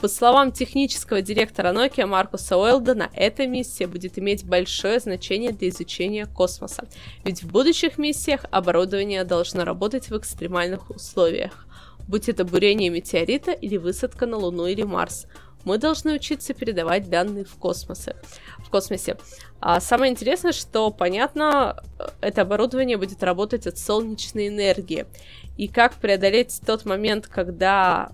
По 0.06 0.10
словам 0.10 0.52
технического 0.52 1.24
директора 1.24 1.74
Nokia 1.74 2.06
Маркуса 2.06 2.58
Уэлдена, 2.58 3.10
эта 3.16 3.48
миссия 3.48 3.88
будет 3.88 4.20
иметь 4.20 4.46
большое 4.46 5.00
значение 5.00 5.52
для 5.52 5.70
изучения 5.70 6.28
космоса, 6.28 6.88
ведь 7.24 7.42
в 7.42 7.52
будущих 7.52 7.98
миссиях 7.98 8.42
оборудование 8.52 9.24
должно 9.24 9.66
работать 9.66 10.12
в 10.12 10.16
экстремальных 10.16 10.92
условиях, 10.92 11.66
будь 12.08 12.30
это 12.30 12.46
бурение 12.46 12.92
метеорита 12.92 13.50
или 13.52 13.78
высадка 13.78 14.28
на 14.28 14.38
Луну 14.38 14.68
или 14.68 14.84
Марс. 14.84 15.26
Мы 15.64 15.80
должны 15.80 16.14
учиться 16.14 16.54
передавать 16.54 17.10
данные 17.10 17.44
в 17.44 17.56
космосе. 17.56 18.16
В 18.60 18.70
космосе. 18.70 19.18
А 19.60 19.80
самое 19.80 20.12
интересное, 20.12 20.52
что, 20.52 20.92
понятно, 20.92 21.82
это 22.22 22.44
оборудование 22.44 22.98
будет 22.98 23.24
работать 23.24 23.66
от 23.66 23.80
солнечной 23.80 24.50
энергии. 24.50 25.08
И 25.58 25.68
как 25.68 25.96
преодолеть 25.96 26.62
тот 26.64 26.86
момент, 26.86 27.26
когда 27.26 28.12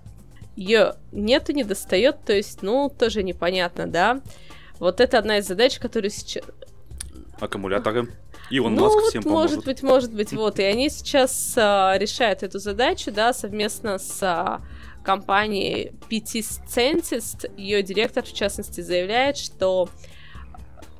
ее 0.56 0.94
нету, 1.12 1.52
не 1.52 1.64
достает, 1.64 2.24
то 2.24 2.32
есть, 2.32 2.62
ну, 2.62 2.90
тоже 2.90 3.22
непонятно, 3.22 3.86
да. 3.86 4.20
Вот 4.78 5.00
это 5.00 5.18
одна 5.18 5.38
из 5.38 5.46
задач, 5.46 5.78
которую 5.78 6.10
сейчас... 6.10 6.44
Аккумуляторы. 7.40 8.08
Илон 8.50 8.74
ну, 8.74 8.82
Маск 8.82 8.94
вот, 8.96 9.04
всем 9.08 9.22
может 9.24 9.50
поможет. 9.50 9.64
быть, 9.64 9.82
может 9.82 10.12
быть, 10.12 10.32
вот. 10.32 10.58
И 10.58 10.62
они 10.62 10.90
сейчас 10.90 11.54
а, 11.56 11.96
решают 11.96 12.42
эту 12.42 12.58
задачу, 12.58 13.10
да, 13.10 13.32
совместно 13.32 13.98
с 13.98 14.22
а, 14.22 14.60
компанией 15.02 15.92
PT 16.10 16.44
Scientist. 16.66 17.50
Ее 17.56 17.82
директор, 17.82 18.22
в 18.22 18.32
частности, 18.32 18.82
заявляет, 18.82 19.38
что 19.38 19.88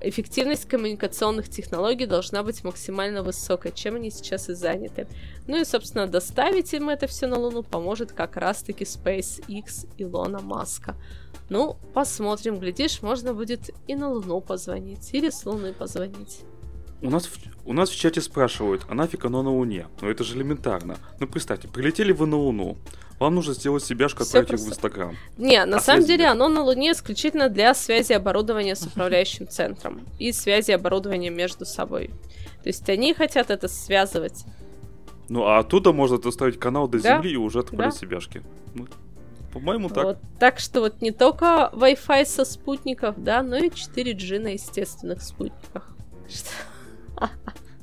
эффективность 0.02 0.66
коммуникационных 0.68 1.48
технологий 1.48 2.06
должна 2.06 2.42
быть 2.42 2.64
максимально 2.64 3.22
высокой, 3.22 3.72
чем 3.72 3.96
они 3.96 4.10
сейчас 4.10 4.48
и 4.48 4.54
заняты. 4.54 5.06
Ну 5.46 5.60
и, 5.60 5.64
собственно, 5.64 6.06
доставить 6.06 6.72
им 6.72 6.88
это 6.88 7.06
все 7.06 7.26
на 7.26 7.38
Луну 7.38 7.62
поможет 7.62 8.12
как 8.12 8.36
раз-таки 8.36 8.84
SpaceX 8.84 9.88
Илона 9.98 10.40
Маска. 10.40 10.96
Ну, 11.48 11.76
посмотрим, 11.94 12.58
глядишь, 12.58 13.02
можно 13.02 13.34
будет 13.34 13.70
и 13.86 13.94
на 13.94 14.10
Луну 14.10 14.40
позвонить, 14.40 15.12
или 15.12 15.30
с 15.30 15.44
Луны 15.44 15.72
позвонить. 15.72 16.40
У 17.02 17.10
нас, 17.10 17.28
у 17.64 17.72
нас 17.72 17.90
в 17.90 17.96
чате 17.98 18.20
спрашивают, 18.20 18.82
а 18.88 18.94
нафиг 18.94 19.24
оно 19.24 19.42
на 19.42 19.50
Луне? 19.50 19.86
Ну 20.00 20.08
это 20.08 20.24
же 20.24 20.36
элементарно. 20.36 20.96
Ну 21.20 21.26
представьте, 21.26 21.68
прилетели 21.68 22.12
вы 22.12 22.26
на 22.26 22.36
Луну, 22.36 22.76
вам 23.18 23.34
нужно 23.36 23.54
сделать 23.54 23.84
себяшку, 23.84 24.24
отправить 24.24 24.50
в. 24.50 24.68
Инстаграм. 24.68 25.16
Не, 25.38 25.64
на 25.64 25.76
А 25.76 25.80
самом 25.80 26.02
связи 26.02 26.16
деле 26.18 26.28
оно 26.28 26.48
на 26.48 26.62
Луне 26.62 26.92
исключительно 26.92 27.48
для 27.48 27.72
связи 27.74 28.12
оборудования 28.12 28.74
с 28.74 28.82
управляющим 28.86 29.46
центром 29.48 30.00
и 30.18 30.32
связи 30.32 30.72
оборудования 30.72 31.30
между 31.30 31.64
собой. 31.64 32.08
То 32.62 32.68
есть 32.68 32.88
они 32.88 33.14
хотят 33.14 33.50
это 33.50 33.68
связывать. 33.68 34.44
Ну 35.28 35.44
а 35.44 35.58
оттуда 35.60 35.92
можно 35.92 36.18
доставить 36.18 36.58
канал 36.58 36.88
до 36.88 37.00
Да. 37.00 37.16
Земли 37.16 37.32
и 37.32 37.36
уже 37.36 37.60
отправить 37.60 37.94
Да. 37.94 37.98
себяшки. 38.00 38.42
Ну, 38.74 38.86
по-моему, 39.52 39.88
так. 39.88 40.04
Вот. 40.04 40.18
Так 40.40 40.58
что 40.58 40.80
вот 40.80 41.00
не 41.00 41.10
только 41.12 41.70
Wi-Fi 41.74 42.24
со 42.24 42.44
спутников, 42.44 43.22
да, 43.22 43.42
но 43.42 43.56
и 43.56 43.68
4G 43.68 44.38
на 44.40 44.48
естественных 44.54 45.22
спутниках. 45.22 45.94
Что- 46.28 46.48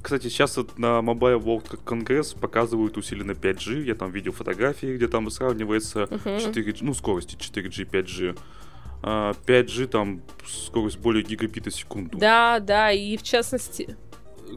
Кстати, 0.02 0.24
сейчас 0.30 0.56
вот 0.58 0.80
на 0.80 1.00
Mobile 1.00 1.40
World 1.44 1.80
Congress 1.86 2.38
показывают 2.40 2.98
усиленно 2.98 3.32
5G. 3.34 3.84
Я 3.84 3.96
там 3.96 4.12
видел 4.12 4.32
фотографии, 4.32 4.96
где 4.96 5.08
там 5.08 5.30
сравнивается 5.30 6.08
Мгм. 6.10 6.38
4G, 6.38 6.78
ну, 6.82 6.94
скорости 6.94 7.36
4G, 7.36 7.86
5G. 7.90 8.38
А, 9.04 9.34
5G 9.46 9.88
там 9.88 10.22
скорость 10.48 11.00
более 11.00 11.24
гигабита 11.24 11.70
в 11.70 11.76
секунду. 11.76 12.18
Да, 12.18 12.60
да, 12.60 12.92
и 12.92 13.18
в 13.18 13.24
частности, 13.24 13.98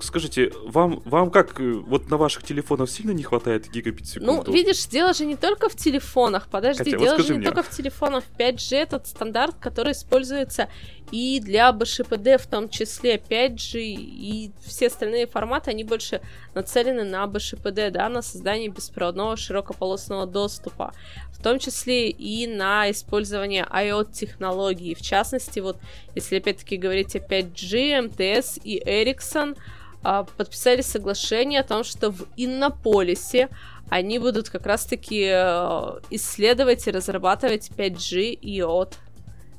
Скажите, 0.00 0.52
вам, 0.64 1.02
вам 1.04 1.30
как, 1.30 1.60
э, 1.60 1.72
вот 1.72 2.08
на 2.08 2.16
ваших 2.16 2.44
телефонах 2.44 2.88
сильно 2.88 3.10
не 3.10 3.22
хватает 3.22 3.70
гигабит 3.70 4.06
в 4.06 4.16
ну, 4.20 4.32
секунду? 4.36 4.52
видишь, 4.52 4.86
дело 4.86 5.12
же 5.12 5.26
не 5.26 5.36
только 5.36 5.68
в 5.68 5.76
телефонах, 5.76 6.48
подожди, 6.50 6.84
Хотя, 6.84 6.96
вот 6.96 7.04
дело 7.04 7.16
же 7.18 7.24
скажи 7.24 7.32
не 7.34 7.38
мне. 7.40 7.46
только 7.48 7.62
в 7.62 7.68
телефонах. 7.68 8.24
5G 8.38 8.76
этот 8.76 9.06
стандарт, 9.06 9.56
который 9.60 9.92
используется 9.92 10.68
и 11.12 11.40
для 11.40 11.70
БШПД 11.72 12.40
в 12.40 12.46
том 12.46 12.70
числе 12.70 13.16
5G 13.16 13.80
и 13.80 14.50
все 14.64 14.86
остальные 14.86 15.26
форматы, 15.26 15.70
они 15.70 15.84
больше 15.84 16.22
нацелены 16.54 17.04
на 17.04 17.26
БШПД, 17.26 17.92
да, 17.92 18.08
на 18.08 18.22
создание 18.22 18.70
беспроводного 18.70 19.36
широкополосного 19.36 20.26
доступа, 20.26 20.94
в 21.30 21.42
том 21.42 21.58
числе 21.58 22.08
и 22.08 22.46
на 22.46 22.90
использование 22.90 23.66
IoT-технологий. 23.70 24.94
В 24.94 25.02
частности, 25.02 25.60
вот 25.60 25.76
если 26.14 26.38
опять-таки 26.38 26.78
говорить 26.78 27.14
о 27.14 27.18
5G, 27.18 28.02
МТС 28.02 28.58
и 28.64 28.82
Ericsson 28.82 29.56
а, 30.02 30.24
подписали 30.24 30.80
соглашение 30.80 31.60
о 31.60 31.64
том, 31.64 31.84
что 31.84 32.10
в 32.10 32.26
Иннополисе 32.36 33.50
они 33.90 34.18
будут 34.18 34.48
как 34.48 34.64
раз-таки 34.64 35.28
э, 35.30 36.00
исследовать 36.08 36.86
и 36.86 36.90
разрабатывать 36.90 37.70
5G 37.76 38.30
и 38.32 38.60
IoT. 38.60 38.94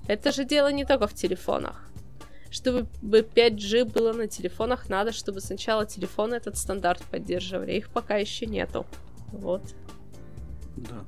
Это 0.08 0.32
же 0.32 0.46
дело 0.46 0.72
не 0.72 0.86
только 0.86 1.08
в 1.08 1.14
телефонах. 1.14 1.90
Чтобы 2.52 2.88
бы 3.02 3.20
5G 3.22 3.86
было 3.86 4.14
на 4.14 4.28
телефонах, 4.28 4.90
надо, 4.90 5.12
чтобы 5.12 5.42
сначала 5.42 5.86
телефоны 5.86 6.36
этот 6.36 6.58
стандарт 6.58 7.02
поддерживали. 7.12 7.74
Их 7.74 7.90
пока 7.90 8.18
еще 8.18 8.46
нету. 8.46 8.86
Вот. 9.32 9.74
Да. 10.76 11.06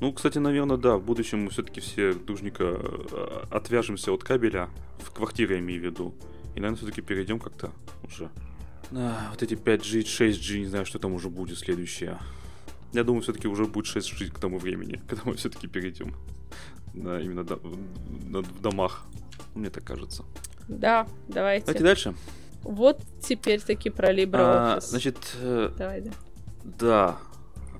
Ну, 0.00 0.12
кстати, 0.12 0.38
наверное, 0.38 0.76
да, 0.76 0.96
в 0.96 1.04
будущем 1.04 1.44
мы 1.44 1.50
все-таки 1.50 1.80
все 1.80 2.12
дружненько 2.12 2.64
э, 2.64 3.44
отвяжемся 3.50 4.12
от 4.12 4.24
кабеля, 4.24 4.68
в 4.98 5.12
квартире 5.12 5.60
имею 5.60 5.80
в 5.80 5.84
виду. 5.84 6.14
И, 6.54 6.60
наверное, 6.60 6.76
все-таки 6.76 7.00
перейдем 7.00 7.38
как-то 7.38 7.70
уже 8.04 8.28
на 8.92 9.28
вот 9.30 9.42
эти 9.42 9.54
5G, 9.54 10.02
6G, 10.02 10.58
не 10.58 10.66
знаю, 10.66 10.84
что 10.84 10.98
там 10.98 11.14
уже 11.14 11.30
будет 11.30 11.58
следующее. 11.58 12.18
Я 12.92 13.04
думаю, 13.04 13.22
все-таки 13.22 13.48
уже 13.48 13.64
будет 13.64 13.86
6G 13.86 14.30
к 14.30 14.38
тому 14.38 14.58
времени, 14.58 15.00
когда 15.08 15.22
мы 15.24 15.34
все-таки 15.34 15.66
перейдем 15.66 16.14
на 16.94 17.20
именно 17.20 17.44
до- 17.44 17.60
на- 18.28 18.42
в 18.42 18.60
домах. 18.60 19.04
Мне 19.54 19.70
так 19.70 19.84
кажется. 19.84 20.24
Да, 20.68 21.06
давайте. 21.28 21.66
Давайте 21.66 21.84
дальше. 21.84 22.14
Вот 22.62 23.00
теперь 23.20 23.60
таки 23.60 23.90
про 23.90 24.08
А, 24.08 24.12
LibreOffice. 24.12 24.80
значит, 24.82 25.16
э, 25.40 25.70
Давай, 25.76 26.00
да. 26.00 26.10
Да. 26.64 27.16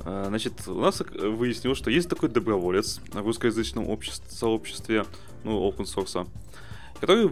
А, 0.05 0.25
Значит, 0.29 0.67
у 0.67 0.81
нас 0.81 1.01
э, 1.01 1.29
выяснилось, 1.29 1.79
что 1.79 1.91
есть 1.91 2.09
такой 2.09 2.29
доброволец 2.29 3.01
в 3.13 3.17
русскоязычном 3.25 3.89
обществе, 3.89 4.29
сообществе, 4.31 5.05
ну, 5.45 5.69
open 5.71 5.85
source, 5.85 6.27
который 7.01 7.31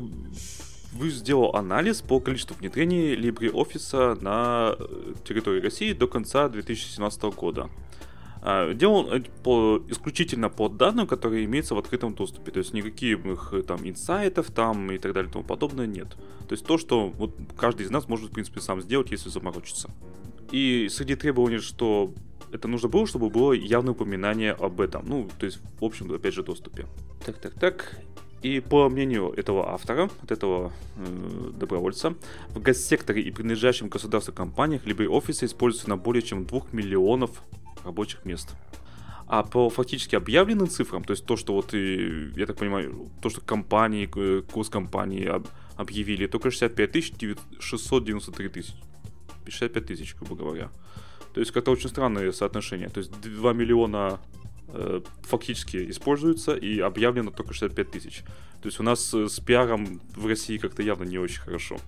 сделал 1.11 1.55
анализ 1.57 2.01
по 2.03 2.21
количеству 2.21 2.57
внедрений 2.57 3.15
LibreOffice 3.17 4.23
на 4.23 4.75
э, 4.79 5.15
территории 5.27 5.61
России 5.61 5.93
до 5.93 6.07
конца 6.07 6.49
2017 6.49 7.23
года. 7.35 7.69
А, 8.43 8.73
Делал 8.73 9.11
это 9.11 9.31
по, 9.43 9.83
исключительно 9.89 10.49
по 10.49 10.69
данным, 10.69 11.07
которые 11.07 11.45
имеются 11.45 11.75
в 11.75 11.79
открытом 11.79 12.15
доступе. 12.15 12.51
То 12.51 12.59
есть 12.59 12.73
никаких 12.73 13.53
э, 13.53 13.63
там 13.63 13.87
инсайтов 13.89 14.51
там 14.51 14.91
и 14.91 14.99
так 14.99 15.13
далее 15.13 15.29
и 15.29 15.33
тому 15.33 15.45
подобное 15.45 15.87
нет. 15.87 16.09
То 16.49 16.53
есть 16.53 16.65
то, 16.65 16.79
что 16.79 17.09
вот 17.09 17.35
каждый 17.57 17.87
из 17.87 17.91
нас 17.91 18.09
может, 18.09 18.31
в 18.31 18.33
принципе, 18.33 18.61
сам 18.61 18.81
сделать, 18.81 19.11
если 19.11 19.29
заморочится. 19.29 19.91
И 20.53 20.89
среди 20.91 21.15
требований, 21.15 21.59
что 21.59 22.13
это 22.53 22.67
нужно 22.67 22.89
было, 22.89 23.07
чтобы 23.07 23.31
было 23.31 23.53
явное 23.53 23.93
упоминание 23.93 24.53
об 24.53 24.81
этом. 24.81 25.05
Ну, 25.07 25.29
то 25.39 25.47
есть, 25.47 25.61
в 25.79 25.85
общем, 25.85 26.13
опять 26.13 26.35
же, 26.35 26.43
доступе. 26.43 26.87
Так, 27.25 27.39
так, 27.39 27.55
так. 27.55 28.01
И 28.43 28.61
по 28.61 28.89
мнению 28.89 29.33
этого 29.37 29.71
автора, 29.71 30.11
от 30.23 30.33
этого 30.33 30.73
э, 30.97 31.51
добровольца, 31.53 32.15
в 32.49 32.61
госсекторе 32.61 33.23
и 33.23 33.31
принадлежащим 33.31 33.89
государству 33.89 34.33
компаниях 34.33 34.87
LibreOffice 34.87 35.45
используется 35.45 35.91
на 35.91 35.99
более 35.99 36.23
чем 36.23 36.47
2 36.47 36.63
миллионов 36.73 37.43
рабочих 37.85 38.25
мест. 38.25 38.55
А 39.27 39.45
по 39.45 39.71
фактически 39.71 40.17
объявленным 40.17 40.69
цифрам, 40.69 41.05
то 41.05 41.13
есть 41.13 41.25
то, 41.25 41.37
что 41.37 41.55
вот, 41.55 41.73
я 41.73 42.47
так 42.47 42.57
понимаю, 42.57 43.09
то, 43.23 43.31
что 43.31 43.41
компании, 43.41 44.11
э, 44.17 44.43
курс 44.43 44.69
компании 44.69 45.25
об- 45.25 45.47
объявили, 45.77 46.27
только 46.27 46.51
65 46.51 46.91
тысяч 46.91 47.13
693 47.61 48.49
тысяч. 48.49 48.75
65 49.47 49.87
тысяч, 49.87 50.17
грубо 50.17 50.35
говоря. 50.35 50.71
То 51.33 51.41
есть 51.41 51.53
как-то 51.53 51.71
очень 51.71 51.89
странное 51.89 52.33
соотношение. 52.33 52.89
То 52.89 52.99
есть 52.99 53.13
2 53.21 53.53
миллиона 53.53 54.19
э, 54.69 55.01
фактически 55.23 55.91
используется 55.91 56.55
и 56.57 56.81
объявлено 56.81 57.31
только 57.31 57.55
65 57.55 57.91
тысяч. 57.91 58.25
То 58.63 58.67
есть 58.67 58.81
у 58.81 58.83
нас 58.83 59.15
э, 59.15 59.29
с 59.29 59.39
пиаром 59.39 60.01
в 60.17 60.27
России 60.27 60.59
как-то 60.59 60.83
явно 60.83 61.05
не 61.05 61.19
очень 61.19 61.41
хорошо. 61.41 61.79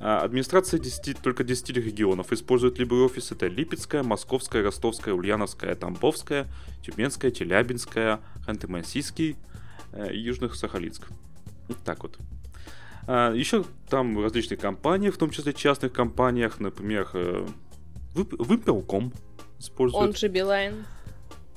А, 0.00 0.20
администрация 0.20 0.78
10, 0.78 1.18
только 1.20 1.44
10 1.44 1.70
регионов 1.70 2.32
использует 2.32 2.78
LibreOffice. 2.78 3.34
Это 3.34 3.46
Липецкая, 3.46 4.02
Московская, 4.02 4.62
Ростовская, 4.62 5.14
Ульяновская, 5.14 5.74
Тамбовская, 5.74 6.46
Тюменская, 6.84 7.30
Челябинская, 7.30 8.20
Ханты-Мансийский 8.46 9.36
э, 9.92 10.14
Южных 10.14 10.54
Сахалинск. 10.54 11.08
Вот 11.68 11.78
так 11.84 12.02
вот. 12.02 12.18
А, 13.06 13.32
еще 13.32 13.64
там 13.88 14.22
различные 14.22 14.58
компании, 14.58 15.10
в 15.10 15.16
том 15.16 15.30
числе 15.30 15.52
частных 15.52 15.92
компаниях, 15.92 16.60
например, 16.60 17.08
э, 17.14 17.46
Выпилком 18.14 19.12
использует. 19.58 20.02
Он 20.02 20.14
же 20.14 20.28
Билайн. 20.28 20.86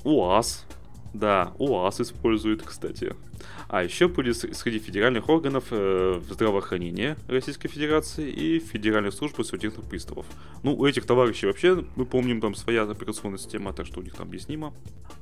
УАЗ. 0.04 0.66
Да, 1.14 1.54
УАЗ 1.58 2.02
использует, 2.02 2.62
кстати. 2.62 3.16
А 3.68 3.84
еще 3.84 4.08
были 4.08 4.32
среди 4.32 4.80
федеральных 4.80 5.30
органов 5.30 5.66
э, 5.72 6.22
здравоохранения 6.30 7.18
Российской 7.28 7.68
Федерации 7.68 8.30
и 8.30 8.60
Федеральной 8.60 9.12
службы 9.12 9.44
судебных 9.44 9.86
приставов. 9.86 10.26
Ну, 10.64 10.76
у 10.76 10.86
этих 10.86 11.06
товарищей 11.06 11.46
вообще, 11.46 11.86
мы 11.96 12.06
помним, 12.06 12.42
там 12.42 12.56
своя 12.56 12.84
операционная 12.84 13.38
система, 13.38 13.74
так 13.74 13.86
что 13.86 14.00
у 14.00 14.04
них 14.04 14.16
там 14.16 14.28
объяснимо. 14.28 14.74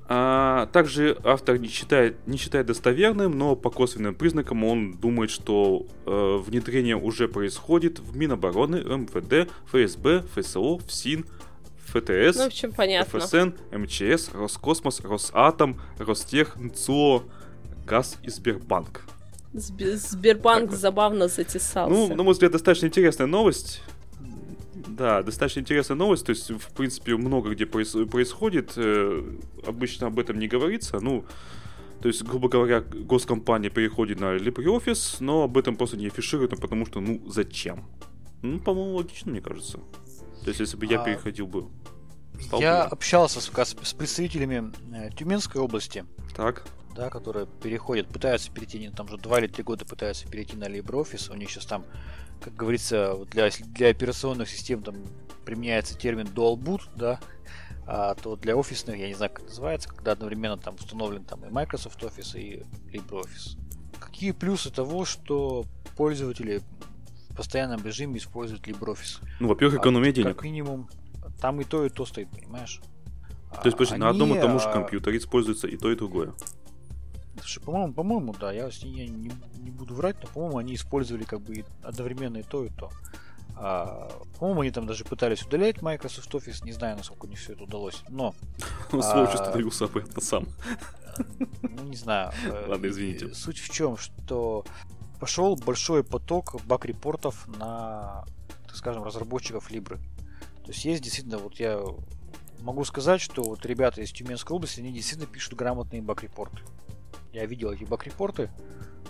А, 0.09 0.67
также 0.67 1.17
автор 1.23 1.57
не 1.57 1.67
считает, 1.67 2.25
не 2.25 2.37
считает 2.37 2.67
достоверным, 2.67 3.37
но 3.37 3.55
по 3.55 3.69
косвенным 3.69 4.15
признакам 4.15 4.63
он 4.63 4.93
думает, 4.93 5.29
что 5.29 5.85
э, 6.05 6.37
внедрение 6.37 6.95
уже 6.95 7.27
происходит 7.27 7.99
в 7.99 8.15
Минобороны, 8.15 8.77
МВД, 8.77 9.51
ФСБ, 9.71 10.23
ФСО, 10.33 10.77
ФСИН, 10.87 11.25
ФТС, 11.87 12.37
ну, 12.37 12.43
в 12.43 12.47
общем, 12.47 12.71
понятно. 12.73 13.19
ФСН, 13.19 13.49
МЧС, 13.71 14.31
Роскосмос, 14.33 14.99
Росатом, 15.01 15.79
Ростех, 15.97 16.55
НЦО, 16.57 17.23
ГАЗ 17.85 18.17
и 18.23 18.29
Сбербанк. 18.29 19.03
Сбербанк 19.53 20.71
так, 20.71 20.79
забавно 20.79 21.27
затесался. 21.27 21.89
Ну, 21.89 22.13
на 22.13 22.23
мой 22.23 22.33
взгляд, 22.33 22.51
достаточно 22.51 22.87
интересная 22.87 23.27
новость. 23.27 23.81
Да, 24.73 25.23
достаточно 25.23 25.61
интересная 25.61 25.95
новость. 25.95 26.25
То 26.25 26.31
есть, 26.31 26.49
в 26.49 26.73
принципе, 26.75 27.15
много 27.15 27.51
где 27.51 27.65
происходит. 27.65 28.73
Э, 28.75 29.23
обычно 29.65 30.07
об 30.07 30.19
этом 30.19 30.39
не 30.39 30.47
говорится. 30.47 30.99
Ну, 30.99 31.23
то 32.01 32.09
есть, 32.09 32.23
грубо 32.23 32.49
говоря, 32.49 32.81
госкомпания 32.81 33.69
переходит 33.69 34.19
на 34.19 34.35
LibreOffice, 34.35 35.17
но 35.19 35.43
об 35.43 35.57
этом 35.57 35.75
просто 35.75 35.97
не 35.97 36.07
афишируют, 36.07 36.51
ну, 36.51 36.57
потому 36.57 36.85
что, 36.85 36.99
ну, 36.99 37.21
зачем? 37.27 37.85
Ну, 38.43 38.59
по-моему, 38.59 38.97
логично, 38.97 39.31
мне 39.31 39.41
кажется. 39.41 39.79
То 40.47 40.51
есть, 40.51 40.61
если 40.61 40.77
бы 40.77 40.85
я 40.85 41.01
а... 41.01 41.03
переходил 41.03 41.45
бы. 41.45 41.67
Я 42.53 42.85
бы... 42.85 42.91
общался 42.91 43.41
с, 43.41 43.51
с 43.51 43.93
представителями 43.93 44.71
э, 44.95 45.09
Тюменской 45.09 45.59
области. 45.59 46.05
Так 46.37 46.65
да, 46.95 47.09
которые 47.09 47.47
переходят, 47.47 48.07
пытаются 48.07 48.49
перейти, 48.49 48.89
там 48.89 49.07
уже 49.07 49.17
2 49.17 49.39
или 49.39 49.47
3 49.47 49.63
года 49.65 49.85
пытаются 49.85 50.25
перейти 50.25 50.55
на 50.55 50.69
LibreOffice, 50.69 51.31
у 51.31 51.35
них 51.35 51.51
сейчас 51.51 51.65
там, 51.65 51.85
как 52.41 52.55
говорится, 52.55 53.17
для, 53.29 53.49
для 53.49 53.89
операционных 53.89 54.49
систем 54.49 54.81
там 54.81 54.95
применяется 55.45 55.97
термин 55.97 56.27
dual 56.27 56.55
boot, 56.55 56.83
да, 56.95 57.19
а 57.85 58.15
то 58.15 58.37
для 58.37 58.55
офисных, 58.55 58.97
я 58.97 59.09
не 59.09 59.15
знаю, 59.15 59.31
как 59.31 59.41
это 59.41 59.49
называется, 59.49 59.89
когда 59.89 60.13
одновременно 60.13 60.57
там 60.57 60.75
установлен 60.75 61.25
там 61.25 61.45
и 61.45 61.49
Microsoft 61.49 62.01
Office, 62.01 62.39
и 62.39 62.63
LibreOffice. 62.97 63.59
Какие 63.99 64.31
плюсы 64.31 64.71
того, 64.71 65.03
что 65.03 65.65
пользователи 65.97 66.63
постоянном 67.37 67.83
режиме 67.85 68.17
используют 68.17 68.67
LibreOffice? 68.67 69.23
Ну, 69.39 69.47
во-первых, 69.47 69.79
экономия 69.79 70.09
а, 70.09 70.13
денег. 70.13 70.35
Как 70.35 70.43
минимум, 70.43 70.89
там 71.39 71.61
и 71.61 71.63
то, 71.63 71.85
и 71.85 71.89
то 71.89 72.05
стоит, 72.05 72.29
понимаешь? 72.29 72.81
То 73.51 73.61
есть, 73.65 73.77
подожди, 73.77 73.95
Они, 73.95 74.03
на 74.03 74.09
одном 74.09 74.35
и 74.35 74.41
том 74.41 74.59
же 74.59 74.65
а, 74.65 74.73
компьютере 74.73 75.17
используется 75.17 75.67
и 75.67 75.77
то, 75.77 75.91
и 75.91 75.95
другое. 75.95 76.33
Слушай, 77.39 77.63
по-моему, 77.63 77.93
по-моему, 77.93 78.35
да, 78.39 78.51
я, 78.51 78.69
я 78.81 79.07
не, 79.07 79.31
не 79.59 79.71
буду 79.71 79.93
врать, 79.93 80.17
но, 80.21 80.29
по-моему, 80.29 80.57
они 80.57 80.75
использовали 80.75 81.23
как 81.23 81.41
бы 81.41 81.63
одновременно 81.81 82.37
и 82.37 82.43
то, 82.43 82.65
и 82.65 82.69
то. 82.69 82.89
А, 83.55 84.09
по-моему, 84.39 84.61
они 84.61 84.71
там 84.71 84.85
даже 84.85 85.05
пытались 85.05 85.43
удалять 85.43 85.81
Microsoft 85.81 86.33
Office, 86.33 86.63
не 86.63 86.71
знаю, 86.71 86.97
насколько 86.97 87.25
у 87.25 87.29
них 87.29 87.39
все 87.39 87.53
это 87.53 87.63
удалось, 87.63 88.03
но... 88.09 88.35
Сволочь 88.89 89.33
установился 89.33 89.85
обратно 89.85 90.21
сам. 90.21 90.47
Ну, 91.61 91.83
не 91.83 91.95
знаю. 91.95 92.31
Э, 92.45 92.65
Ладно, 92.67 92.87
извините. 92.87 93.33
Суть 93.33 93.59
в 93.59 93.69
чем, 93.73 93.97
что 93.97 94.65
пошел 95.19 95.55
большой 95.55 96.03
поток 96.03 96.61
баг-репортов 96.65 97.47
на, 97.47 98.25
так 98.65 98.75
скажем, 98.75 99.03
разработчиков 99.03 99.71
Libre. 99.71 99.97
То 100.63 100.71
есть 100.71 100.85
есть 100.85 101.03
действительно, 101.03 101.37
вот 101.37 101.59
я 101.59 101.81
могу 102.59 102.83
сказать, 102.83 103.21
что 103.21 103.43
вот 103.43 103.65
ребята 103.65 104.01
из 104.01 104.11
Тюменской 104.11 104.55
области, 104.55 104.79
они 104.79 104.91
действительно 104.91 105.27
пишут 105.31 105.53
грамотные 105.53 106.01
баг-репорты. 106.01 106.61
Я 107.33 107.45
видел 107.45 107.71
эти 107.71 107.83
баг-репорты. 107.83 108.49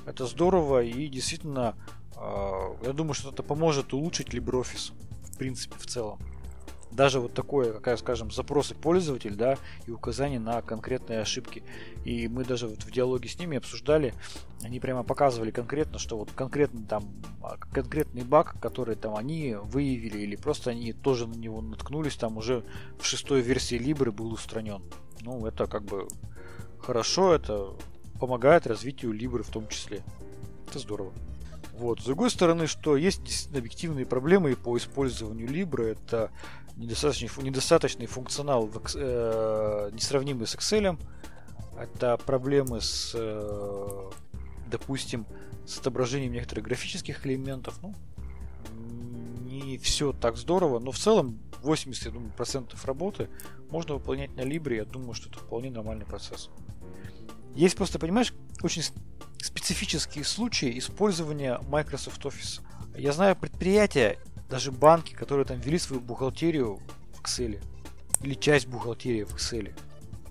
Это 0.05 0.25
здорово 0.25 0.83
и 0.83 1.07
действительно, 1.07 1.75
э, 2.15 2.75
я 2.83 2.93
думаю, 2.93 3.13
что 3.13 3.31
это 3.31 3.43
поможет 3.43 3.93
улучшить 3.93 4.29
LibreOffice. 4.29 4.93
В 5.23 5.37
принципе, 5.37 5.77
в 5.77 5.85
целом. 5.85 6.19
Даже 6.91 7.19
вот 7.19 7.33
такое, 7.33 7.73
какая, 7.73 7.97
скажем, 7.97 8.31
запросы 8.31 8.73
пользователь, 8.73 9.35
да, 9.35 9.57
и 9.85 9.91
указания 9.91 10.39
на 10.39 10.61
конкретные 10.61 11.19
ошибки. 11.19 11.63
И 12.05 12.27
мы 12.27 12.43
даже 12.43 12.67
вот 12.67 12.83
в 12.83 12.91
диалоге 12.91 13.29
с 13.29 13.37
ними 13.37 13.57
обсуждали, 13.57 14.13
они 14.63 14.79
прямо 14.79 15.03
показывали 15.03 15.51
конкретно, 15.51 15.99
что 15.99 16.17
вот 16.17 16.31
конкретно 16.31 16.85
там 16.87 17.11
а, 17.43 17.57
конкретный 17.57 18.23
баг, 18.23 18.59
который 18.59 18.95
там 18.95 19.15
они 19.15 19.55
выявили, 19.55 20.19
или 20.19 20.35
просто 20.35 20.71
они 20.71 20.93
тоже 20.93 21.27
на 21.27 21.35
него 21.35 21.61
наткнулись, 21.61 22.15
там 22.15 22.37
уже 22.37 22.63
в 22.99 23.05
шестой 23.05 23.41
версии 23.41 23.77
Libre 23.77 24.11
был 24.11 24.31
устранен. 24.31 24.81
Ну, 25.21 25.45
это 25.45 25.67
как 25.67 25.83
бы 25.83 26.07
хорошо, 26.79 27.33
это 27.33 27.73
помогает 28.19 28.65
развитию 28.67 29.11
Libra 29.11 29.43
в 29.43 29.49
том 29.49 29.67
числе. 29.67 30.03
Это 30.67 30.79
здорово. 30.79 31.13
Вот. 31.77 32.01
С 32.01 32.05
другой 32.05 32.31
стороны, 32.31 32.65
что 32.67 32.97
есть 32.97 33.23
действительно 33.23 33.59
объективные 33.59 34.05
проблемы 34.05 34.55
по 34.55 34.75
использованию 34.77 35.47
Libra. 35.47 35.83
Это 35.91 36.31
недостаточный, 36.77 37.29
недостаточный 37.43 38.05
функционал, 38.05 38.67
в, 38.67 38.81
э, 38.95 39.89
несравнимый 39.93 40.47
с 40.47 40.55
Excel. 40.55 40.99
Это 41.77 42.17
проблемы 42.17 42.81
с, 42.81 43.11
э, 43.13 44.11
допустим, 44.67 45.25
с 45.65 45.79
отображением 45.79 46.33
некоторых 46.33 46.65
графических 46.65 47.25
элементов. 47.25 47.79
Ну, 47.81 47.93
не 49.45 49.77
все 49.77 50.13
так 50.13 50.37
здорово, 50.37 50.79
но 50.79 50.91
в 50.91 50.97
целом 50.97 51.39
80 51.61 52.05
я 52.05 52.11
думаю, 52.11 52.31
процентов 52.31 52.85
работы 52.85 53.29
можно 53.69 53.95
выполнять 53.95 54.35
на 54.35 54.41
Libre. 54.41 54.75
Я 54.75 54.85
думаю, 54.85 55.13
что 55.13 55.29
это 55.29 55.39
вполне 55.39 55.69
нормальный 55.69 56.05
процесс. 56.05 56.49
Есть 57.55 57.75
просто, 57.75 57.99
понимаешь, 57.99 58.33
очень 58.61 58.83
специфические 59.41 60.23
случаи 60.23 60.77
использования 60.77 61.59
Microsoft 61.67 62.23
Office. 62.23 62.61
Я 62.95 63.11
знаю 63.11 63.35
предприятия, 63.35 64.19
даже 64.49 64.71
банки, 64.71 65.13
которые 65.13 65.45
там 65.45 65.59
вели 65.59 65.77
свою 65.77 66.01
бухгалтерию 66.01 66.79
в 67.13 67.21
Excel. 67.21 67.61
Или 68.21 68.33
часть 68.33 68.67
бухгалтерии 68.67 69.23
в 69.23 69.35
Excel. 69.35 69.73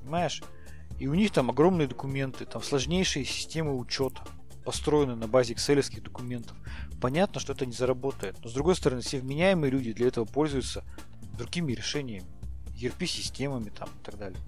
Понимаешь? 0.01 0.43
И 0.99 1.09
у 1.09 1.15
них 1.15 1.31
там 1.31 1.51
огромные 1.51 1.89
документы, 1.89 2.47
там 2.47 2.63
сложнейшие 2.63 3.25
системы 3.25 3.77
учета, 3.77 4.23
построены 4.65 5.15
на 5.15 5.29
базе 5.29 5.55
excel 5.55 6.01
документов. 6.01 6.57
Понятно, 7.01 7.41
что 7.41 7.53
это 7.53 7.67
не 7.67 7.73
заработает. 7.73 8.37
Но 8.43 8.49
с 8.49 8.53
другой 8.53 8.75
стороны, 8.75 9.03
все 9.03 9.21
вменяемые 9.21 9.71
люди 9.71 9.93
для 9.93 10.09
этого 10.09 10.25
пользуются 10.25 10.85
другими 11.37 11.73
решениями. 11.73 12.27
ERP-системами 12.77 13.71
там 13.71 13.89
и 13.89 14.05
так 14.05 14.19
далее. 14.19 14.41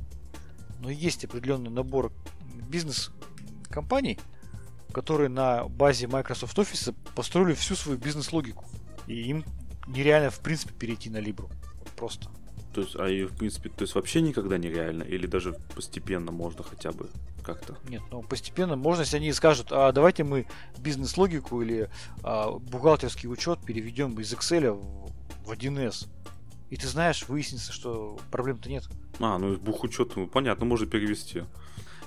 Но 0.80 0.90
есть 0.90 1.24
определенный 1.24 1.70
набор 1.70 2.12
бизнес-компаний, 2.68 4.18
которые 4.92 5.28
на 5.28 5.64
базе 5.68 6.06
Microsoft 6.06 6.56
Office 6.58 6.94
построили 7.14 7.54
всю 7.54 7.76
свою 7.76 7.98
бизнес-логику. 7.98 8.64
И 9.09 9.22
им 9.22 9.44
нереально, 9.86 10.30
в 10.30 10.40
принципе, 10.40 10.74
перейти 10.74 11.11
на 11.11 11.18
Libra. 11.18 11.50
Вот 11.78 11.88
просто. 11.96 12.28
То 12.74 12.82
есть, 12.82 12.96
а 12.96 13.09
и 13.09 13.24
в 13.24 13.34
принципе, 13.36 13.70
то 13.70 13.82
есть 13.82 13.94
вообще 13.94 14.20
никогда 14.20 14.59
нереально? 14.59 15.02
Или 15.02 15.26
даже 15.26 15.54
постепенно 15.74 16.30
можно 16.30 16.62
хотя 16.62 16.92
бы 16.92 17.09
как-то? 17.42 17.76
Нет, 17.88 18.02
ну 18.11 18.22
постепенно 18.22 18.76
можно, 18.76 19.02
если 19.02 19.16
они 19.16 19.32
скажут, 19.32 19.68
а 19.70 19.90
давайте 19.90 20.22
мы 20.22 20.46
бизнес-логику 20.78 21.62
или 21.62 21.90
а, 22.22 22.52
бухгалтерский 22.52 23.28
учет 23.28 23.59
переведем 23.64 24.20
из 24.20 24.32
Excel 24.32 24.74
в, 24.74 25.12
в 25.46 25.52
1С. 25.52 26.06
И 26.70 26.76
ты 26.76 26.86
знаешь, 26.86 27.26
выяснится, 27.26 27.72
что 27.72 28.18
проблем-то 28.30 28.68
нет. 28.68 28.84
А, 29.18 29.38
ну 29.38 29.56
бухучет, 29.56 30.14
ну, 30.16 30.26
понятно, 30.26 30.66
можно 30.66 30.86
перевести. 30.86 31.44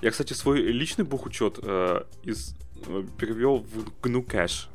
Я, 0.02 0.12
кстати, 0.12 0.34
свой 0.34 0.62
личный 0.62 1.06
бухучет 1.06 1.60
э, 1.62 2.04
из, 2.24 2.56
э, 2.86 3.04
перевел 3.18 3.58
в 3.58 3.90
GNU 4.02 4.26
Cache. 4.26 4.68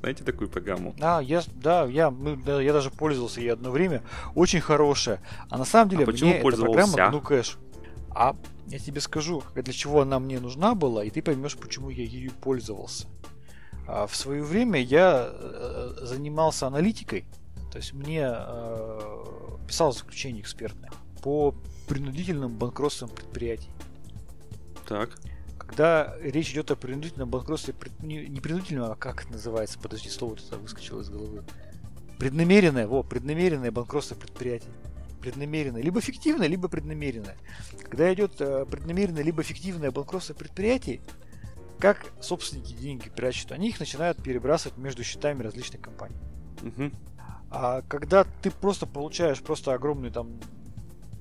Знаете 0.00 0.24
такую 0.24 0.48
программу? 0.48 0.94
А, 1.00 1.20
я, 1.20 1.42
да, 1.54 1.84
я, 1.84 2.10
ну, 2.10 2.36
да, 2.36 2.60
я 2.60 2.72
даже 2.72 2.90
пользовался 2.90 3.40
ей 3.40 3.52
одно 3.52 3.70
время. 3.70 4.02
Очень 4.34 4.60
хорошая. 4.60 5.20
А 5.50 5.58
на 5.58 5.64
самом 5.64 5.90
деле 5.90 6.04
а 6.04 6.10
мне 6.10 6.38
эта 6.38 6.56
программа 6.56 6.94
GNU 6.94 7.22
Cache. 7.22 7.56
А 8.10 8.34
я 8.66 8.78
тебе 8.78 9.00
скажу, 9.00 9.42
для 9.54 9.72
чего 9.72 10.00
она 10.00 10.18
мне 10.18 10.40
нужна 10.40 10.74
была, 10.74 11.04
и 11.04 11.10
ты 11.10 11.22
поймешь, 11.22 11.56
почему 11.56 11.90
я 11.90 12.04
ею 12.04 12.30
пользовался. 12.32 13.06
А 13.86 14.06
в 14.06 14.16
свое 14.16 14.42
время 14.42 14.80
я 14.80 15.28
э, 15.30 15.90
занимался 16.02 16.66
аналитикой, 16.66 17.24
то 17.70 17.78
есть 17.78 17.92
мне 17.92 18.24
э, 18.24 19.00
писал 19.66 19.92
заключение 19.92 20.42
экспертное 20.42 20.90
по 21.22 21.54
принудительным 21.88 22.56
банкротством 22.56 23.10
предприятий. 23.10 23.70
Так. 24.88 25.18
Когда 25.70 26.16
речь 26.20 26.50
идет 26.50 26.72
о 26.72 26.76
принудительном 26.76 27.30
банкротстве, 27.30 27.76
не, 28.02 28.26
не 28.26 28.40
принудительном, 28.40 28.90
а 28.90 28.96
как 28.96 29.22
это 29.22 29.34
называется? 29.34 29.78
Подожди, 29.78 30.08
слово 30.08 30.34
это 30.34 30.58
выскочило 30.58 31.00
из 31.00 31.08
головы. 31.10 31.44
Преднамеренное, 32.18 32.88
во, 32.88 33.04
преднамеренное 33.04 33.70
банкротство 33.70 34.16
предприятий. 34.16 34.66
Преднамеренное. 35.20 35.80
Либо 35.80 36.00
фиктивное, 36.00 36.48
либо 36.48 36.66
преднамеренное. 36.66 37.36
Когда 37.84 38.12
идет 38.12 38.40
э, 38.40 38.66
преднамеренное, 38.68 39.22
либо 39.22 39.44
фиктивное 39.44 39.92
банкротство 39.92 40.34
предприятий, 40.34 41.02
как 41.78 42.04
собственники 42.20 42.72
деньги 42.72 43.08
прячут? 43.08 43.52
Они 43.52 43.68
их 43.68 43.78
начинают 43.78 44.20
перебрасывать 44.20 44.76
между 44.76 45.04
счетами 45.04 45.44
различных 45.44 45.80
компаний. 45.80 46.16
Угу. 46.62 46.90
А 47.52 47.82
когда 47.82 48.24
ты 48.42 48.50
просто 48.50 48.86
получаешь 48.86 49.40
просто 49.40 49.72
огромный 49.72 50.10
там 50.10 50.40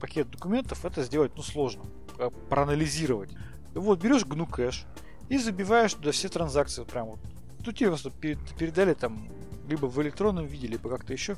пакет 0.02 0.32
документов, 0.32 0.86
это 0.86 1.04
сделать 1.04 1.34
ну 1.36 1.44
сложно. 1.44 1.84
Э, 2.18 2.32
проанализировать. 2.50 3.30
Вот, 3.74 4.02
берешь 4.02 4.24
GNU 4.24 4.50
кэш 4.50 4.86
и 5.30 5.38
забиваешь 5.38 5.94
туда 5.94 6.12
все 6.12 6.30
транзакции. 6.30 6.84
Прям 6.84 7.08
вот. 7.08 7.20
Тут 7.64 7.78
тебе 7.78 7.90
просто 7.90 8.10
передали 8.12 8.94
там 8.94 9.30
либо 9.68 9.86
в 9.86 10.02
электронном 10.02 10.46
виде, 10.46 10.68
либо 10.68 10.90
как-то 10.90 11.14
еще. 11.14 11.38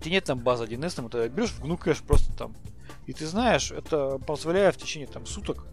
Тебе 0.00 0.12
нет 0.12 0.24
там 0.24 0.40
базы 0.40 0.64
1С, 0.64 0.96
там, 0.96 1.06
это 1.06 1.28
берешь 1.28 1.50
в 1.50 1.64
GNU 1.64 1.76
кэш 1.76 2.02
просто 2.02 2.32
там. 2.36 2.54
И 3.06 3.12
ты 3.12 3.26
знаешь, 3.26 3.70
это 3.70 4.18
позволяет 4.18 4.74
в 4.74 4.78
течение 4.78 5.06
там 5.06 5.26
суток 5.26 5.66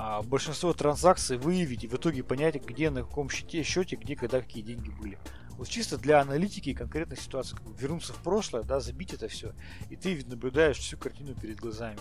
а, 0.00 0.22
большинство 0.22 0.72
транзакций 0.72 1.38
выявить 1.38 1.82
и 1.82 1.88
в 1.88 1.94
итоге 1.94 2.22
понять, 2.22 2.64
где 2.64 2.88
на 2.90 3.02
каком 3.02 3.28
счете, 3.28 3.64
счете, 3.64 3.96
где, 3.96 4.14
когда 4.14 4.40
какие 4.40 4.62
деньги 4.62 4.90
были. 4.90 5.18
Вот 5.58 5.68
чисто 5.68 5.98
для 5.98 6.20
аналитики 6.20 6.72
конкретной 6.72 7.16
ситуации, 7.16 7.56
как 7.56 7.64
бы 7.64 7.76
вернуться 7.76 8.12
в 8.12 8.22
прошлое, 8.22 8.62
да, 8.62 8.78
забить 8.78 9.12
это 9.12 9.26
все, 9.26 9.54
и 9.90 9.96
ты 9.96 10.24
наблюдаешь 10.24 10.78
всю 10.78 10.96
картину 10.96 11.34
перед 11.34 11.58
глазами. 11.58 11.98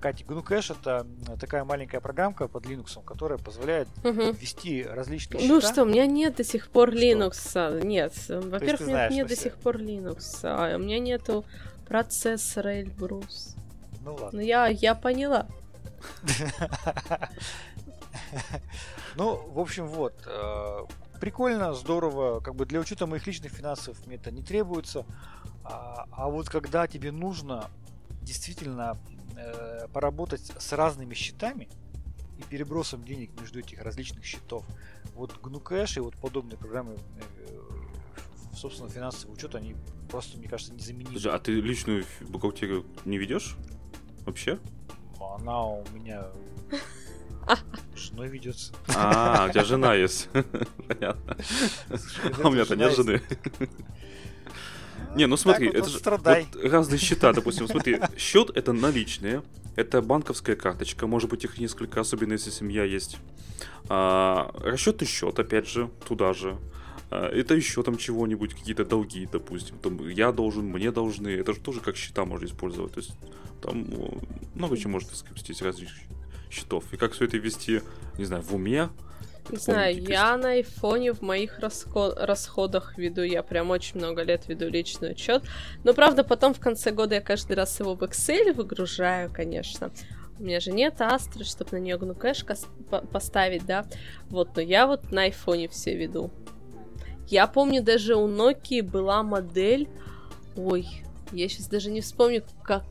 Катя, 0.00 0.24
GNU 0.24 0.44
Cache 0.44 0.76
это 0.78 1.06
такая 1.38 1.64
маленькая 1.64 2.00
программка 2.00 2.48
под 2.48 2.66
Linux, 2.66 3.04
которая 3.04 3.38
позволяет 3.38 3.88
угу. 4.04 4.32
ввести 4.32 4.84
различные 4.84 5.46
ну 5.46 5.60
счета. 5.60 5.68
Ну 5.68 5.72
что, 5.72 5.82
у 5.82 5.86
меня 5.86 6.06
нет 6.06 6.36
до 6.36 6.44
сих 6.44 6.68
пор 6.68 6.90
что? 6.90 6.98
Linux. 6.98 7.84
Нет, 7.84 8.14
во-первых, 8.28 8.80
у 8.80 8.90
меня 8.90 9.08
нет 9.08 9.28
до 9.28 9.36
сих 9.36 9.56
пор 9.56 9.76
Linux. 9.76 10.40
А 10.44 10.76
у 10.76 10.78
меня 10.78 10.98
нету 10.98 11.44
процессора 11.86 12.80
Эльбрус. 12.80 13.56
Ну 14.04 14.14
ладно. 14.14 14.30
Ну 14.32 14.40
я, 14.40 14.66
я 14.66 14.94
поняла. 14.94 15.46
Ну, 19.14 19.36
в 19.52 19.58
общем, 19.58 19.86
вот. 19.86 20.14
Э, 20.26 20.86
прикольно, 21.20 21.74
здорово. 21.74 22.40
Как 22.40 22.54
бы 22.54 22.64
для 22.64 22.80
учета 22.80 23.06
моих 23.06 23.26
личных 23.26 23.52
финансов 23.52 23.98
мне 24.06 24.16
это 24.16 24.30
не 24.30 24.42
требуется. 24.42 25.04
А, 25.64 26.06
а 26.10 26.28
вот 26.28 26.48
когда 26.48 26.86
тебе 26.86 27.12
нужно 27.12 27.66
действительно 28.22 28.96
э, 29.44 29.88
поработать 29.92 30.52
с 30.58 30.72
разными 30.72 31.14
счетами 31.14 31.68
и 32.38 32.42
перебросом 32.42 33.04
денег 33.04 33.30
между 33.40 33.60
этих 33.60 33.80
различных 33.82 34.24
счетов, 34.24 34.64
вот 35.14 35.32
GNU 35.42 35.62
Cash 35.62 35.98
и 35.98 36.00
вот 36.00 36.16
подобные 36.16 36.56
программы 36.56 36.94
э, 36.94 37.52
собственно, 38.54 38.88
финансовый 38.88 39.32
учет, 39.32 39.54
они 39.54 39.74
просто, 40.10 40.38
мне 40.38 40.48
кажется, 40.48 40.72
незаменимы. 40.72 41.18
А 41.26 41.38
ты 41.38 41.52
личную 41.52 42.04
бухгалтерию 42.20 42.86
не 43.04 43.18
ведешь? 43.18 43.56
Вообще? 44.24 44.58
Она 45.36 45.66
у 45.66 45.84
меня 45.90 46.26
женой 47.96 48.28
ведется. 48.28 48.74
А, 48.94 49.46
у 49.48 49.52
тебя 49.52 49.64
жена 49.64 49.94
есть. 49.94 50.28
Понятно. 50.88 51.36
А 52.42 52.48
у 52.48 52.52
меня-то 52.52 52.76
нет 52.76 52.94
жены. 52.94 53.22
Не, 55.14 55.26
ну 55.26 55.36
смотри, 55.36 55.66
вот 55.68 55.76
это 55.76 55.88
же 55.88 55.98
вот 55.98 56.64
разные 56.64 56.98
счета, 56.98 57.32
допустим, 57.32 57.68
смотри, 57.68 58.00
счет 58.16 58.50
это 58.54 58.72
наличные, 58.72 59.42
это 59.76 60.02
банковская 60.02 60.56
карточка, 60.56 61.06
может 61.06 61.30
быть 61.30 61.44
их 61.44 61.58
несколько, 61.58 62.00
особенно 62.00 62.32
если 62.32 62.50
семья 62.50 62.84
есть. 62.84 63.18
А, 63.88 64.50
расчетный 64.62 65.06
счет, 65.06 65.38
опять 65.38 65.68
же, 65.68 65.90
туда 66.06 66.32
же. 66.32 66.56
А, 67.10 67.28
это 67.28 67.54
еще 67.54 67.82
там 67.82 67.96
чего-нибудь, 67.96 68.54
какие-то 68.54 68.84
долги, 68.84 69.28
допустим. 69.30 69.78
Там 69.78 70.08
я 70.08 70.32
должен, 70.32 70.66
мне 70.66 70.90
должны. 70.92 71.28
Это 71.28 71.52
же 71.52 71.60
тоже 71.60 71.80
как 71.80 71.96
счета 71.96 72.24
можно 72.24 72.46
использовать. 72.46 72.92
То 72.92 73.00
есть 73.00 73.12
там 73.62 73.84
ну, 73.88 74.18
много 74.54 74.76
чего 74.76 74.92
может 74.92 75.14
скрестить 75.14 75.60
различных 75.62 76.02
счетов. 76.50 76.84
И 76.92 76.96
как 76.96 77.12
все 77.12 77.24
это 77.24 77.36
вести, 77.38 77.82
не 78.18 78.24
знаю, 78.24 78.42
в 78.42 78.54
уме, 78.54 78.88
не 79.50 79.58
знаю, 79.58 80.02
я 80.02 80.36
на 80.36 80.52
айфоне 80.52 81.12
в 81.12 81.20
моих 81.20 81.58
расход... 81.58 82.16
расходах 82.18 82.96
веду, 82.96 83.22
я 83.22 83.42
прям 83.42 83.70
очень 83.70 83.98
много 83.98 84.22
лет 84.22 84.48
веду 84.48 84.68
личный 84.68 85.12
учет. 85.12 85.42
Но 85.84 85.94
правда, 85.94 86.24
потом 86.24 86.54
в 86.54 86.60
конце 86.60 86.90
года 86.90 87.16
я 87.16 87.20
каждый 87.20 87.56
раз 87.56 87.78
его 87.80 87.94
в 87.94 88.02
Excel 88.02 88.52
выгружаю, 88.52 89.30
конечно. 89.32 89.90
У 90.38 90.44
меня 90.44 90.60
же 90.60 90.72
нет 90.72 91.00
астры, 91.00 91.44
чтобы 91.44 91.72
на 91.72 91.76
нее 91.76 91.96
GNU 91.96 92.14
кэш 92.14 92.44
поставить, 93.12 93.66
да. 93.66 93.84
Вот, 94.28 94.56
но 94.56 94.62
я 94.62 94.86
вот 94.86 95.12
на 95.12 95.22
айфоне 95.22 95.68
все 95.68 95.94
веду. 95.94 96.30
Я 97.28 97.46
помню, 97.46 97.82
даже 97.82 98.16
у 98.16 98.28
Nokia 98.28 98.82
была 98.82 99.22
модель... 99.22 99.88
Ой, 100.56 100.86
я 101.32 101.48
сейчас 101.48 101.68
даже 101.68 101.90
не 101.90 102.00
вспомню, 102.00 102.42
как, 102.62 102.84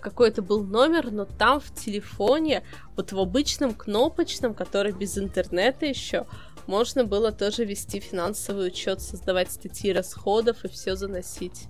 какой 0.00 0.28
это 0.28 0.42
был 0.42 0.64
номер, 0.64 1.10
но 1.10 1.24
там 1.24 1.60
в 1.60 1.74
телефоне, 1.74 2.62
вот 2.96 3.12
в 3.12 3.18
обычном 3.18 3.74
кнопочном, 3.74 4.54
который 4.54 4.92
без 4.92 5.18
интернета 5.18 5.86
еще, 5.86 6.26
можно 6.66 7.04
было 7.04 7.32
тоже 7.32 7.64
вести 7.64 7.98
финансовый 8.00 8.68
учет, 8.68 9.00
создавать 9.00 9.50
статьи 9.50 9.92
расходов 9.92 10.64
и 10.64 10.68
все 10.68 10.96
заносить. 10.96 11.66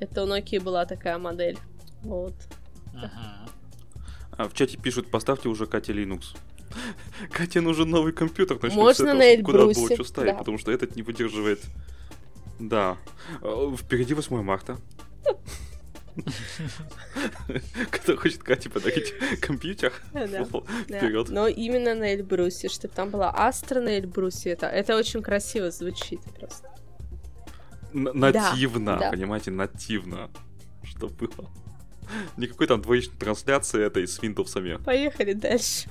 Это 0.00 0.22
у 0.22 0.26
Nokia 0.26 0.60
была 0.62 0.86
такая 0.86 1.18
модель. 1.18 1.58
Вот. 2.02 2.34
Ага. 2.94 3.48
А 4.32 4.48
в 4.48 4.54
чате 4.54 4.78
пишут, 4.78 5.10
поставьте 5.10 5.48
уже 5.48 5.66
Кате 5.66 5.92
Linux. 5.92 6.36
Кате 7.32 7.60
нужен 7.60 7.90
новый 7.90 8.12
компьютер, 8.12 8.58
начнем 8.62 8.78
Можно 8.78 9.14
на 9.14 9.34
Эльбрусе. 9.34 9.74
Куда 9.74 9.86
было 9.88 9.94
что 9.94 10.04
ставить, 10.04 10.32
да. 10.32 10.38
потому 10.38 10.58
что 10.58 10.70
этот 10.70 10.94
не 10.94 11.02
выдерживает. 11.02 11.60
Да. 12.60 12.96
Э, 13.42 13.74
впереди 13.76 14.14
8 14.14 14.42
марта. 14.42 14.78
Кто 17.90 18.16
хочет 18.16 18.42
Кате 18.42 18.70
подарить 18.70 19.14
компьютер? 19.40 19.92
Вперед. 20.12 21.28
Но 21.30 21.48
именно 21.48 21.94
на 21.94 22.14
Эльбрусе, 22.14 22.68
чтобы 22.68 22.94
там 22.94 23.10
была 23.10 23.32
Астра 23.34 23.80
на 23.80 23.98
Эльбрусе. 23.98 24.50
Это, 24.50 24.66
это 24.66 24.96
очень 24.96 25.22
красиво 25.22 25.70
звучит 25.70 26.20
просто. 26.38 26.68
Нативно, 27.92 28.98
понимаете, 29.10 29.50
нативно. 29.50 30.30
Что 30.82 31.08
было. 31.08 31.50
Никакой 32.36 32.66
там 32.66 32.80
двоичной 32.80 33.18
трансляции 33.18 33.84
этой 33.84 34.06
с 34.06 34.22
винтовсами. 34.22 34.76
Поехали 34.76 35.34
дальше. 35.34 35.88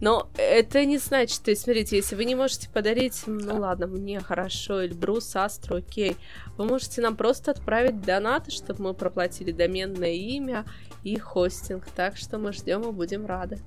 Но 0.00 0.28
это 0.36 0.84
не 0.84 0.98
значит, 0.98 1.42
то 1.42 1.50
есть, 1.50 1.62
смотрите, 1.62 1.96
если 1.96 2.16
вы 2.16 2.26
не 2.26 2.34
можете 2.34 2.68
подарить, 2.68 3.22
ну 3.26 3.60
ладно, 3.60 3.86
мне 3.86 4.20
хорошо, 4.20 4.84
Эльбрус, 4.84 5.34
Астро, 5.34 5.78
окей, 5.78 6.16
вы 6.58 6.66
можете 6.66 7.00
нам 7.00 7.16
просто 7.16 7.52
отправить 7.52 8.02
донаты, 8.02 8.50
чтобы 8.50 8.82
мы 8.82 8.94
проплатили 8.94 9.52
доменное 9.52 10.12
имя 10.12 10.66
и 11.02 11.18
хостинг. 11.18 11.86
Так 11.94 12.16
что 12.16 12.38
мы 12.38 12.52
ждем 12.52 12.82
и 12.82 12.92
будем 12.92 13.24
рады. 13.24 13.58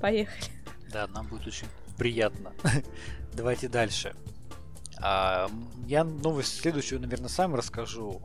Поехали. 0.00 0.50
Да, 0.92 1.06
нам 1.08 1.26
будет 1.26 1.46
очень 1.46 1.66
приятно. 1.96 2.52
Давайте 3.34 3.68
дальше. 3.68 4.14
А, 5.00 5.50
я 5.86 6.04
новость 6.04 6.60
следующую, 6.60 7.00
наверное, 7.00 7.28
сам 7.28 7.54
расскажу. 7.54 8.20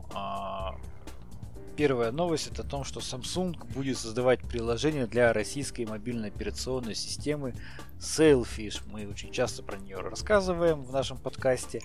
Первая 1.76 2.12
новость 2.12 2.46
это 2.46 2.62
о 2.62 2.64
том, 2.64 2.84
что 2.84 3.00
Samsung 3.00 3.56
будет 3.72 3.98
создавать 3.98 4.40
приложение 4.42 5.08
для 5.08 5.32
российской 5.32 5.84
мобильной 5.84 6.28
операционной 6.28 6.94
системы 6.94 7.52
Sailfish. 7.98 8.82
Мы 8.86 9.08
очень 9.08 9.32
часто 9.32 9.64
про 9.64 9.76
нее 9.76 9.98
рассказываем 9.98 10.82
в 10.84 10.92
нашем 10.92 11.18
подкасте. 11.18 11.82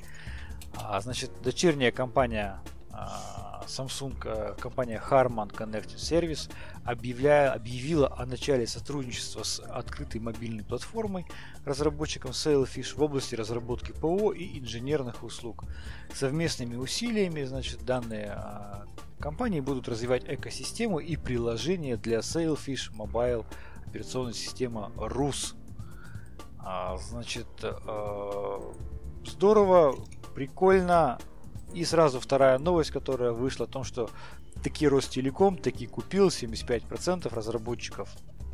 А, 0.76 1.02
значит, 1.02 1.32
дочерняя 1.42 1.92
компания 1.92 2.60
а, 2.92 3.64
Samsung, 3.66 4.16
а, 4.26 4.54
компания 4.60 5.02
Harman 5.04 5.52
Connected 5.52 5.96
Service 5.96 6.52
объявляя, 6.84 7.52
объявила 7.52 8.16
о 8.16 8.28
начале 8.28 8.68
сотрудничества 8.68 9.42
с 9.42 9.60
открытой 9.60 10.22
мобильной 10.22 10.64
платформой 10.64 11.26
разработчиком 11.66 12.30
Sailfish 12.30 12.96
в 12.96 13.02
области 13.02 13.34
разработки 13.34 13.92
ПО 13.92 14.34
и 14.34 14.60
инженерных 14.60 15.24
услуг. 15.24 15.64
Совместными 16.14 16.76
усилиями, 16.76 17.44
значит, 17.44 17.84
данные 17.84 18.38
компании 19.20 19.60
будут 19.60 19.88
развивать 19.88 20.24
экосистему 20.28 21.00
и 21.00 21.16
приложение 21.16 21.98
для 21.98 22.20
Sailfish 22.20 22.92
Mobile 22.96 23.46
операционная 23.86 24.34
система 24.34 24.92
RUS. 24.96 25.56
А, 26.60 26.98
значит, 26.98 27.48
э, 27.64 28.60
здорово, 29.26 29.96
прикольно. 30.36 31.20
И 31.74 31.86
сразу 31.86 32.20
вторая 32.20 32.58
новость, 32.58 32.92
которая 32.92 33.32
вышла 33.32 33.66
о 33.66 33.70
том, 33.70 33.84
что 33.84 34.10
таки 34.64 34.88
Ростелеком 34.88 35.58
таки 35.58 35.86
купил 35.88 36.30
75% 36.30 37.34
разработчиков 37.34 38.10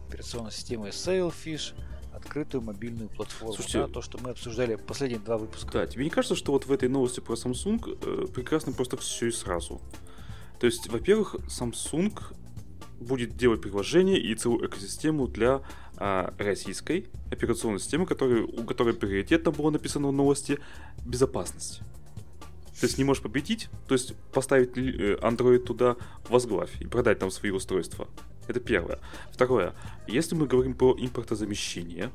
операционной 0.07 0.51
системы 0.51 0.89
Sailfish 0.89 1.73
открытую 2.13 2.61
мобильную 2.61 3.09
платформу. 3.09 3.53
Слушайте, 3.53 3.87
да, 3.87 3.87
то, 3.87 4.01
что 4.01 4.17
мы 4.21 4.31
обсуждали 4.31 4.75
последние 4.75 5.19
два 5.19 5.37
выпуска. 5.37 5.71
Да, 5.71 5.87
тебе 5.87 6.05
не 6.05 6.09
кажется, 6.09 6.35
что 6.35 6.51
вот 6.51 6.65
в 6.65 6.71
этой 6.71 6.89
новости 6.89 7.19
про 7.19 7.35
Samsung 7.35 7.97
э, 8.01 8.27
прекрасно 8.27 8.71
просто 8.71 8.97
все 8.97 9.27
и 9.27 9.31
сразу? 9.31 9.81
То 10.59 10.65
есть, 10.67 10.87
во-первых, 10.89 11.35
Samsung 11.47 12.17
будет 12.99 13.35
делать 13.35 13.61
приложение 13.61 14.19
и 14.19 14.33
целую 14.35 14.67
экосистему 14.67 15.27
для 15.27 15.61
а, 15.97 16.33
российской 16.37 17.07
операционной 17.31 17.79
системы, 17.79 18.05
которой, 18.05 18.41
у 18.41 18.63
которой 18.63 18.93
приоритетно 18.93 19.51
было 19.51 19.69
написано 19.69 20.07
в 20.07 20.13
новости 20.13 20.59
безопасность. 21.05 21.81
То 22.79 22.87
есть 22.87 22.97
не 22.97 23.05
можешь 23.05 23.23
победить, 23.23 23.69
то 23.87 23.93
есть 23.93 24.15
поставить 24.33 24.77
э, 24.77 25.17
Android 25.21 25.59
туда 25.59 25.95
возглавь 26.27 26.81
и 26.81 26.85
продать 26.85 27.19
там 27.19 27.31
свои 27.31 27.51
устройства. 27.51 28.09
Это 28.47 28.59
первое. 28.59 28.99
Второе. 29.31 29.73
Если 30.07 30.35
мы 30.35 30.45
говорим 30.45 30.73
про 30.73 30.93
импортозамещение 30.99 32.11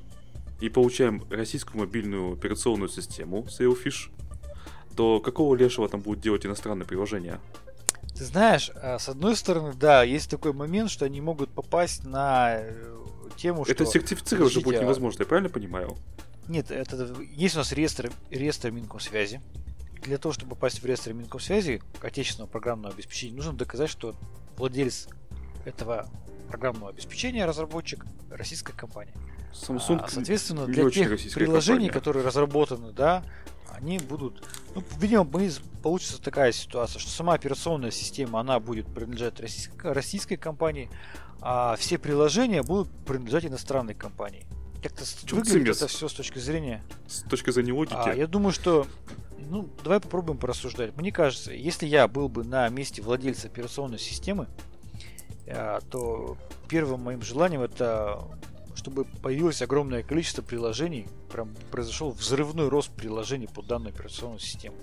и 0.61 0.69
получаем 0.69 1.25
российскую 1.31 1.81
мобильную 1.81 2.35
операционную 2.35 2.91
систему 2.91 3.47
Sailfish, 3.49 4.11
то 4.97 5.21
какого 5.21 5.55
лешего 5.55 5.89
там 5.89 6.01
будут 6.03 6.23
делать 6.23 6.45
иностранные 6.45 6.87
приложения? 6.87 7.41
Ты 8.21 8.27
знаешь, 8.27 8.71
а, 8.75 8.99
с 8.99 9.09
одной 9.09 9.35
стороны, 9.35 9.73
да, 9.73 10.03
есть 10.03 10.29
такой 10.29 10.53
момент, 10.53 10.91
что 10.91 11.07
они 11.07 11.23
могут 11.23 11.49
попасть 11.49 12.05
на 12.05 12.59
э, 12.59 12.99
тему, 13.39 13.65
что... 13.65 13.73
Это 13.73 13.87
сертифицировать 13.87 14.53
же 14.53 14.61
будет 14.61 14.81
а 14.81 14.83
невозможно, 14.83 15.23
я 15.23 15.27
правильно 15.27 15.49
понимаю? 15.49 15.97
Нет, 16.47 16.71
это 16.71 17.17
есть 17.23 17.55
у 17.55 17.61
нас 17.61 17.73
реестр, 17.73 18.13
реестр 18.29 18.73
Минкомсвязи. 18.73 19.41
Для 20.03 20.19
того, 20.19 20.35
чтобы 20.35 20.51
попасть 20.51 20.83
в 20.83 20.85
реестр 20.85 21.15
Минкомсвязи, 21.15 21.81
отечественного 22.03 22.51
программного 22.51 22.93
обеспечения, 22.93 23.35
нужно 23.35 23.55
доказать, 23.55 23.89
что 23.89 24.15
владелец 24.59 25.09
этого 25.65 26.07
программного 26.49 26.91
обеспечения, 26.91 27.47
разработчик, 27.47 28.05
российская 28.29 28.75
компания. 28.75 29.15
Samsung 29.53 30.01
а, 30.03 30.09
соответственно, 30.09 30.67
для 30.67 30.89
тех 30.91 31.09
приложений, 31.35 31.89
компания. 31.89 31.91
которые 31.91 32.27
разработаны, 32.27 32.93
да, 32.93 33.25
они 33.75 33.99
будут... 33.99 34.43
Ну, 34.75 34.83
видимо, 34.99 35.25
получится 35.83 36.21
такая 36.21 36.53
ситуация, 36.53 37.01
что 37.01 37.11
сама 37.11 37.35
операционная 37.35 37.91
система, 37.91 38.41
она 38.41 38.61
будет 38.61 38.87
принадлежать 38.87 39.41
российской, 39.41 39.93
российской 39.93 40.37
компании, 40.37 40.89
а 41.41 41.77
все 41.77 41.99
приложения 41.99 42.63
будут 42.63 42.91
принадлежать 43.07 43.47
иностранной 43.47 43.95
компании. 43.95 44.47
Как-то 44.83 45.05
выглядит 45.35 45.77
это 45.77 45.89
все 45.89 46.09
с 46.09 46.13
точки 46.13 46.39
зрения... 46.39 46.83
С 47.07 47.23
точки 47.23 47.51
зрения 47.51 47.73
логики? 47.73 47.95
А, 47.97 48.15
я 48.15 48.27
думаю, 48.27 48.53
что... 48.53 48.87
Ну, 49.39 49.69
давай 49.83 50.01
попробуем 50.01 50.39
порассуждать. 50.39 50.97
Мне 50.97 51.11
кажется, 51.11 51.53
если 51.53 51.87
я 51.87 52.07
был 52.09 52.29
бы 52.29 52.45
на 52.45 52.69
месте 52.69 53.03
владельца 53.03 53.49
операционной 53.49 53.99
системы, 53.99 54.47
а, 55.49 55.81
то 55.91 56.37
первым 56.69 57.03
моим 57.03 57.23
желанием 57.23 57.63
это 57.63 58.23
чтобы 58.81 59.05
появилось 59.05 59.61
огромное 59.61 60.03
количество 60.03 60.41
приложений, 60.41 61.07
прям 61.31 61.51
произошел 61.71 62.13
взрывной 62.13 62.69
рост 62.69 62.91
приложений 62.91 63.51
под 63.55 63.67
данную 63.67 63.93
операционную 63.93 64.41
систему. 64.41 64.75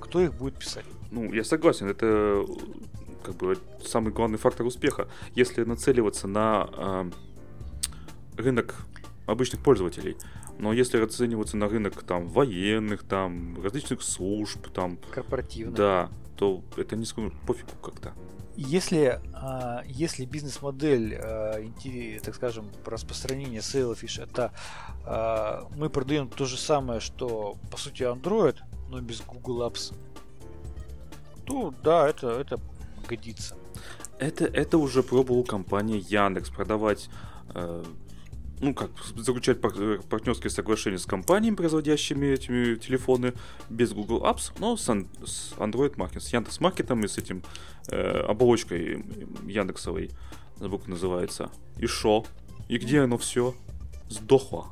Кто 0.00 0.22
их 0.22 0.32
будет 0.34 0.58
писать? 0.58 0.86
Ну, 1.10 1.30
я 1.34 1.44
согласен, 1.44 1.86
это 1.86 2.46
как 3.22 3.36
бы 3.36 3.58
самый 3.84 4.10
главный 4.10 4.38
фактор 4.38 4.64
успеха. 4.64 5.08
Если 5.34 5.64
нацеливаться 5.64 6.26
на 6.26 6.70
э, 6.72 7.10
рынок 8.38 8.74
обычных 9.26 9.62
пользователей, 9.62 10.16
но 10.58 10.72
если 10.72 10.98
оцениваться 10.98 11.58
на 11.58 11.68
рынок 11.68 12.02
там 12.04 12.28
военных, 12.28 13.02
там 13.02 13.62
различных 13.62 14.02
служб, 14.02 14.66
там 14.72 14.98
корпоративных, 15.10 15.74
да, 15.74 16.10
то 16.38 16.62
это 16.78 16.96
не 16.96 17.04
пофигу 17.46 17.72
как-то. 17.82 18.14
Если, 18.56 19.20
а, 19.34 19.82
если 19.86 20.24
бизнес-модель, 20.24 21.14
а, 21.14 21.62
так 22.24 22.34
скажем, 22.34 22.70
распространения 22.86 23.58
Sailfish, 23.58 24.22
это 24.22 24.50
а, 25.04 25.68
мы 25.76 25.90
продаем 25.90 26.28
то 26.28 26.46
же 26.46 26.56
самое, 26.56 27.00
что 27.00 27.56
по 27.70 27.76
сути 27.76 28.02
Android, 28.02 28.56
но 28.88 29.00
без 29.00 29.20
Google 29.20 29.68
Apps, 29.68 29.94
то 31.44 31.72
да, 31.82 32.08
это, 32.08 32.28
это 32.30 32.58
годится. 33.06 33.56
Это, 34.18 34.46
это 34.46 34.78
уже 34.78 35.02
пробовала 35.02 35.44
компания 35.44 35.98
Яндекс 35.98 36.48
продавать 36.48 37.10
э, 37.54 37.84
ну 38.60 38.74
как, 38.74 38.90
заключать 39.16 39.58
э, 39.62 39.98
партнерские 40.08 40.50
соглашения 40.50 40.98
с 40.98 41.06
компаниями, 41.06 41.56
производящими 41.56 42.26
эти 42.26 42.76
телефоны 42.76 43.34
без 43.68 43.92
Google 43.92 44.22
Apps, 44.24 44.52
но 44.58 44.76
с, 44.76 44.84
с 44.84 45.52
Android 45.58 45.94
Market, 45.96 46.20
с 46.20 46.32
Яндекс 46.32 46.60
Маркетом 46.60 47.04
и 47.04 47.08
с 47.08 47.18
этим 47.18 47.42
э, 47.88 48.20
оболочкой 48.20 49.04
Яндексовой, 49.46 50.10
забыл 50.56 50.78
как 50.78 50.88
называется. 50.88 51.50
И 51.78 51.86
шо? 51.86 52.24
И 52.68 52.78
где 52.78 53.02
оно 53.02 53.18
все? 53.18 53.54
Сдохло. 54.08 54.66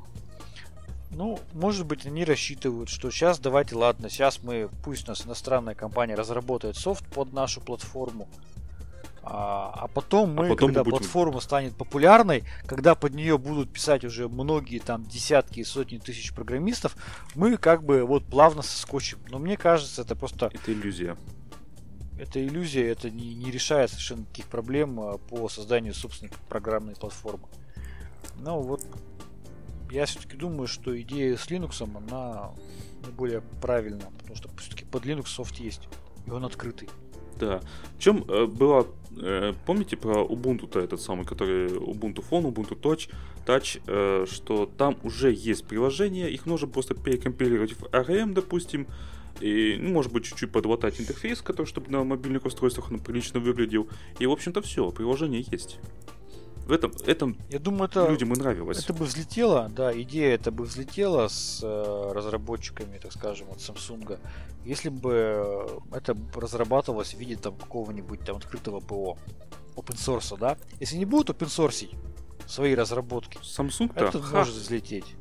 Ну, 1.11 1.39
может 1.53 1.87
быть, 1.87 2.07
они 2.07 2.25
рассчитывают, 2.25 2.89
что 2.89 3.11
сейчас 3.11 3.39
давайте, 3.39 3.77
ладно, 3.77 4.09
сейчас 4.09 4.43
мы, 4.43 4.69
пусть 4.83 5.07
у 5.07 5.11
нас 5.11 5.25
иностранная 5.25 5.75
компания 5.75 6.17
разработает 6.17 6.77
софт 6.77 7.07
под 7.07 7.33
нашу 7.33 7.61
платформу, 7.61 8.29
а, 9.27 9.73
а 9.75 9.89
потом 9.89 10.35
мы, 10.35 10.47
а 10.47 10.49
потом 10.51 10.69
когда 10.69 10.81
мы 10.81 10.85
будем... 10.85 10.99
платформа 10.99 11.41
станет 11.41 11.75
популярной, 11.77 12.45
когда 12.67 12.95
под 12.95 13.15
нее 13.15 13.39
будут 13.39 13.73
писать 13.73 14.05
уже 14.05 14.29
многие 14.29 14.81
там 14.81 15.05
десятки 15.05 15.61
и 15.61 15.65
сотни 15.65 15.99
тысяч 15.99 16.35
программистов, 16.35 16.97
мы 17.35 17.57
как 17.57 17.85
бы 17.85 18.05
вот 18.05 18.25
плавно 18.25 18.63
соскочим. 18.63 19.19
Но 19.31 19.39
мне 19.39 19.57
кажется, 19.57 20.03
это 20.03 20.15
просто... 20.15 20.51
Это 20.53 20.73
иллюзия. 20.73 21.17
Это 22.19 22.45
иллюзия, 22.47 22.87
это 22.87 23.11
не, 23.11 23.35
не 23.35 23.51
решает 23.51 23.91
совершенно 23.91 24.21
никаких 24.21 24.47
проблем 24.47 25.01
а, 25.01 25.19
по 25.19 25.49
созданию 25.49 25.95
собственной 25.95 26.33
программной 26.49 26.95
платформы. 26.95 27.49
Ну 28.37 28.61
вот, 28.61 28.83
я 29.91 30.07
все-таки 30.07 30.37
думаю, 30.37 30.67
что 30.67 31.01
идея 31.01 31.37
с 31.37 31.47
Linux, 31.49 31.83
она 31.83 32.51
более 33.13 33.41
правильная, 33.61 34.11
потому 34.19 34.37
что 34.37 34.49
все-таки 34.59 34.85
под 34.85 35.05
Linux 35.05 35.27
софт 35.27 35.57
есть, 35.57 35.89
и 36.27 36.31
он 36.31 36.45
открытый. 36.45 36.89
Да. 37.39 37.61
В 37.99 38.01
чем 38.01 38.25
э, 38.29 38.47
была, 38.47 38.87
э, 39.17 39.53
помните 39.67 39.97
про 39.97 40.25
Ubuntu-то 40.25 40.81
этот 40.81 41.01
самый, 41.01 41.25
который 41.27 41.69
Ubuntu 41.69 42.25
Phone, 42.29 42.53
Ubuntu 42.53 42.81
Touch, 42.81 43.11
Touch, 43.47 43.81
э, 43.87 44.27
что 44.31 44.67
там 44.67 44.97
уже 45.03 45.33
есть 45.33 45.67
приложения, 45.67 46.29
их 46.29 46.47
нужно 46.47 46.69
просто 46.69 46.95
перекомпилировать 46.95 47.73
в 47.73 47.85
ARM, 47.85 48.33
допустим, 48.33 48.87
и, 49.41 49.77
ну, 49.81 49.91
может 49.91 50.13
быть, 50.13 50.25
чуть-чуть 50.25 50.53
подлатать 50.53 51.01
интерфейс, 51.01 51.43
который, 51.43 51.67
чтобы 51.67 51.91
на 51.91 52.05
мобильных 52.05 52.45
устройствах 52.45 52.91
он 52.91 53.01
прилично 53.01 53.41
выглядел. 53.41 53.89
И, 54.19 54.27
в 54.27 54.31
общем-то, 54.31 54.63
все, 54.63 54.91
приложение 54.91 55.45
есть. 55.51 55.79
В 56.67 56.73
этом, 56.73 56.93
этом 57.07 57.37
Я 57.51 57.59
думаю, 57.59 57.91
это, 57.91 58.09
людям 58.09 58.33
и 58.33 58.39
нравилось. 58.39 58.83
Это 58.83 58.95
бы 58.95 59.05
взлетело, 59.05 59.69
да, 59.69 59.93
идея 60.01 60.35
это 60.35 60.51
бы 60.51 60.65
взлетела 60.65 61.29
с 61.29 61.61
э, 61.63 62.13
разработчиками, 62.15 62.97
так 62.97 63.13
скажем, 63.13 63.51
от 63.51 63.59
Samsung, 63.59 64.19
если 64.65 64.89
бы 64.89 65.83
это 65.93 66.17
разрабатывалось 66.35 67.15
в 67.15 67.19
виде 67.19 67.37
там 67.37 67.55
какого-нибудь 67.55 68.21
там 68.21 68.37
открытого 68.37 68.81
ПО, 68.81 69.19
open 69.77 69.97
source, 69.97 70.39
да. 70.39 70.57
Если 70.81 70.97
не 70.97 71.05
будут 71.05 71.37
open 71.37 71.49
source 71.49 71.95
свои 72.47 72.75
разработки, 72.75 73.37
Samsung 73.39 73.93
это 73.95 74.23
ха. 74.23 74.39
может 74.39 74.55
взлететь. 74.55 75.17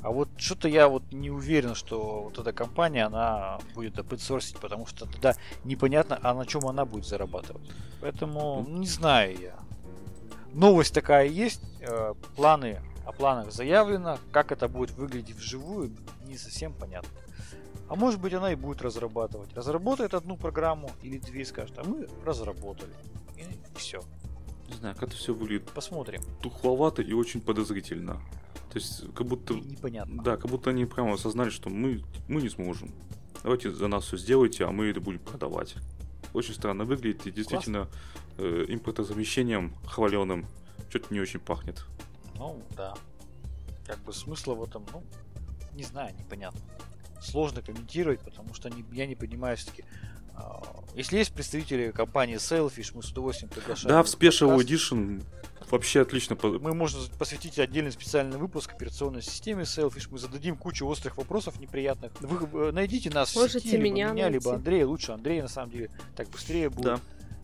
А 0.00 0.10
вот 0.10 0.28
что-то 0.36 0.66
я 0.66 0.88
вот 0.88 1.04
не 1.12 1.30
уверен, 1.30 1.76
что 1.76 2.24
вот 2.24 2.36
эта 2.36 2.52
компания, 2.52 3.06
она 3.06 3.60
будет 3.76 3.96
source, 3.96 4.58
потому 4.60 4.86
что 4.86 5.06
тогда 5.06 5.36
непонятно, 5.62 6.18
а 6.20 6.34
на 6.34 6.44
чем 6.46 6.66
она 6.66 6.84
будет 6.84 7.06
зарабатывать. 7.06 7.70
Поэтому 8.00 8.66
не 8.68 8.88
знаю 8.88 9.38
я 9.40 9.61
новость 10.52 10.94
такая 10.94 11.26
есть, 11.26 11.62
э, 11.80 12.14
планы 12.36 12.80
о 13.04 13.12
планах 13.12 13.52
заявлено, 13.52 14.18
как 14.30 14.52
это 14.52 14.68
будет 14.68 14.92
выглядеть 14.92 15.36
вживую, 15.36 15.92
не 16.26 16.36
совсем 16.36 16.72
понятно. 16.72 17.10
А 17.88 17.94
может 17.94 18.20
быть 18.20 18.32
она 18.32 18.52
и 18.52 18.54
будет 18.54 18.80
разрабатывать. 18.80 19.54
Разработает 19.54 20.14
одну 20.14 20.36
программу 20.36 20.90
или 21.02 21.18
две 21.18 21.42
и 21.42 21.44
скажет, 21.44 21.78
а 21.78 21.84
мы 21.84 22.08
разработали. 22.24 22.92
И 23.36 23.44
все. 23.76 24.00
Не 24.68 24.74
знаю, 24.74 24.94
как 24.94 25.10
это 25.10 25.16
все 25.16 25.34
выглядит. 25.34 25.70
Посмотрим. 25.72 26.22
Тухловато 26.40 27.02
и 27.02 27.12
очень 27.12 27.42
подозрительно. 27.42 28.22
То 28.72 28.78
есть, 28.78 29.12
как 29.14 29.26
будто... 29.26 29.52
Непонятно. 29.54 30.22
Да, 30.22 30.36
как 30.38 30.50
будто 30.50 30.70
они 30.70 30.86
прямо 30.86 31.12
осознали, 31.12 31.50
что 31.50 31.68
мы, 31.68 32.02
мы 32.28 32.40
не 32.40 32.48
сможем. 32.48 32.90
Давайте 33.42 33.70
за 33.70 33.88
нас 33.88 34.04
все 34.04 34.16
сделайте, 34.16 34.64
а 34.64 34.70
мы 34.70 34.86
это 34.86 35.00
будем 35.00 35.18
продавать. 35.18 35.74
Очень 36.32 36.54
странно 36.54 36.84
выглядит 36.84 37.26
и 37.26 37.30
действительно 37.30 37.88
э, 38.38 38.64
импортозамещением 38.68 39.74
хваленым 39.86 40.46
что-то 40.88 41.12
не 41.12 41.20
очень 41.20 41.40
пахнет. 41.40 41.84
Ну, 42.36 42.62
да. 42.76 42.94
Как 43.86 43.98
бы 44.00 44.12
смысла 44.12 44.54
в 44.54 44.62
этом, 44.62 44.84
ну, 44.92 45.02
не 45.74 45.84
знаю, 45.84 46.14
непонятно. 46.18 46.60
Сложно 47.20 47.62
комментировать, 47.62 48.20
потому 48.20 48.52
что 48.54 48.68
не, 48.68 48.84
я 48.92 49.06
не 49.06 49.14
понимаю 49.14 49.56
все-таки. 49.56 49.84
Э, 50.36 50.40
если 50.94 51.18
есть 51.18 51.32
представители 51.32 51.90
компании 51.90 52.36
Sailfish, 52.36 52.92
мы 52.94 53.02
с 53.02 53.10
удовольствием 53.10 53.50
приглашаем. 53.50 53.88
Да, 53.88 54.02
в 54.02 54.06
Special 54.06 54.56
Edition 54.58 55.22
вообще 55.70 56.02
отлично. 56.02 56.36
Мы 56.42 56.74
можем 56.74 57.00
посвятить 57.18 57.58
отдельный 57.58 57.92
специальный 57.92 58.36
выпуск 58.36 58.72
операционной 58.72 59.22
системе 59.22 59.62
Sailfish. 59.62 60.08
Мы 60.10 60.18
зададим 60.18 60.56
кучу 60.56 60.86
острых 60.86 61.16
вопросов 61.16 61.58
неприятных. 61.58 62.12
Вы 62.20 62.68
э, 62.68 62.72
найдите 62.72 63.10
нас 63.10 63.34
Можете 63.34 63.60
в 63.60 63.62
сети, 63.62 63.76
либо 63.76 63.84
меня, 63.84 64.12
меня 64.12 64.28
либо 64.28 64.54
Андрея. 64.54 64.86
Лучше 64.86 65.12
Андрея, 65.12 65.42
на 65.42 65.48
самом 65.48 65.70
деле. 65.70 65.90
Так 66.14 66.28
быстрее 66.28 66.68
будет. 66.68 66.84
Да. 66.84 67.00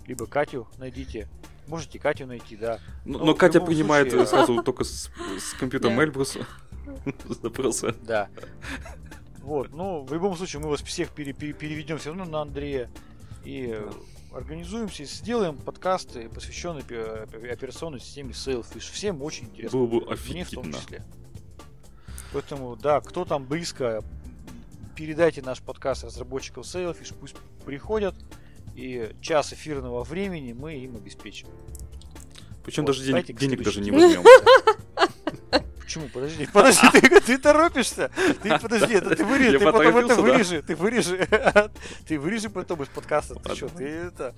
Либо 0.09 0.27
Катю 0.27 0.67
найдите. 0.79 1.29
Можете 1.67 1.99
Катю 1.99 2.27
найти, 2.27 2.57
да. 2.57 2.81
Но, 3.05 3.19
но, 3.19 3.27
но 3.27 3.35
Катя 3.35 3.61
принимает 3.61 4.09
случае... 4.09 4.27
сразу 4.27 4.63
только 4.63 4.85
с, 4.85 5.11
с 5.39 5.53
компьютером 5.61 6.01
Эльбруса 6.01 6.47
запросы. 7.43 7.95
Да. 8.03 8.29
Вот, 9.43 9.71
ну, 9.71 10.03
в 10.05 10.13
любом 10.15 10.35
случае, 10.35 10.63
мы 10.63 10.71
вас 10.71 10.81
всех 10.81 11.11
пере, 11.11 11.35
пере, 11.35 11.53
переведем 11.53 11.99
все 11.99 12.09
равно 12.09 12.25
на 12.25 12.41
Андрея. 12.41 12.91
И 13.45 13.79
организуемся 14.33 15.03
и 15.03 15.07
сделаем 15.07 15.59
подкасты, 15.59 16.31
посвященные 16.31 16.85
операционной 17.53 18.01
системе 18.01 18.31
Sailfish. 18.31 18.91
Всем 18.91 19.23
очень 19.23 19.45
интересно. 19.45 19.79
Было 19.79 19.87
бы 19.87 19.97
Мне 20.01 20.45
в 20.45 20.51
том 20.51 20.63
офигенно. 20.63 20.73
числе. 20.73 21.05
Поэтому, 22.33 22.77
да, 22.77 23.03
кто 23.03 23.27
там 23.27 23.45
близко, 23.45 24.03
передайте 24.97 25.43
наш 25.43 25.61
подкаст 25.61 26.05
разработчикам 26.05 26.63
Sailfish, 26.63 27.15
пусть 27.21 27.37
приходят, 27.67 28.15
и 28.79 29.11
час 29.21 29.53
эфирного 29.53 30.05
времени 30.05 30.53
мы 30.53 30.75
им 30.77 30.95
обеспечим. 30.97 31.49
Причем 32.65 32.85
Вот, 32.85 32.89
даже 32.89 33.05
денег, 33.05 33.27
денег 33.37 33.63
даже 33.63 33.81
не 33.81 33.91
возьмем. 33.91 34.23
Почему? 35.81 36.07
Подожди, 36.13 36.47
подожди, 36.53 36.87
ты, 36.93 37.21
ты 37.21 37.39
торопишься. 37.39 38.11
Ты 38.43 38.59
подожди, 38.59 38.95
это 38.95 39.17
ты 39.17 39.25
вырежи, 39.25 39.59
ты 39.59 39.65
потом 39.65 39.97
это 39.97 40.15
вырежи, 40.21 40.63
ты 40.63 40.77
вырежи. 40.77 41.27
Ты 42.07 42.19
вырежи 42.21 42.51
потом 42.51 42.83
из 42.83 42.89
подкаста. 42.89 43.37
Ты 43.37 43.55
что, 43.57 43.69
ты 43.69 43.85
это... 43.85 44.35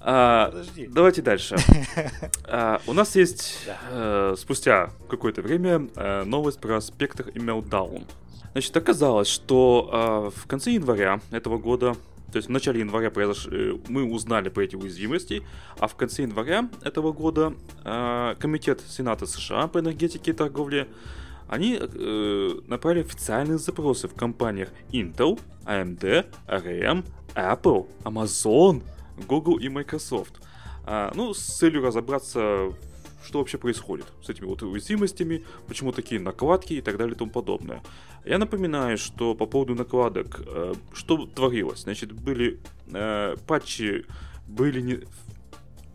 А, 0.00 0.46
Подожди. 0.50 0.86
Давайте 0.86 1.20
дальше. 1.22 1.56
А, 2.44 2.80
У 2.86 2.92
нас 2.94 3.14
есть 3.14 3.58
Да. 3.66 3.78
э, 3.90 4.34
спустя 4.38 4.90
какое-то 5.10 5.42
время 5.42 5.88
э, 5.96 6.24
новость 6.24 6.60
про 6.60 6.76
Spectre 6.78 7.30
и 7.30 7.38
Meltdown. 7.38 8.06
Значит, 8.52 8.74
оказалось, 8.76 9.28
что 9.28 10.30
э, 10.34 10.38
в 10.40 10.46
конце 10.46 10.70
января 10.70 11.20
этого 11.30 11.58
года, 11.58 11.94
то 12.32 12.36
есть 12.36 12.48
в 12.48 12.50
начале 12.50 12.80
января 12.80 13.10
произош... 13.10 13.46
э, 13.50 13.74
мы 13.88 14.04
узнали 14.04 14.48
про 14.48 14.64
эти 14.64 14.76
уязвимости, 14.76 15.42
а 15.78 15.86
в 15.86 15.94
конце 15.94 16.22
января 16.22 16.68
этого 16.82 17.12
года 17.12 17.54
э, 17.84 18.34
Комитет 18.38 18.80
Сената 18.86 19.26
США 19.26 19.68
по 19.68 19.78
энергетике 19.78 20.32
и 20.32 20.34
торговле 20.34 20.88
они 21.48 21.78
э, 21.80 22.50
направили 22.66 23.04
официальные 23.04 23.58
запросы 23.58 24.08
в 24.08 24.14
компаниях 24.14 24.70
Intel, 24.90 25.38
AMD, 25.64 26.26
ARM, 26.48 27.04
Apple, 27.34 27.86
Amazon, 28.04 28.82
Google 29.28 29.58
и 29.58 29.68
Microsoft. 29.68 30.34
А, 30.84 31.12
ну, 31.14 31.34
с 31.34 31.38
целью 31.38 31.82
разобраться, 31.82 32.72
что 33.26 33.38
вообще 33.38 33.58
происходит 33.58 34.06
с 34.22 34.28
этими 34.30 34.46
вот 34.46 34.62
уязвимостями, 34.62 35.44
почему 35.66 35.92
такие 35.92 36.20
накладки 36.20 36.74
и 36.74 36.80
так 36.80 36.96
далее 36.96 37.14
и 37.14 37.18
тому 37.18 37.30
подобное. 37.30 37.82
Я 38.24 38.38
напоминаю, 38.38 38.96
что 38.98 39.34
по 39.34 39.46
поводу 39.46 39.74
накладок, 39.74 40.40
э, 40.46 40.74
что 40.94 41.26
творилось. 41.26 41.80
Значит, 41.82 42.12
были 42.12 42.60
э, 42.92 43.36
патчи, 43.46 44.06
были 44.46 44.80
не- 44.80 45.00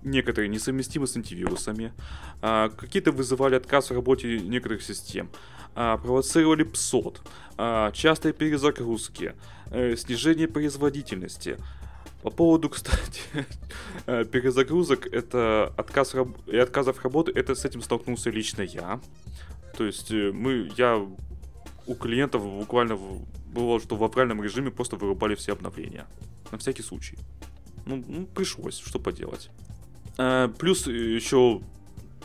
некоторые 0.04 0.50
несовместимы 0.50 1.08
с 1.08 1.16
антивирусами, 1.16 1.94
а, 2.42 2.70
какие-то 2.70 3.12
вызывали 3.12 3.56
отказ 3.56 3.90
в 3.90 3.94
работе 3.94 4.40
некоторых 4.40 4.82
систем, 4.82 5.30
а, 5.76 5.98
провоцировали 5.98 6.64
псот, 6.64 7.22
а, 7.58 7.92
частые 7.92 8.34
перезагрузки, 8.34 9.36
э, 9.70 9.96
снижение 9.96 10.48
производительности. 10.48 11.58
По 12.22 12.30
поводу, 12.30 12.70
кстати, 12.76 13.22
э, 14.06 14.26
перезагрузок, 14.26 15.08
это 15.08 15.74
отказ 15.78 16.14
раб- 16.14 16.48
и 16.48 16.58
отказов 16.58 17.04
работы, 17.04 17.32
это 17.34 17.56
с 17.56 17.66
этим 17.66 17.82
столкнулся 17.82 18.30
лично 18.30 18.62
я. 18.62 19.00
То 19.78 19.86
есть 19.86 20.12
э, 20.12 20.32
мы, 20.32 20.72
я 20.78 20.98
у 21.88 21.96
клиентов 21.96 22.44
буквально 22.44 22.98
было, 23.54 23.80
что 23.80 23.96
в 23.96 24.04
авральном 24.04 24.44
режиме 24.44 24.72
просто 24.72 24.96
вырубали 24.96 25.36
все 25.36 25.54
обновления. 25.54 26.06
На 26.52 26.58
всякий 26.58 26.84
случай. 26.84 27.18
Ну, 27.86 28.04
ну, 28.08 28.26
пришлось, 28.26 28.78
что 28.78 29.00
поделать. 29.00 29.50
Э, 30.18 30.50
плюс 30.60 30.88
еще 30.88 31.62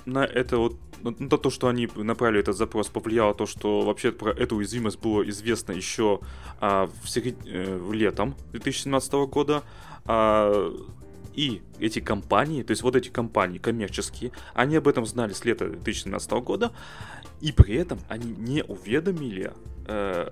на 0.05 0.24
это 0.24 0.59
вот 0.59 0.76
на 1.03 1.14
на 1.18 1.28
то, 1.28 1.51
что 1.51 1.68
они 1.68 1.88
направили 1.94 2.40
этот 2.40 2.57
запрос, 2.57 2.88
повлияло 2.88 3.34
то, 3.34 3.47
что 3.47 3.82
вообще 3.82 4.12
про 4.12 4.32
эту 4.32 4.57
уязвимость 4.57 4.99
было 5.01 5.28
известно 5.28 5.72
еще 5.72 6.20
а, 6.61 6.88
в 7.03 7.09
серед- 7.09 7.47
э, 7.47 7.80
летом 7.92 8.34
2017 8.53 9.26
года. 9.26 9.62
А, 10.05 10.72
и 11.34 11.62
эти 11.78 12.01
компании, 12.01 12.62
то 12.62 12.70
есть 12.70 12.82
вот 12.82 12.97
эти 12.97 13.11
компании 13.11 13.59
коммерческие, 13.59 14.32
они 14.55 14.76
об 14.76 14.88
этом 14.88 15.05
знали 15.05 15.34
с 15.34 15.44
лета 15.44 15.68
2017 15.68 16.30
года, 16.40 16.72
и 17.42 17.53
при 17.53 17.74
этом 17.74 18.01
они 18.09 18.34
не 18.38 18.64
уведомили 18.64 19.53
э, 19.86 20.30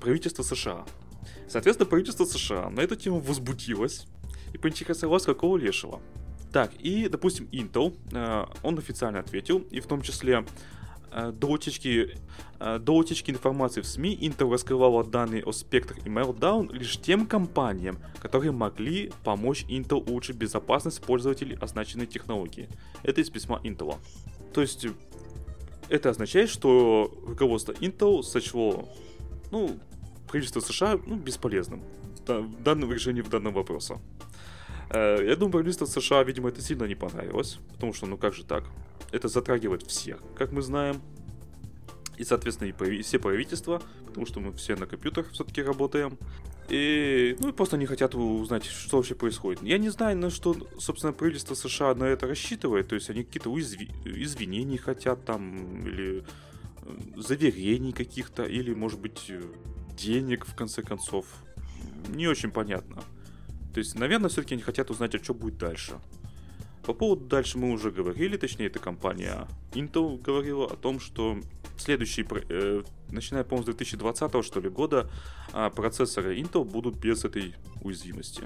правительство 0.00 0.42
США. 0.42 0.84
Соответственно, 1.48 1.88
правительство 1.88 2.24
США 2.24 2.68
на 2.70 2.80
эту 2.80 2.96
тему 2.96 3.20
возбудилось 3.20 4.06
и 4.52 4.58
поинтересовалось, 4.58 5.24
какого 5.24 5.56
лешего. 5.56 6.00
Так, 6.52 6.72
и, 6.78 7.08
допустим, 7.08 7.48
Intel, 7.52 7.94
э, 8.12 8.46
он 8.62 8.78
официально 8.78 9.20
ответил, 9.20 9.58
и 9.70 9.80
в 9.80 9.86
том 9.86 10.00
числе 10.00 10.44
э, 11.12 11.32
до 11.32 11.48
утечки, 11.48 12.16
э, 12.58 12.78
до 12.78 12.96
утечки 12.96 13.30
информации 13.30 13.82
в 13.82 13.86
СМИ 13.86 14.16
Intel 14.16 14.50
раскрывала 14.50 15.04
данные 15.04 15.42
о 15.44 15.50
Spectre 15.50 16.00
и 16.04 16.08
Meltdown 16.08 16.72
лишь 16.72 16.98
тем 16.98 17.26
компаниям, 17.26 17.98
которые 18.20 18.52
могли 18.52 19.12
помочь 19.24 19.64
Intel 19.68 20.08
улучшить 20.08 20.36
безопасность 20.36 21.02
пользователей 21.02 21.56
означенной 21.56 22.06
технологии. 22.06 22.68
Это 23.02 23.20
из 23.20 23.28
письма 23.28 23.60
Intel. 23.62 23.96
То 24.54 24.62
есть, 24.62 24.86
это 25.90 26.10
означает, 26.10 26.48
что 26.48 27.14
руководство 27.26 27.72
Intel 27.72 28.22
сочло, 28.22 28.88
ну, 29.50 29.78
правительство 30.28 30.60
США, 30.60 30.98
ну, 31.06 31.16
бесполезным 31.16 31.82
в 32.26 32.62
данном 32.62 32.92
решении 32.92 33.22
в 33.22 33.28
данном 33.30 33.54
вопросе. 33.54 33.98
Э, 34.90 35.24
Я 35.24 35.36
думаю, 35.36 35.52
правительство 35.52 35.86
США, 35.86 36.22
видимо, 36.22 36.48
это 36.48 36.60
сильно 36.60 36.84
не 36.84 36.94
понравилось, 36.94 37.58
потому 37.72 37.92
что, 37.92 38.06
ну 38.06 38.16
как 38.16 38.34
же 38.34 38.44
так? 38.44 38.64
Это 39.12 39.28
затрагивает 39.28 39.82
всех, 39.82 40.22
как 40.36 40.52
мы 40.52 40.62
знаем. 40.62 41.00
И, 42.16 42.24
соответственно, 42.24 42.68
и 42.70 43.02
все 43.02 43.18
правительства, 43.18 43.80
потому 44.06 44.26
что 44.26 44.40
мы 44.40 44.52
все 44.52 44.74
на 44.74 44.86
компьютерах 44.86 45.30
все-таки 45.30 45.62
работаем. 45.62 46.18
И, 46.68 47.36
ну, 47.38 47.48
и 47.48 47.52
просто 47.52 47.76
не 47.76 47.86
хотят 47.86 48.14
узнать, 48.14 48.64
что 48.64 48.96
вообще 48.96 49.14
происходит. 49.14 49.62
Я 49.62 49.78
не 49.78 49.88
знаю, 49.88 50.18
на 50.18 50.28
что, 50.28 50.54
собственно, 50.78 51.12
правительство 51.12 51.54
США 51.54 51.94
на 51.94 52.04
это 52.04 52.26
рассчитывает. 52.26 52.88
То 52.88 52.96
есть 52.96 53.08
они 53.08 53.22
какие-то 53.24 53.50
уязви- 53.50 53.90
извинений 54.04 54.76
хотят 54.78 55.24
там, 55.24 55.86
или 55.86 56.24
э, 56.82 56.96
заверений 57.16 57.92
каких-то, 57.92 58.42
или, 58.42 58.74
может 58.74 58.98
быть, 58.98 59.30
денег, 59.96 60.44
в 60.44 60.54
конце 60.54 60.82
концов. 60.82 61.26
Не 62.08 62.26
очень 62.26 62.50
понятно. 62.50 63.02
То 63.72 63.78
есть, 63.78 63.94
наверное, 63.94 64.28
все-таки 64.28 64.54
они 64.54 64.62
хотят 64.62 64.90
узнать, 64.90 65.14
а 65.14 65.22
что 65.22 65.34
будет 65.34 65.58
дальше. 65.58 65.98
По 66.84 66.94
поводу 66.94 67.26
дальше 67.26 67.58
мы 67.58 67.70
уже 67.70 67.90
говорили, 67.90 68.36
точнее, 68.38 68.66
эта 68.66 68.78
компания 68.78 69.46
Intel 69.72 70.18
говорила 70.20 70.64
о 70.64 70.74
том, 70.76 71.00
что 71.00 71.38
следующий, 71.76 72.26
э, 72.48 72.82
начиная, 73.10 73.44
по-моему, 73.44 73.64
с 73.64 73.66
2020 73.66 74.42
что 74.42 74.60
ли 74.60 74.70
года, 74.70 75.10
а, 75.52 75.68
процессоры 75.68 76.38
Intel 76.38 76.64
будут 76.64 76.96
без 76.96 77.24
этой 77.24 77.54
уязвимости. 77.82 78.44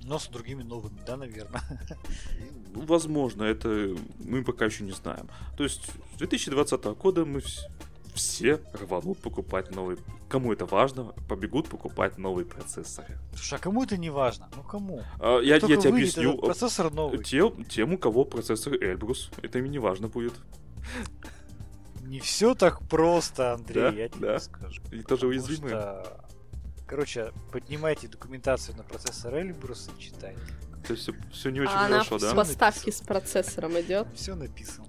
Но 0.00 0.18
с 0.18 0.28
другими 0.28 0.62
новыми, 0.62 0.98
да, 1.06 1.18
наверное. 1.18 1.60
Возможно, 2.74 3.42
это 3.42 3.94
мы 4.24 4.42
пока 4.42 4.64
еще 4.64 4.84
не 4.84 4.92
знаем. 4.92 5.28
То 5.56 5.64
есть 5.64 5.92
с 6.14 6.18
2020 6.18 6.82
года 6.96 7.26
мы 7.26 7.42
все 8.18 8.60
рванут 8.72 9.18
покупать 9.18 9.70
новые. 9.74 9.98
Кому 10.28 10.52
это 10.52 10.66
важно, 10.66 11.04
побегут 11.28 11.68
покупать 11.68 12.18
новые 12.18 12.44
процессоры. 12.44 13.18
Слушай, 13.34 13.54
а 13.54 13.58
кому 13.58 13.82
это 13.84 13.96
не 13.96 14.10
важно? 14.10 14.48
Ну 14.56 14.62
кому? 14.62 15.02
А, 15.20 15.38
я, 15.40 15.54
я 15.54 15.60
тебе 15.60 15.76
объясню. 15.88 16.30
этот 16.34 16.44
процессор 16.44 16.92
новый. 16.92 17.22
Те- 17.24 17.50
тем, 17.68 17.94
у 17.94 17.98
кого 17.98 18.24
процессор 18.24 18.74
Эльбрус, 18.74 19.30
это 19.42 19.58
им 19.58 19.70
не 19.70 19.78
важно 19.78 20.08
будет. 20.08 20.34
Не 22.02 22.20
все 22.20 22.54
так 22.54 22.80
просто, 22.88 23.54
Андрей, 23.54 23.82
Да, 23.82 23.88
я 23.90 24.08
тебе 24.08 24.26
да. 24.28 24.38
скажу. 24.38 24.82
И 24.92 25.02
тоже 25.02 25.26
уязвимые. 25.26 25.70
что, 25.70 26.20
Короче, 26.86 27.32
поднимайте 27.52 28.08
документацию 28.08 28.76
на 28.76 28.82
процессор 28.82 29.34
Эльбрус 29.34 29.90
и 29.96 30.00
читайте. 30.00 30.40
То 30.86 30.94
есть 30.94 31.10
все, 31.32 31.50
не 31.50 31.60
очень 31.60 31.72
а 31.72 31.86
она 31.86 32.04
хорошо, 32.04 32.18
в 32.18 32.20
да? 32.22 32.34
поставке 32.34 32.92
с 32.92 33.00
процессором 33.00 33.78
идет? 33.80 34.06
Все 34.14 34.34
написано. 34.34 34.86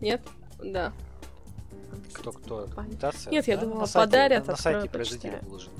Нет? 0.00 0.22
Да. 0.62 0.92
Кто-кто? 2.20 2.66
Документация? 2.66 3.30
Нет, 3.30 3.48
я 3.48 3.56
Да, 3.56 3.62
думала, 3.64 3.80
на 3.80 3.86
сайте- 3.86 4.06
подарят, 4.06 4.46
На, 4.46 4.52
на 4.52 4.56
сайте 4.58 4.88
почитаю. 4.88 5.38
выложена. 5.42 5.72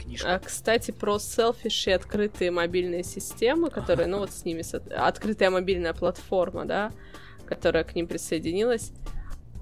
Книжка. 0.00 0.34
А, 0.34 0.38
кстати, 0.38 0.90
про 0.90 1.18
селфиш 1.18 1.86
и 1.86 1.90
открытые 1.90 2.50
мобильные 2.50 3.02
системы, 3.02 3.70
которые, 3.70 4.06
ну 4.06 4.18
вот 4.18 4.30
с 4.32 4.44
ними, 4.44 4.62
открытая 4.94 5.50
мобильная 5.50 5.94
платформа, 5.94 6.66
да, 6.66 6.92
которая 7.46 7.84
к 7.84 7.94
ним 7.94 8.06
присоединилась. 8.06 8.92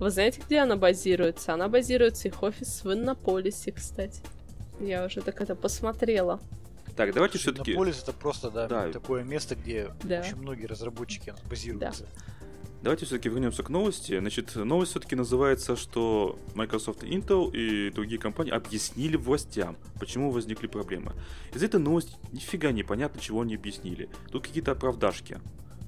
Вы 0.01 0.11
знаете, 0.11 0.41
где 0.45 0.59
она 0.59 0.75
базируется? 0.77 1.55
Она 1.55 1.69
базируется 1.69 2.27
их 2.29 2.43
офис 2.43 2.83
в 2.83 2.93
Иннополисе, 2.93 3.71
кстати. 3.71 4.21
Я 4.81 5.05
уже 5.05 5.21
так 5.21 5.41
это 5.41 5.55
посмотрела. 5.55 6.41
Так, 6.97 7.15
давайте 7.15 7.39
все-таки... 7.39 7.71
Иннополис 7.71 8.03
это 8.03 8.13
просто, 8.13 8.51
да, 8.51 8.67
Да. 8.67 8.91
такое 8.93 9.23
место, 9.23 9.55
где 9.55 9.91
Да. 10.03 10.21
очень 10.21 10.37
многие 10.37 10.67
разработчики 10.67 11.35
базируются. 11.49 12.07
Давайте 12.83 13.07
все-таки 13.07 13.29
вернемся 13.29 13.63
к 13.63 13.69
новости. 13.69 14.19
Значит, 14.19 14.57
новость 14.57 14.91
все-таки 14.91 15.15
называется, 15.15 15.77
что 15.77 16.37
Microsoft, 16.57 17.05
Intel 17.05 17.53
и 17.55 17.91
другие 17.91 18.21
компании 18.21 18.53
объяснили 18.53 19.17
властям, 19.17 19.77
почему 20.01 20.33
возникли 20.33 20.67
проблемы. 20.67 21.13
Из 21.55 21.63
этой 21.63 21.79
новости 21.79 22.17
нифига 22.33 22.73
не 22.73 22.83
понятно, 22.83 23.21
чего 23.21 23.43
они 23.43 23.55
объяснили. 23.55 24.09
Тут 24.33 24.49
какие-то 24.49 24.73
оправдашки. 24.73 25.39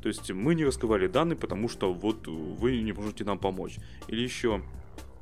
То 0.03 0.09
есть 0.09 0.30
мы 0.30 0.55
не 0.55 0.64
раскрывали 0.64 1.09
данные, 1.09 1.36
потому 1.36 1.68
что 1.68 1.92
вот 1.92 2.28
вы 2.28 2.80
не 2.80 2.92
можете 2.92 3.24
нам 3.24 3.38
помочь. 3.38 3.78
Или 4.07 4.20
еще... 4.20 4.62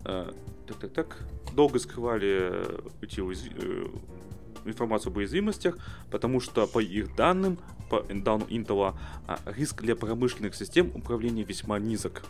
э, 0.04 0.30
так, 0.66 0.76
так, 0.78 0.92
так. 0.92 1.18
Долго 1.54 1.78
скрывали 1.78 2.50
э, 2.52 2.80
эти 3.00 3.20
э, 3.20 3.86
информацию 4.64 5.10
об 5.10 5.16
уязвимостях, 5.16 5.76
потому 6.10 6.40
что 6.40 6.66
по 6.66 6.80
их 6.80 7.14
данным, 7.16 7.58
по 7.90 8.02
данным 8.02 8.48
Intel, 8.48 8.94
а, 9.26 9.38
риск 9.46 9.82
для 9.82 9.96
промышленных 9.96 10.54
систем 10.54 10.90
управления 10.94 11.42
весьма 11.42 11.78
низок. 11.78 12.22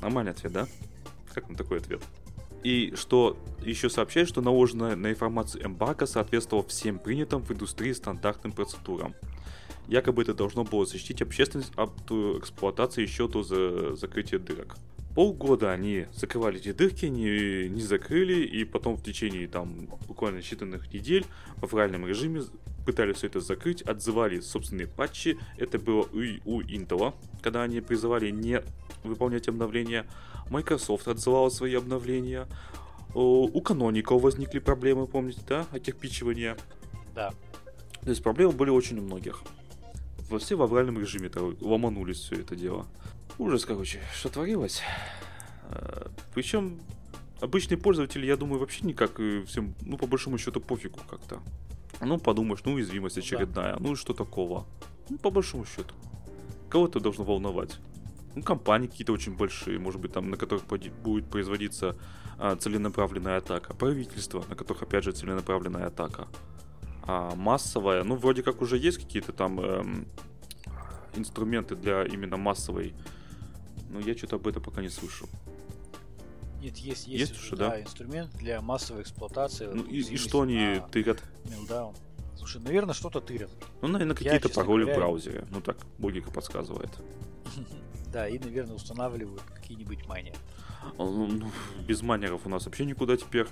Нормальный 0.00 0.32
ответ, 0.32 0.52
да? 0.52 0.66
Как 1.32 1.46
вам 1.46 1.56
такой 1.56 1.78
ответ? 1.78 2.00
И 2.62 2.92
что 2.96 3.36
еще 3.64 3.90
сообщает, 3.90 4.28
что 4.28 4.40
наложенная 4.40 4.94
на 4.94 5.10
информацию 5.10 5.66
эмбарго 5.66 6.06
соответствовала 6.06 6.66
всем 6.66 6.98
принятым 6.98 7.42
в 7.42 7.50
индустрии 7.50 7.92
стандартным 7.92 8.52
процедурам. 8.52 9.14
Якобы 9.88 10.22
это 10.22 10.32
должно 10.32 10.64
было 10.64 10.86
защитить 10.86 11.22
общественность 11.22 11.72
от 11.76 11.92
эксплуатации 12.10 13.02
еще 13.02 13.26
до 13.26 13.42
за 13.42 13.96
закрытия 13.96 14.38
дырок. 14.38 14.76
Полгода 15.14 15.72
они 15.72 16.06
закрывали 16.12 16.58
эти 16.58 16.72
дырки, 16.72 17.06
не, 17.06 17.68
не 17.68 17.82
закрыли, 17.82 18.44
и 18.44 18.64
потом 18.64 18.96
в 18.96 19.02
течение 19.02 19.46
там 19.46 19.86
буквально 20.08 20.38
считанных 20.38 20.90
недель 20.92 21.26
в 21.56 21.64
авральном 21.64 22.06
режиме 22.06 22.42
пытались 22.86 23.16
все 23.16 23.26
это 23.26 23.40
закрыть, 23.40 23.82
отзывали 23.82 24.40
собственные 24.40 24.86
патчи. 24.86 25.38
Это 25.58 25.78
было 25.78 26.08
и 26.14 26.40
у 26.44 26.62
Intel, 26.62 27.14
когда 27.42 27.62
они 27.62 27.80
призывали 27.80 28.30
не 28.30 28.62
выполнять 29.04 29.48
обновления. 29.48 30.06
Microsoft 30.50 31.08
отзывала 31.08 31.50
свои 31.50 31.74
обновления. 31.74 32.46
У 33.14 33.60
Canonical 33.60 34.18
возникли 34.18 34.58
проблемы, 34.58 35.06
помните, 35.06 35.40
да, 35.46 35.66
окирпичивания? 35.72 36.56
Да. 37.14 37.34
То 38.00 38.10
есть 38.10 38.22
проблемы 38.22 38.52
были 38.52 38.70
очень 38.70 38.98
у 38.98 39.02
многих. 39.02 39.42
Во 40.30 40.38
все 40.38 40.56
в 40.56 40.62
авральном 40.62 40.98
режиме 40.98 41.30
ломанулись 41.60 42.16
все 42.18 42.36
это 42.36 42.56
дело. 42.56 42.86
Ужас, 43.38 43.64
короче, 43.64 44.00
что 44.14 44.28
творилось. 44.28 44.82
А, 45.64 46.10
Причем 46.34 46.80
обычные 47.40 47.78
пользователи, 47.78 48.26
я 48.26 48.36
думаю, 48.36 48.60
вообще 48.60 48.84
никак 48.86 49.14
всем, 49.46 49.74
ну, 49.82 49.96
по 49.96 50.06
большому 50.06 50.38
счету, 50.38 50.60
пофигу 50.60 51.00
как-то. 51.08 51.40
Ну, 52.00 52.18
подумаешь, 52.18 52.60
ну, 52.64 52.72
уязвимость 52.72 53.18
очередная, 53.18 53.76
ну 53.78 53.92
и 53.92 53.96
что 53.96 54.12
такого? 54.12 54.66
Ну, 55.08 55.18
по 55.18 55.30
большому 55.30 55.64
счету. 55.64 55.94
Кого 56.68 56.86
это 56.86 57.00
должно 57.00 57.24
волновать? 57.24 57.78
Ну, 58.34 58.42
компании 58.42 58.86
какие-то 58.86 59.12
очень 59.12 59.36
большие, 59.36 59.78
может 59.78 60.00
быть, 60.00 60.12
там, 60.12 60.30
на 60.30 60.36
которых 60.36 60.64
будет 60.66 61.28
производиться 61.28 61.96
а, 62.38 62.56
целенаправленная 62.56 63.38
атака. 63.38 63.74
Правительство, 63.74 64.44
на 64.48 64.56
которых, 64.56 64.82
опять 64.82 65.04
же, 65.04 65.12
целенаправленная 65.12 65.86
атака. 65.86 66.28
А 67.02 67.34
массовая, 67.34 68.04
ну, 68.04 68.16
вроде 68.16 68.42
как 68.42 68.62
уже 68.62 68.78
есть 68.78 68.98
какие-то 68.98 69.32
там 69.32 69.60
эм, 69.60 70.06
инструменты 71.14 71.76
для 71.76 72.04
именно 72.04 72.36
массовой 72.36 72.94
но 73.92 74.00
я 74.00 74.16
что-то 74.16 74.36
об 74.36 74.46
этом 74.46 74.62
пока 74.62 74.80
не 74.80 74.88
слышал. 74.88 75.28
Нет, 76.60 76.76
есть, 76.78 77.06
есть, 77.06 77.30
есть 77.30 77.40
уже, 77.42 77.56
да, 77.56 77.70
да, 77.70 77.82
инструмент 77.82 78.32
для 78.36 78.60
массовой 78.60 79.02
эксплуатации. 79.02 79.66
Ну 79.66 79.82
и, 79.82 79.98
и 79.98 80.16
что 80.16 80.42
они 80.42 80.80
тырят? 80.90 81.22
Мелдаун. 81.44 81.94
Слушай, 82.36 82.62
наверное, 82.62 82.94
что-то 82.94 83.20
тырят. 83.20 83.50
Ну, 83.82 83.88
наверное, 83.88 84.16
какие-то 84.16 84.48
пароли 84.48 84.82
говоря... 84.82 84.94
в 84.94 85.00
браузере. 85.00 85.44
Ну 85.50 85.60
так, 85.60 85.76
логика 85.98 86.30
подсказывает. 86.30 86.90
Да, 88.12 88.28
и, 88.28 88.38
наверное, 88.38 88.74
устанавливают 88.74 89.40
какие-нибудь 89.40 90.06
майнеры. 90.06 90.36
А, 90.98 91.02
ну, 91.02 91.26
ну, 91.26 91.50
без 91.88 92.02
майнеров 92.02 92.44
у 92.44 92.50
нас 92.50 92.66
вообще 92.66 92.84
никуда 92.84 93.16
теперь. 93.16 93.46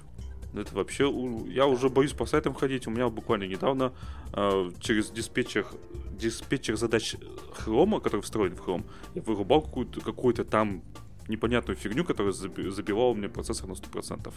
Это 0.55 0.75
вообще... 0.75 1.05
Я 1.49 1.67
уже 1.67 1.89
боюсь 1.89 2.13
по 2.13 2.27
сайтам 2.27 2.55
ходить. 2.55 2.87
У 2.87 2.91
меня 2.91 3.09
буквально 3.09 3.45
недавно 3.45 3.93
э, 4.33 4.71
через 4.81 5.11
диспетчер, 5.11 5.67
диспетчер 6.13 6.77
задач 6.77 7.17
Chrome, 7.59 8.01
который 8.01 8.23
встроен 8.23 8.57
в 8.57 8.61
Chrome, 8.61 8.85
я 9.15 9.23
вырубал 9.23 9.63
какую-то, 9.63 10.01
какую-то 10.01 10.45
там 10.45 10.83
непонятную 11.29 11.77
фигню, 11.77 12.05
которая 12.05 12.33
забивала 12.33 13.15
мне 13.15 13.29
процессор 13.29 13.69
на 13.69 13.73
100%. 13.75 14.33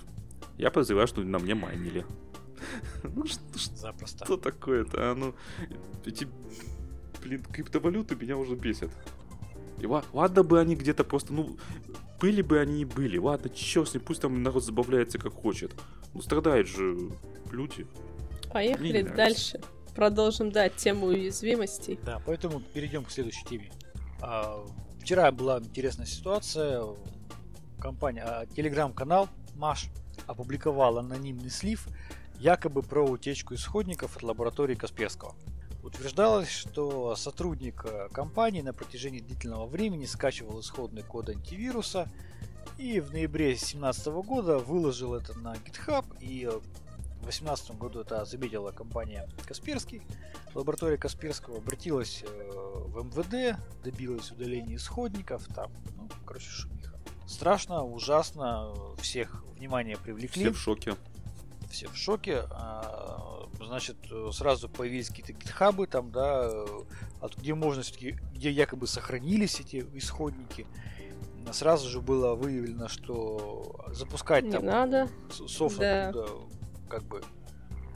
Я 0.57 0.69
подозреваю, 0.69 1.07
что 1.07 1.21
на 1.21 1.39
мне 1.39 1.55
майнили. 1.55 2.05
Ну 3.03 3.25
что, 3.25 3.41
Запросто. 3.75 4.23
что 4.23 4.37
такое-то? 4.37 5.11
А 5.11 5.15
ну, 5.15 5.35
эти, 6.05 6.27
блин, 7.21 7.43
криптовалюты 7.43 8.15
меня 8.15 8.37
уже 8.37 8.55
бесят. 8.55 8.89
И 9.79 9.85
ладно 9.85 10.43
бы 10.43 10.61
они 10.61 10.75
где-то 10.75 11.03
просто, 11.03 11.33
ну, 11.33 11.57
были 12.23 12.41
бы 12.41 12.61
они 12.61 12.83
и 12.83 12.85
были. 12.85 13.17
Ладно, 13.17 13.49
черт 13.49 13.89
с 13.89 13.93
ним, 13.95 14.01
пусть 14.01 14.21
там 14.21 14.41
народ 14.41 14.63
забавляется 14.63 15.19
как 15.19 15.33
хочет. 15.33 15.73
Ну, 16.13 16.21
страдают 16.21 16.69
же 16.69 17.11
люди. 17.51 17.85
Поехали 18.53 19.01
дальше. 19.01 19.59
Продолжим, 19.93 20.49
да, 20.49 20.69
тему 20.69 21.07
уязвимостей. 21.07 21.99
Да, 22.05 22.21
поэтому 22.25 22.61
перейдем 22.61 23.03
к 23.03 23.11
следующей 23.11 23.43
теме. 23.43 23.71
А, 24.21 24.65
вчера 25.01 25.33
была 25.33 25.59
интересная 25.59 26.05
ситуация. 26.05 26.85
Компания, 27.77 28.23
а, 28.23 28.45
телеграм-канал 28.45 29.27
Маш 29.55 29.89
опубликовал 30.25 30.99
анонимный 30.99 31.49
слив 31.49 31.85
якобы 32.39 32.83
про 32.83 33.05
утечку 33.05 33.53
исходников 33.53 34.15
от 34.15 34.23
лаборатории 34.23 34.75
Касперского. 34.75 35.35
Утверждалось, 35.83 36.49
что 36.49 37.13
сотрудник 37.17 37.83
э, 37.85 38.07
компании 38.13 38.61
на 38.61 38.71
протяжении 38.73 39.19
длительного 39.19 39.65
времени 39.65 40.05
скачивал 40.05 40.61
исходный 40.61 41.03
код 41.03 41.27
антивируса 41.27 42.07
и 42.77 43.01
в 43.01 43.11
ноябре 43.11 43.47
2017 43.47 44.07
года 44.07 44.59
выложил 44.59 45.13
это 45.13 45.37
на 45.37 45.55
GitHub 45.55 46.05
и 46.21 46.45
в 46.45 47.25
2018 47.25 47.77
году 47.77 47.99
это 47.99 48.23
заметила 48.23 48.71
компания 48.71 49.29
Касперский. 49.45 50.01
Лаборатория 50.53 50.95
Касперского 50.95 51.57
обратилась 51.57 52.23
э, 52.25 52.49
в 52.49 53.03
МВД, 53.03 53.59
добилась 53.83 54.31
удаления 54.31 54.77
исходников, 54.77 55.45
там, 55.53 55.69
ну, 55.97 56.07
короче, 56.25 56.47
шумиха. 56.47 56.97
Страшно, 57.27 57.83
ужасно, 57.83 58.73
всех 58.99 59.43
внимание 59.57 59.97
привлекли. 59.97 60.43
Все 60.43 60.53
в 60.53 60.57
шоке. 60.57 60.95
Все 61.69 61.87
в 61.89 61.97
шоке. 61.97 62.43
А, 63.63 63.65
значит, 63.65 63.97
э, 64.11 64.29
сразу 64.31 64.69
появились 64.69 65.07
какие-то 65.07 65.33
гитхабы 65.33 65.87
там, 65.87 66.11
да, 66.11 66.49
э, 66.51 67.27
где 67.37 67.53
можно 67.53 67.81
все-таки, 67.81 68.17
где 68.33 68.51
якобы 68.51 68.87
сохранились 68.87 69.59
эти 69.59 69.85
исходники. 69.93 70.67
Сразу 71.51 71.89
же 71.89 72.01
было 72.01 72.35
выявлено, 72.35 72.87
что 72.87 73.85
запускать 73.91 74.45
не 74.45 74.51
там 74.51 74.65
надо. 74.65 75.09
софт 75.29 75.77
да. 75.77 76.09
оттуда 76.09 76.29
как 76.89 77.03
бы 77.03 77.21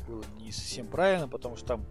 было 0.08 0.24
не 0.40 0.52
совсем 0.52 0.88
правильно, 0.88 1.28
потому 1.28 1.56
что 1.56 1.68
там 1.68 1.86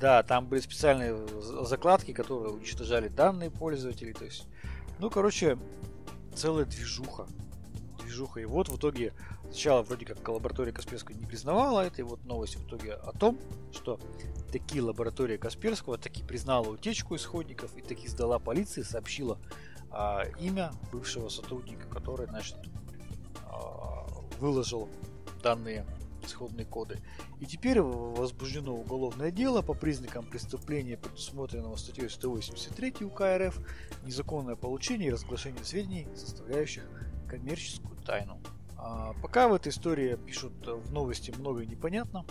да, 0.00 0.22
там 0.22 0.46
были 0.46 0.60
специальные 0.60 1.16
закладки, 1.64 2.12
которые 2.12 2.52
уничтожали 2.52 3.08
данные 3.08 3.50
пользователей. 3.50 4.12
То 4.12 4.24
есть, 4.24 4.46
ну, 4.98 5.10
короче, 5.10 5.58
целая 6.34 6.64
движуха. 6.64 7.26
Движуха. 8.00 8.40
И 8.40 8.44
вот 8.44 8.68
в 8.68 8.76
итоге 8.76 9.12
Сначала 9.50 9.82
вроде 9.82 10.04
как 10.04 10.26
лаборатория 10.28 10.72
Касперского 10.72 11.16
не 11.16 11.24
признавала 11.24 11.80
это, 11.80 12.02
и 12.02 12.04
вот 12.04 12.24
новость 12.24 12.56
в 12.56 12.66
итоге 12.66 12.94
о 12.94 13.12
том, 13.12 13.38
что 13.72 13.98
таки 14.52 14.80
лаборатория 14.80 15.38
Касперского 15.38 15.98
таки 15.98 16.22
признала 16.22 16.68
утечку 16.68 17.16
исходников 17.16 17.74
и 17.76 17.80
таки 17.80 18.08
сдала 18.08 18.38
полиции, 18.38 18.82
сообщила 18.82 19.38
а, 19.90 20.24
имя 20.38 20.72
бывшего 20.92 21.28
сотрудника, 21.28 21.88
который, 21.88 22.26
значит, 22.26 22.56
а, 23.46 24.06
выложил 24.38 24.88
данные 25.42 25.86
исходные 26.22 26.66
коды. 26.66 27.00
И 27.40 27.46
теперь 27.46 27.80
возбуждено 27.80 28.74
уголовное 28.74 29.30
дело 29.30 29.62
по 29.62 29.74
признакам 29.74 30.26
преступления, 30.26 30.96
предусмотренного 30.96 31.76
статьей 31.76 32.10
183 32.10 33.04
УК 33.04 33.22
РФ, 33.38 33.58
незаконное 34.04 34.56
получение 34.56 35.08
и 35.08 35.12
разглашение 35.12 35.64
сведений, 35.64 36.06
составляющих 36.14 36.84
коммерческую 37.28 37.96
тайну. 38.02 38.40
А, 38.78 39.12
пока 39.22 39.48
в 39.48 39.54
этой 39.54 39.70
истории 39.70 40.16
пишут 40.16 40.52
в 40.66 40.92
новости 40.92 41.32
много 41.36 41.66
непонятно. 41.66 42.24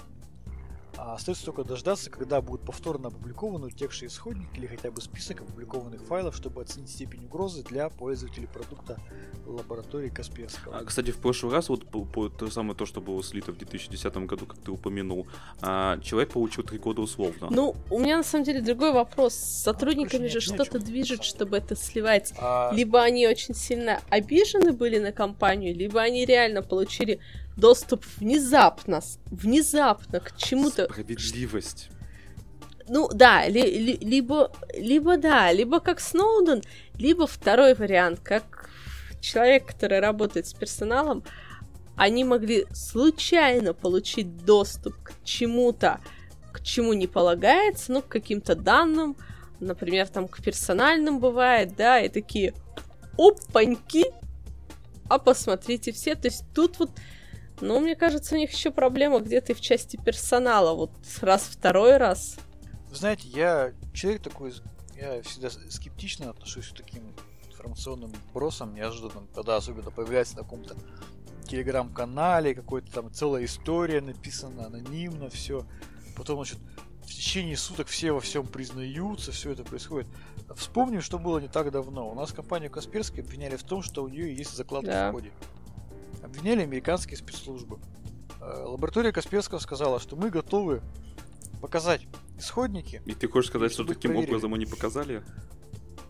А 0.98 1.14
остается 1.14 1.45
только 1.45 1.64
дождаться, 1.64 2.10
когда 2.10 2.41
будут 2.41 2.66
повторно 2.66 3.10
опубликованы 3.10 3.68
утекшие 3.68 4.08
исходники 4.08 4.58
или 4.58 4.66
хотя 4.66 4.89
бы 4.89 5.02
список 5.02 5.41
опубликованных 5.41 6.02
файлов, 6.02 6.36
чтобы 6.36 6.62
оценить 6.62 6.89
степень 6.89 7.26
угрозы 7.26 7.64
для 7.64 7.89
пользователей 7.89 8.48
продукта 8.48 9.00
лаборатории 9.45 10.10
Касперского. 10.10 10.80
А, 10.80 10.84
кстати, 10.84 11.12
в 11.12 11.18
прошлый 11.18 11.54
раз, 11.54 11.70
вот 11.70 11.88
по, 11.88 12.04
по, 12.04 12.30
то 12.30 12.50
самое 12.50 12.76
то, 12.76 12.86
что 12.86 13.00
было 13.00 13.24
слито 13.24 13.52
в 13.52 13.58
2010 13.58 14.18
году, 14.26 14.45
как 14.45 14.58
ты 14.58 14.72
упомянул, 14.72 15.28
а, 15.62 16.00
человек 16.00 16.32
получил 16.34 16.64
три 16.64 16.80
года 16.80 17.02
условно. 17.02 17.48
Ну, 17.50 17.76
у 17.91 18.00
меня 18.00 18.18
на 18.18 18.24
самом 18.24 18.45
деле 18.45 18.62
другой 18.62 18.91
вопрос. 18.91 19.36
С 19.36 19.64
сотрудниками 19.64 20.26
а, 20.26 20.30
же 20.30 20.41
что-то 20.41 20.80
движет, 20.80 21.24
чтобы 21.24 21.58
это 21.58 21.76
сливать. 21.76 22.34
А... 22.39 22.72
Либо 22.74 23.02
они 23.02 23.28
очень 23.28 23.54
сильно 23.54 24.02
обижены 24.10 24.74
были 24.74 24.98
на 24.98 25.12
компанию, 25.12 25.76
либо 25.76 26.02
они 26.02 26.26
реально 26.26 26.64
получили 26.64 27.20
доступ 27.58 28.05
внезапно, 28.18 29.01
внезапно 29.26 30.20
к 30.20 30.38
чему-то. 30.38 30.86
Справедливость. 30.86 31.89
Ну 32.88 33.10
да, 33.10 33.47
ли, 33.47 33.62
ли, 33.62 33.97
либо, 33.99 34.51
либо 34.74 35.18
да, 35.18 35.51
либо 35.51 35.82
как 35.82 35.99
Сноуден, 35.99 36.62
либо 36.95 37.28
второй 37.28 37.74
вариант, 37.74 38.22
как 38.24 38.70
человек, 39.20 39.66
который 39.66 39.99
работает 39.99 40.47
с 40.47 40.53
персоналом, 40.53 41.24
они 41.97 42.24
могли 42.24 42.66
случайно 42.72 43.74
получить 43.74 44.45
доступ 44.45 44.95
к 45.03 45.14
чему-то, 45.26 45.99
к 46.53 46.64
чему 46.64 46.93
не 46.93 47.08
полагается, 47.08 47.91
ну, 47.91 48.01
к 48.01 48.08
каким-то 48.08 48.55
данным, 48.55 49.18
например, 49.60 50.08
там 50.08 50.28
к 50.28 50.41
персональным 50.41 51.20
бывает, 51.20 51.76
да, 51.76 51.99
и 51.99 52.08
такие 52.08 52.53
опаньки, 53.18 54.05
а 55.10 55.18
посмотрите 55.18 55.91
все, 55.91 56.16
то 56.16 56.28
есть 56.28 56.43
тут 56.53 56.80
вот 56.80 56.91
Ну, 57.62 57.80
мне 57.80 57.95
кажется, 57.95 58.36
у 58.36 58.38
них 58.38 58.51
еще 58.51 58.72
проблема 58.72 59.20
где-то 59.20 59.53
и 59.53 59.55
в 59.55 59.62
части 59.62 59.97
персонала. 59.97 60.74
Вот 60.74 60.91
раз 61.22 61.43
второй 61.43 61.97
раз. 61.97 62.38
Вы 62.89 62.95
знаете, 62.95 63.28
я 63.28 63.74
человек 63.93 64.22
такой, 64.22 64.53
я 64.95 65.22
всегда 65.24 65.49
скептично 65.49 66.30
отношусь 66.30 66.70
к 66.70 66.78
таким 66.78 67.14
информационным 67.49 68.14
бросам 68.34 68.74
неожиданным, 68.74 69.28
когда 69.34 69.55
особенно 69.55 69.91
появляется 69.91 70.38
на 70.38 70.43
каком-то 70.43 70.76
телеграм-канале, 71.47 72.53
какой-то 72.53 72.91
там 72.91 73.12
целая 73.12 73.45
история 73.45 74.01
написана 74.01 74.68
анонимно, 74.68 75.30
все. 75.30 75.66
Потом, 76.16 76.38
значит, 76.38 76.60
в 77.03 77.08
течение 77.08 77.55
суток 77.55 77.88
все 77.88 78.12
во 78.12 78.20
всем 78.20 78.45
признаются, 78.45 79.32
все 79.32 79.51
это 79.51 79.64
происходит. 79.64 80.08
Вспомним, 80.55 81.01
что 81.01 81.18
было 81.18 81.39
не 81.39 81.47
так 81.47 81.72
давно. 81.72 82.10
У 82.10 82.16
нас 82.16 82.32
компанию 82.32 82.70
Касперский 82.70 83.22
обвиняли 83.22 83.55
в 83.55 83.64
том, 83.64 83.82
что 83.82 84.03
у 84.03 84.08
нее 84.08 84.36
есть 84.36 84.55
закладки 84.55 84.88
да. 84.88 85.10
в 85.10 85.14
ходе. 85.14 85.32
Обвиняли 86.24 86.61
американские 86.61 87.18
спецслужбы. 87.18 87.80
Э, 88.41 88.63
лаборатория 88.65 89.11
Касперского 89.11 89.59
сказала, 89.59 89.99
что 89.99 90.15
мы 90.15 90.30
готовы 90.30 90.82
показать 91.61 92.01
исходники. 92.38 93.01
И 93.05 93.13
ты 93.13 93.28
хочешь 93.28 93.49
сказать, 93.49 93.72
что 93.72 93.84
таким 93.84 94.11
проверили. 94.11 94.30
образом 94.30 94.53
они 94.53 94.65
показали? 94.65 95.24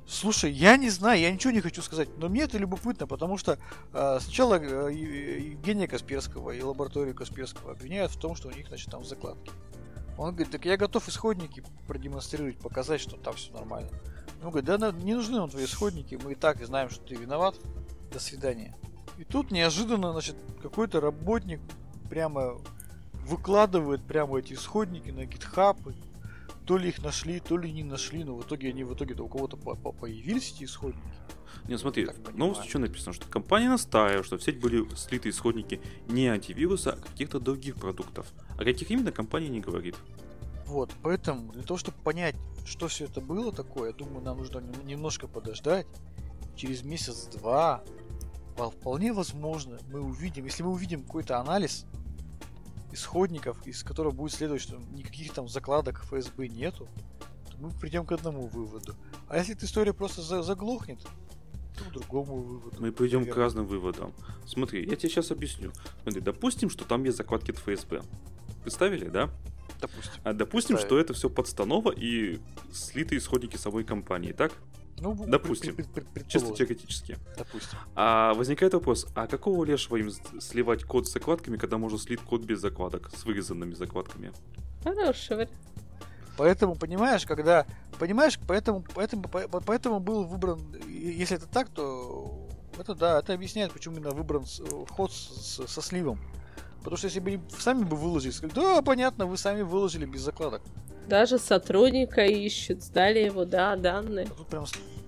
Слушай, 0.08 0.51
я 0.53 0.78
не 0.78 0.89
знаю, 0.89 1.20
я 1.20 1.30
ничего 1.32 1.51
не 1.51 1.60
хочу 1.60 1.82
сказать, 1.82 2.08
но 2.18 2.30
мне 2.30 2.43
это 2.43 2.58
любопытно, 2.58 3.08
потому 3.08 3.38
что 3.38 3.60
э, 3.91 4.20
сначала 4.22 4.55
э, 4.55 4.93
Евгения 4.93 5.88
Касперского 5.88 6.51
и 6.51 6.62
лабораторию 6.62 7.14
Касперского 7.14 7.72
обвиняют 7.72 8.14
в 8.14 8.18
том, 8.18 8.34
что 8.36 8.47
у 8.47 8.51
них, 8.51 8.68
значит, 8.70 8.89
там 8.89 9.03
закладки. 9.03 9.51
Он 10.18 10.32
говорит, 10.32 10.51
так 10.51 10.64
я 10.66 10.78
готов 10.78 11.08
исходники 11.10 11.62
продемонстрировать, 11.88 12.58
показать, 12.58 13.01
что 13.01 13.18
там 13.18 13.36
все 13.36 13.51
нормально. 13.51 13.89
Он 14.41 14.51
говорит, 14.51 14.66
да 14.66 14.91
не 14.91 15.14
нужны 15.14 15.38
нам 15.38 15.49
твои 15.49 15.66
исходники, 15.66 16.18
мы 16.24 16.32
и 16.32 16.36
так 16.36 16.66
знаем, 16.66 16.89
что 16.89 17.03
ты 17.03 17.16
виноват. 17.16 17.55
До 18.12 18.20
свидания. 18.20 18.74
И 19.18 19.24
тут 19.24 19.51
неожиданно, 19.51 20.11
значит, 20.11 20.36
какой-то 20.61 20.99
работник 20.99 21.59
прямо 22.09 22.59
выкладывает 23.26 24.01
прямо 24.03 24.39
эти 24.39 24.53
исходники 24.53 25.09
на 25.09 25.22
GitHub. 25.22 25.95
То 26.65 26.78
ли 26.78 26.89
их 26.89 27.01
нашли, 27.01 27.39
то 27.39 27.57
ли 27.57 27.72
не 27.72 27.84
нашли, 27.84 28.24
но 28.24 28.36
в 28.36 28.45
итоге 28.45 28.70
они 28.70 28.84
в 28.84 28.93
итоге 28.93 29.15
у 29.15 29.28
кого-то 29.28 29.55
появились 29.55 30.51
эти 30.51 30.65
исходники. 30.65 31.01
Не, 31.68 31.78
смотри, 31.78 32.05
в 32.05 32.38
новости 32.38 32.68
что 32.68 32.80
написано, 32.80 33.13
что 33.13 33.26
компания 33.28 33.70
настаивает, 33.70 34.26
что 34.26 34.38
в 34.38 34.43
сеть 34.43 34.59
были 34.59 34.86
слиты 34.95 35.30
исходники 35.30 35.82
не 36.07 36.28
антивируса, 36.28 36.93
а 36.93 37.07
каких-то 37.07 37.39
других 37.39 37.76
продуктов. 37.76 38.28
А 38.57 38.63
каких 38.63 38.89
именно 38.91 39.11
компания 39.11 39.49
не 39.49 39.59
говорит. 39.59 39.95
Вот, 40.65 40.91
поэтому 41.01 41.51
для 41.53 41.63
того, 41.63 41.78
чтобы 41.78 41.97
понять, 42.03 42.36
что 42.65 42.88
все 42.89 43.05
это 43.05 43.22
было 43.22 43.53
такое, 43.53 43.91
я 43.91 43.95
думаю, 43.95 44.22
нам 44.22 44.38
нужно 44.38 44.61
немножко 44.84 45.28
подождать. 45.28 45.88
Через 46.55 46.84
месяц-два 46.84 47.84
вполне 48.66 49.14
возможно 49.14 49.78
мы 49.91 50.01
увидим, 50.01 50.45
если 50.45 50.64
мы 50.64 50.72
увидим 50.72 51.03
какой-то 51.03 51.39
анализ 51.39 51.86
исходников, 52.91 53.66
из 53.68 53.84
которого 53.84 54.12
будет 54.12 54.34
следовать, 54.34 54.62
что 54.62 54.78
никаких 54.91 55.34
там 55.34 55.47
закладок 55.47 56.03
ФСБ 56.03 56.47
нету, 56.47 56.88
то 57.51 57.58
мы 57.60 57.70
придем 57.72 58.05
к 58.05 58.12
одному 58.12 58.47
выводу. 58.47 58.95
А 59.28 59.38
если 59.38 59.55
эта 59.55 59.66
история 59.66 59.93
просто 59.93 60.22
заглохнет, 60.41 60.99
то 61.78 61.84
к 61.84 61.91
другому 61.91 62.38
выводу. 62.38 62.76
Мы 62.80 62.91
придем 62.91 63.26
к 63.26 63.36
разным 63.36 63.68
выводам. 63.68 64.14
Смотри, 64.45 64.88
я 64.88 64.95
тебе 64.95 65.10
сейчас 65.10 65.32
объясню. 65.32 65.72
Смотри, 66.03 66.22
допустим, 66.22 66.70
что 66.70 66.86
там 66.86 67.03
есть 67.03 67.18
закладки 67.18 67.51
от 67.51 67.58
ФСБ. 67.58 68.01
Представили, 68.64 69.08
да? 69.08 69.30
Допустим. 69.80 70.22
А 70.24 70.34
допустим, 70.34 70.78
что 70.78 70.97
это 70.97 71.14
все 71.14 71.30
подстанова 71.30 71.91
и 71.91 72.39
слитые 72.72 73.20
исходники 73.20 73.58
самой 73.58 73.84
компании, 73.84 74.32
так? 74.32 74.53
Ну, 75.00 75.16
допустим, 75.28 75.76
при, 75.76 75.84
при, 75.84 76.02
при, 76.02 76.28
чисто 76.28 76.54
теоретически. 76.54 77.18
Допустим. 77.38 77.78
А 77.95 78.34
возникает 78.34 78.74
вопрос, 78.74 79.06
а 79.16 79.28
какого 79.28 79.64
лешего 79.64 79.98
им 79.98 80.12
сливать 80.39 80.84
код 80.84 81.08
с 81.08 81.12
закладками, 81.14 81.58
когда 81.58 81.78
можно 81.78 82.00
слить 82.00 82.20
код 82.22 82.41
без 82.41 82.60
закладок, 82.60 83.12
с 83.16 83.24
вырезанными 83.26 83.74
закладками? 83.74 84.32
Хороший 84.84 85.36
вариант. 85.36 85.52
Поэтому, 86.38 86.76
понимаешь, 86.76 87.26
когда... 87.26 87.66
Понимаешь, 88.00 88.39
поэтому, 88.48 88.84
поэтому, 88.93 89.24
поэтому 89.24 90.00
был 90.00 90.24
выбран... 90.24 90.60
Если 90.88 91.38
это 91.38 91.48
так, 91.48 91.70
то 91.70 92.48
это 92.78 92.95
да, 92.95 93.20
это 93.20 93.34
объясняет, 93.34 93.72
почему 93.72 93.95
именно 93.95 94.12
выбран 94.12 94.45
вход 94.88 95.12
с, 95.12 95.58
с, 95.60 95.68
со 95.68 95.82
сливом. 95.82 96.20
Потому 96.80 96.98
что 96.98 97.08
если 97.08 97.20
бы 97.20 97.30
они 97.32 97.41
сами 97.58 97.84
бы 97.84 97.98
выложили, 97.98 98.32
сказали, 98.32 98.54
да, 98.56 98.82
понятно, 98.82 99.26
вы 99.26 99.38
сами 99.38 99.64
выложили 99.64 100.06
без 100.06 100.22
закладок. 100.22 100.62
Даже 101.08 101.39
сотрудника 101.39 102.26
ищут, 102.26 102.84
сдали 102.84 103.20
его, 103.20 103.45
да, 103.45 103.76
данные. 103.76 104.28
А 104.30 104.34
тут 104.34 104.47
прям, 104.47 104.66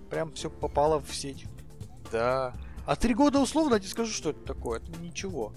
прям 0.09 0.31
все 0.33 0.49
попало 0.49 1.01
в 1.01 1.13
сеть. 1.13 1.45
Да. 2.11 2.53
А 2.85 2.95
три 2.95 3.13
года 3.13 3.39
условно, 3.39 3.75
я 3.75 3.79
тебе 3.79 3.89
скажу, 3.89 4.11
что 4.11 4.29
это 4.29 4.39
такое. 4.41 4.79
Это 4.79 4.91
ничего. 4.99 5.53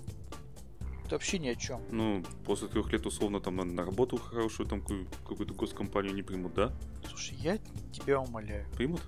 Это 1.04 1.14
вообще 1.14 1.38
ни 1.38 1.48
о 1.48 1.54
чем. 1.54 1.80
Ну, 1.90 2.24
после 2.44 2.68
трех 2.68 2.92
лет 2.92 3.06
условно 3.06 3.40
там 3.40 3.56
на, 3.56 3.64
на 3.64 3.84
работу 3.84 4.16
хорошую, 4.16 4.68
там 4.68 4.82
какую-то 4.82 5.54
госкомпанию 5.54 6.14
не 6.14 6.22
примут, 6.22 6.54
да? 6.54 6.72
Слушай, 7.08 7.36
я 7.38 7.58
тебя 7.92 8.20
умоляю. 8.20 8.66
Примут? 8.76 9.00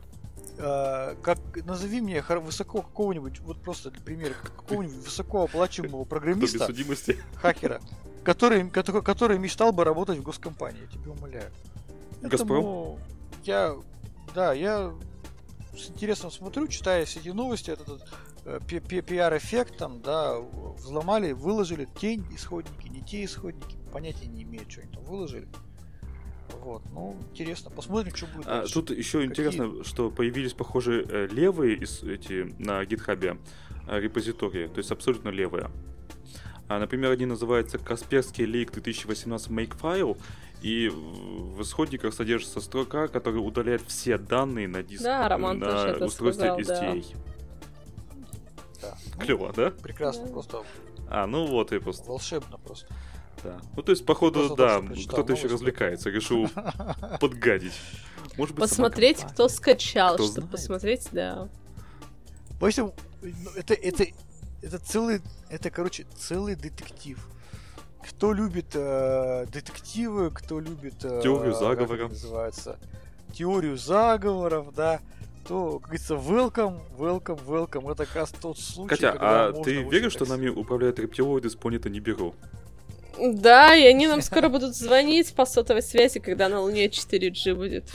Э, 0.58 1.16
как 1.22 1.38
назови 1.64 2.00
мне 2.00 2.22
высоко 2.22 2.82
какого-нибудь, 2.82 3.40
вот 3.40 3.60
просто 3.60 3.90
для 3.90 4.02
примера, 4.02 4.34
какого-нибудь 4.34 5.04
высокооплачиваемого 5.04 6.04
программиста, 6.04 6.72
хакера, 7.34 7.80
который, 8.24 8.68
который, 8.70 9.02
который 9.02 9.38
мечтал 9.38 9.72
бы 9.72 9.84
работать 9.84 10.18
в 10.18 10.22
госкомпании, 10.22 10.80
я 10.82 10.86
тебя 10.88 11.10
умоляю. 11.12 11.50
Газпром? 12.22 12.98
Я, 13.44 13.76
да, 14.34 14.52
я 14.54 14.92
с 15.76 15.90
интересом 15.90 16.30
смотрю, 16.30 16.66
читая 16.68 17.04
все 17.04 17.20
эти 17.20 17.28
новости, 17.28 17.70
этот, 17.70 18.02
этот 18.44 18.66
пиар-эффект 18.66 19.76
там, 19.76 20.00
да, 20.00 20.38
взломали, 20.38 21.32
выложили 21.32 21.88
тень 22.00 22.24
исходники, 22.34 22.88
не 22.88 23.02
те 23.02 23.24
исходники, 23.24 23.76
понятия 23.92 24.26
не 24.26 24.42
имеют, 24.44 24.70
что 24.70 24.80
они 24.82 24.92
там 24.92 25.04
выложили. 25.04 25.48
Вот, 26.62 26.82
ну, 26.92 27.16
интересно, 27.30 27.70
посмотрим, 27.70 28.14
что 28.14 28.26
будет. 28.26 28.46
А, 28.46 28.64
тут 28.72 28.90
еще 28.90 29.18
Какие... 29.18 29.30
интересно, 29.30 29.84
что 29.84 30.10
появились, 30.10 30.52
похоже, 30.52 31.04
э, 31.08 31.28
левые 31.30 31.76
из, 31.76 32.02
эти, 32.02 32.54
на 32.58 32.84
гитхабе 32.84 33.38
э, 33.88 34.00
репозитории, 34.00 34.68
то 34.68 34.78
есть 34.78 34.90
абсолютно 34.90 35.28
левые. 35.30 35.70
А, 36.68 36.78
например, 36.78 37.10
один 37.10 37.30
называется 37.30 37.78
Касперский 37.78 38.44
лейк 38.44 38.72
2018 38.72 39.48
Makefile, 39.48 40.16
и 40.62 40.88
в 40.88 41.60
исходниках 41.60 42.14
содержится 42.14 42.60
строка, 42.60 43.08
которая 43.08 43.40
удаляет 43.40 43.82
все 43.82 44.16
данные 44.16 44.66
на 44.66 44.82
диск 44.82 45.02
да, 45.02 45.28
Роман 45.28 45.58
на 45.58 46.04
устройстве 46.04 46.54
сказал, 46.54 46.58
STA. 46.58 47.16
Да. 48.80 48.96
Клево, 49.18 49.52
да? 49.54 49.70
Прекрасно, 49.70 50.24
да. 50.24 50.32
просто. 50.32 50.64
А, 51.08 51.26
ну 51.26 51.46
вот 51.46 51.72
и 51.72 51.78
просто. 51.78 52.08
Волшебно 52.08 52.58
просто. 52.58 52.86
Да. 53.42 53.60
Ну, 53.76 53.82
то 53.82 53.90
есть, 53.90 54.06
походу, 54.06 54.54
да, 54.56 54.82
кто-то 55.06 55.34
еще 55.34 55.48
развлекается, 55.48 56.08
решил 56.08 56.48
подгадить. 57.20 57.74
Может 58.38 58.54
быть, 58.54 58.62
Посмотреть, 58.62 59.18
кто 59.18 59.48
скачал, 59.48 60.14
кто 60.14 60.26
чтобы 60.26 60.48
посмотреть, 60.48 61.08
да. 61.12 61.48
В 62.58 62.64
общем, 62.64 62.92
ну, 63.20 63.50
это, 63.54 63.74
это, 63.74 64.06
это 64.62 64.78
целый, 64.78 65.20
это, 65.54 65.70
короче, 65.70 66.06
целый 66.16 66.56
детектив. 66.56 67.18
Кто 68.02 68.32
любит 68.32 68.74
э, 68.74 69.46
детективы, 69.50 70.30
кто 70.30 70.60
любит... 70.60 71.04
Э, 71.04 71.20
Теорию 71.22 71.54
заговоров. 71.54 72.10
называется? 72.10 72.78
Теорию 73.32 73.78
заговоров, 73.78 74.74
да 74.74 75.00
то, 75.46 75.78
как 75.78 75.82
говорится, 75.82 76.14
welcome, 76.14 76.80
welcome, 76.96 77.38
welcome. 77.46 77.92
Это 77.92 78.06
как 78.06 78.16
раз 78.16 78.30
тот 78.30 78.58
случай, 78.58 78.88
Катя, 78.88 79.14
а 79.20 79.52
ты 79.52 79.82
веришь, 79.82 80.12
что 80.12 80.24
нами 80.24 80.48
управляют 80.48 80.98
рептилоиды 80.98 81.50
с 81.50 81.54
Понята 81.54 81.90
Ниберу? 81.90 82.34
Да, 83.20 83.76
и 83.76 83.84
они 83.84 84.08
нам 84.08 84.22
скоро 84.22 84.48
будут 84.48 84.74
звонить 84.74 85.34
по 85.34 85.44
сотовой 85.44 85.82
связи, 85.82 86.18
когда 86.18 86.48
на 86.48 86.60
Луне 86.60 86.86
4G 86.86 87.54
будет. 87.54 87.92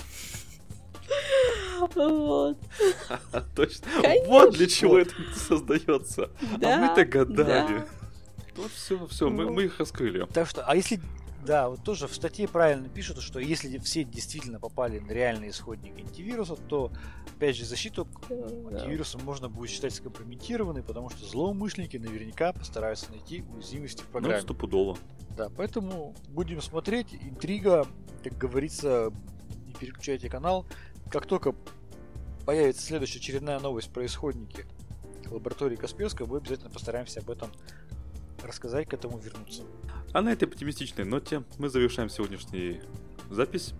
Вот. 1.96 2.58
Точно. 3.56 3.88
Вот 4.28 4.54
для 4.54 4.68
чего 4.68 5.00
это 5.00 5.14
создается. 5.36 6.32
А 6.64 6.78
мы-то 6.78 7.06
гадали. 7.06 7.86
Вот 8.56 8.72
все, 8.72 9.08
все, 9.08 9.30
мы, 9.30 9.50
мы 9.50 9.64
их 9.64 9.80
раскрыли. 9.80 10.28
Так 10.34 10.50
что, 10.50 10.64
а 10.66 10.76
если 10.76 11.00
да, 11.46 11.70
вот 11.70 11.84
тоже 11.84 12.08
в 12.08 12.14
статье 12.14 12.48
правильно 12.48 12.90
пишут, 12.90 13.22
что 13.22 13.40
если 13.40 13.78
все 13.80 14.04
действительно 14.04 14.60
попали 14.60 15.00
на 15.00 15.12
реальный 15.12 15.50
исходник 15.50 15.98
антивируса, 15.98 16.56
то, 16.56 16.92
опять 17.36 17.56
же, 17.56 17.66
защиту 17.66 18.08
антивирусом 18.30 19.24
можно 19.24 19.50
будет 19.50 19.70
считать 19.70 19.94
скомпрометированной, 19.94 20.84
потому 20.84 21.10
что 21.10 21.26
злоумышленники 21.26 21.98
наверняка 21.98 22.52
постараются 22.52 23.10
найти 23.12 23.44
уязвимости 23.54 24.02
в 24.02 24.06
ну, 24.08 24.12
программе. 24.12 24.36
Ну, 24.38 24.42
стопудово. 24.42 24.98
Да, 25.38 25.50
поэтому 25.56 26.14
будем 26.28 26.62
смотреть. 26.62 27.14
Интрига, 27.14 27.88
как 28.24 28.38
говорится, 28.38 29.12
не 29.66 29.74
переключайте 29.74 30.30
канал. 30.30 30.66
Как 31.10 31.26
только 31.26 31.56
появится 32.46 32.84
следующая 32.84 33.18
очередная 33.18 33.60
новость 33.60 33.92
про 33.92 34.06
исходники 34.06 34.66
лаборатории 35.32 35.76
Касперского, 35.76 36.28
мы 36.28 36.38
обязательно 36.38 36.70
постараемся 36.70 37.22
об 37.22 37.32
этом 37.32 37.50
рассказать, 38.44 38.88
к 38.88 38.94
этому 38.94 39.18
вернуться. 39.18 39.64
А 40.14 40.22
на 40.22 40.30
этой 40.30 40.48
оптимистичной 40.48 41.06
ноте 41.06 41.44
мы 41.58 41.70
завершаем 41.70 42.10
сегодняшний 42.10 42.82
запись. 43.30 43.74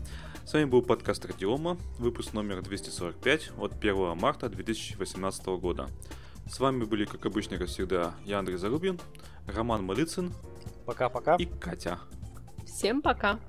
С 0.44 0.54
вами 0.54 0.66
был 0.66 0.82
подкаст 0.82 1.24
Радиома, 1.24 1.78
выпуск 2.00 2.34
номер 2.34 2.64
245 2.64 3.52
от 3.60 3.74
1 3.74 4.18
марта 4.18 4.50
2018 4.50 5.46
года. 5.60 5.88
С 6.50 6.60
вами 6.60 6.84
были, 6.84 7.06
как 7.06 7.28
обычно, 7.28 7.58
как 7.58 7.68
всегда, 7.68 8.16
я 8.26 8.40
Андрей 8.40 8.58
Зарубин, 8.58 9.00
Роман 9.46 9.84
Малыцин 9.84 10.34
Пока-пока. 10.88 11.36
и 11.36 11.46
Катя. 11.46 12.00
Всем 12.66 13.04
пока. 13.04 13.40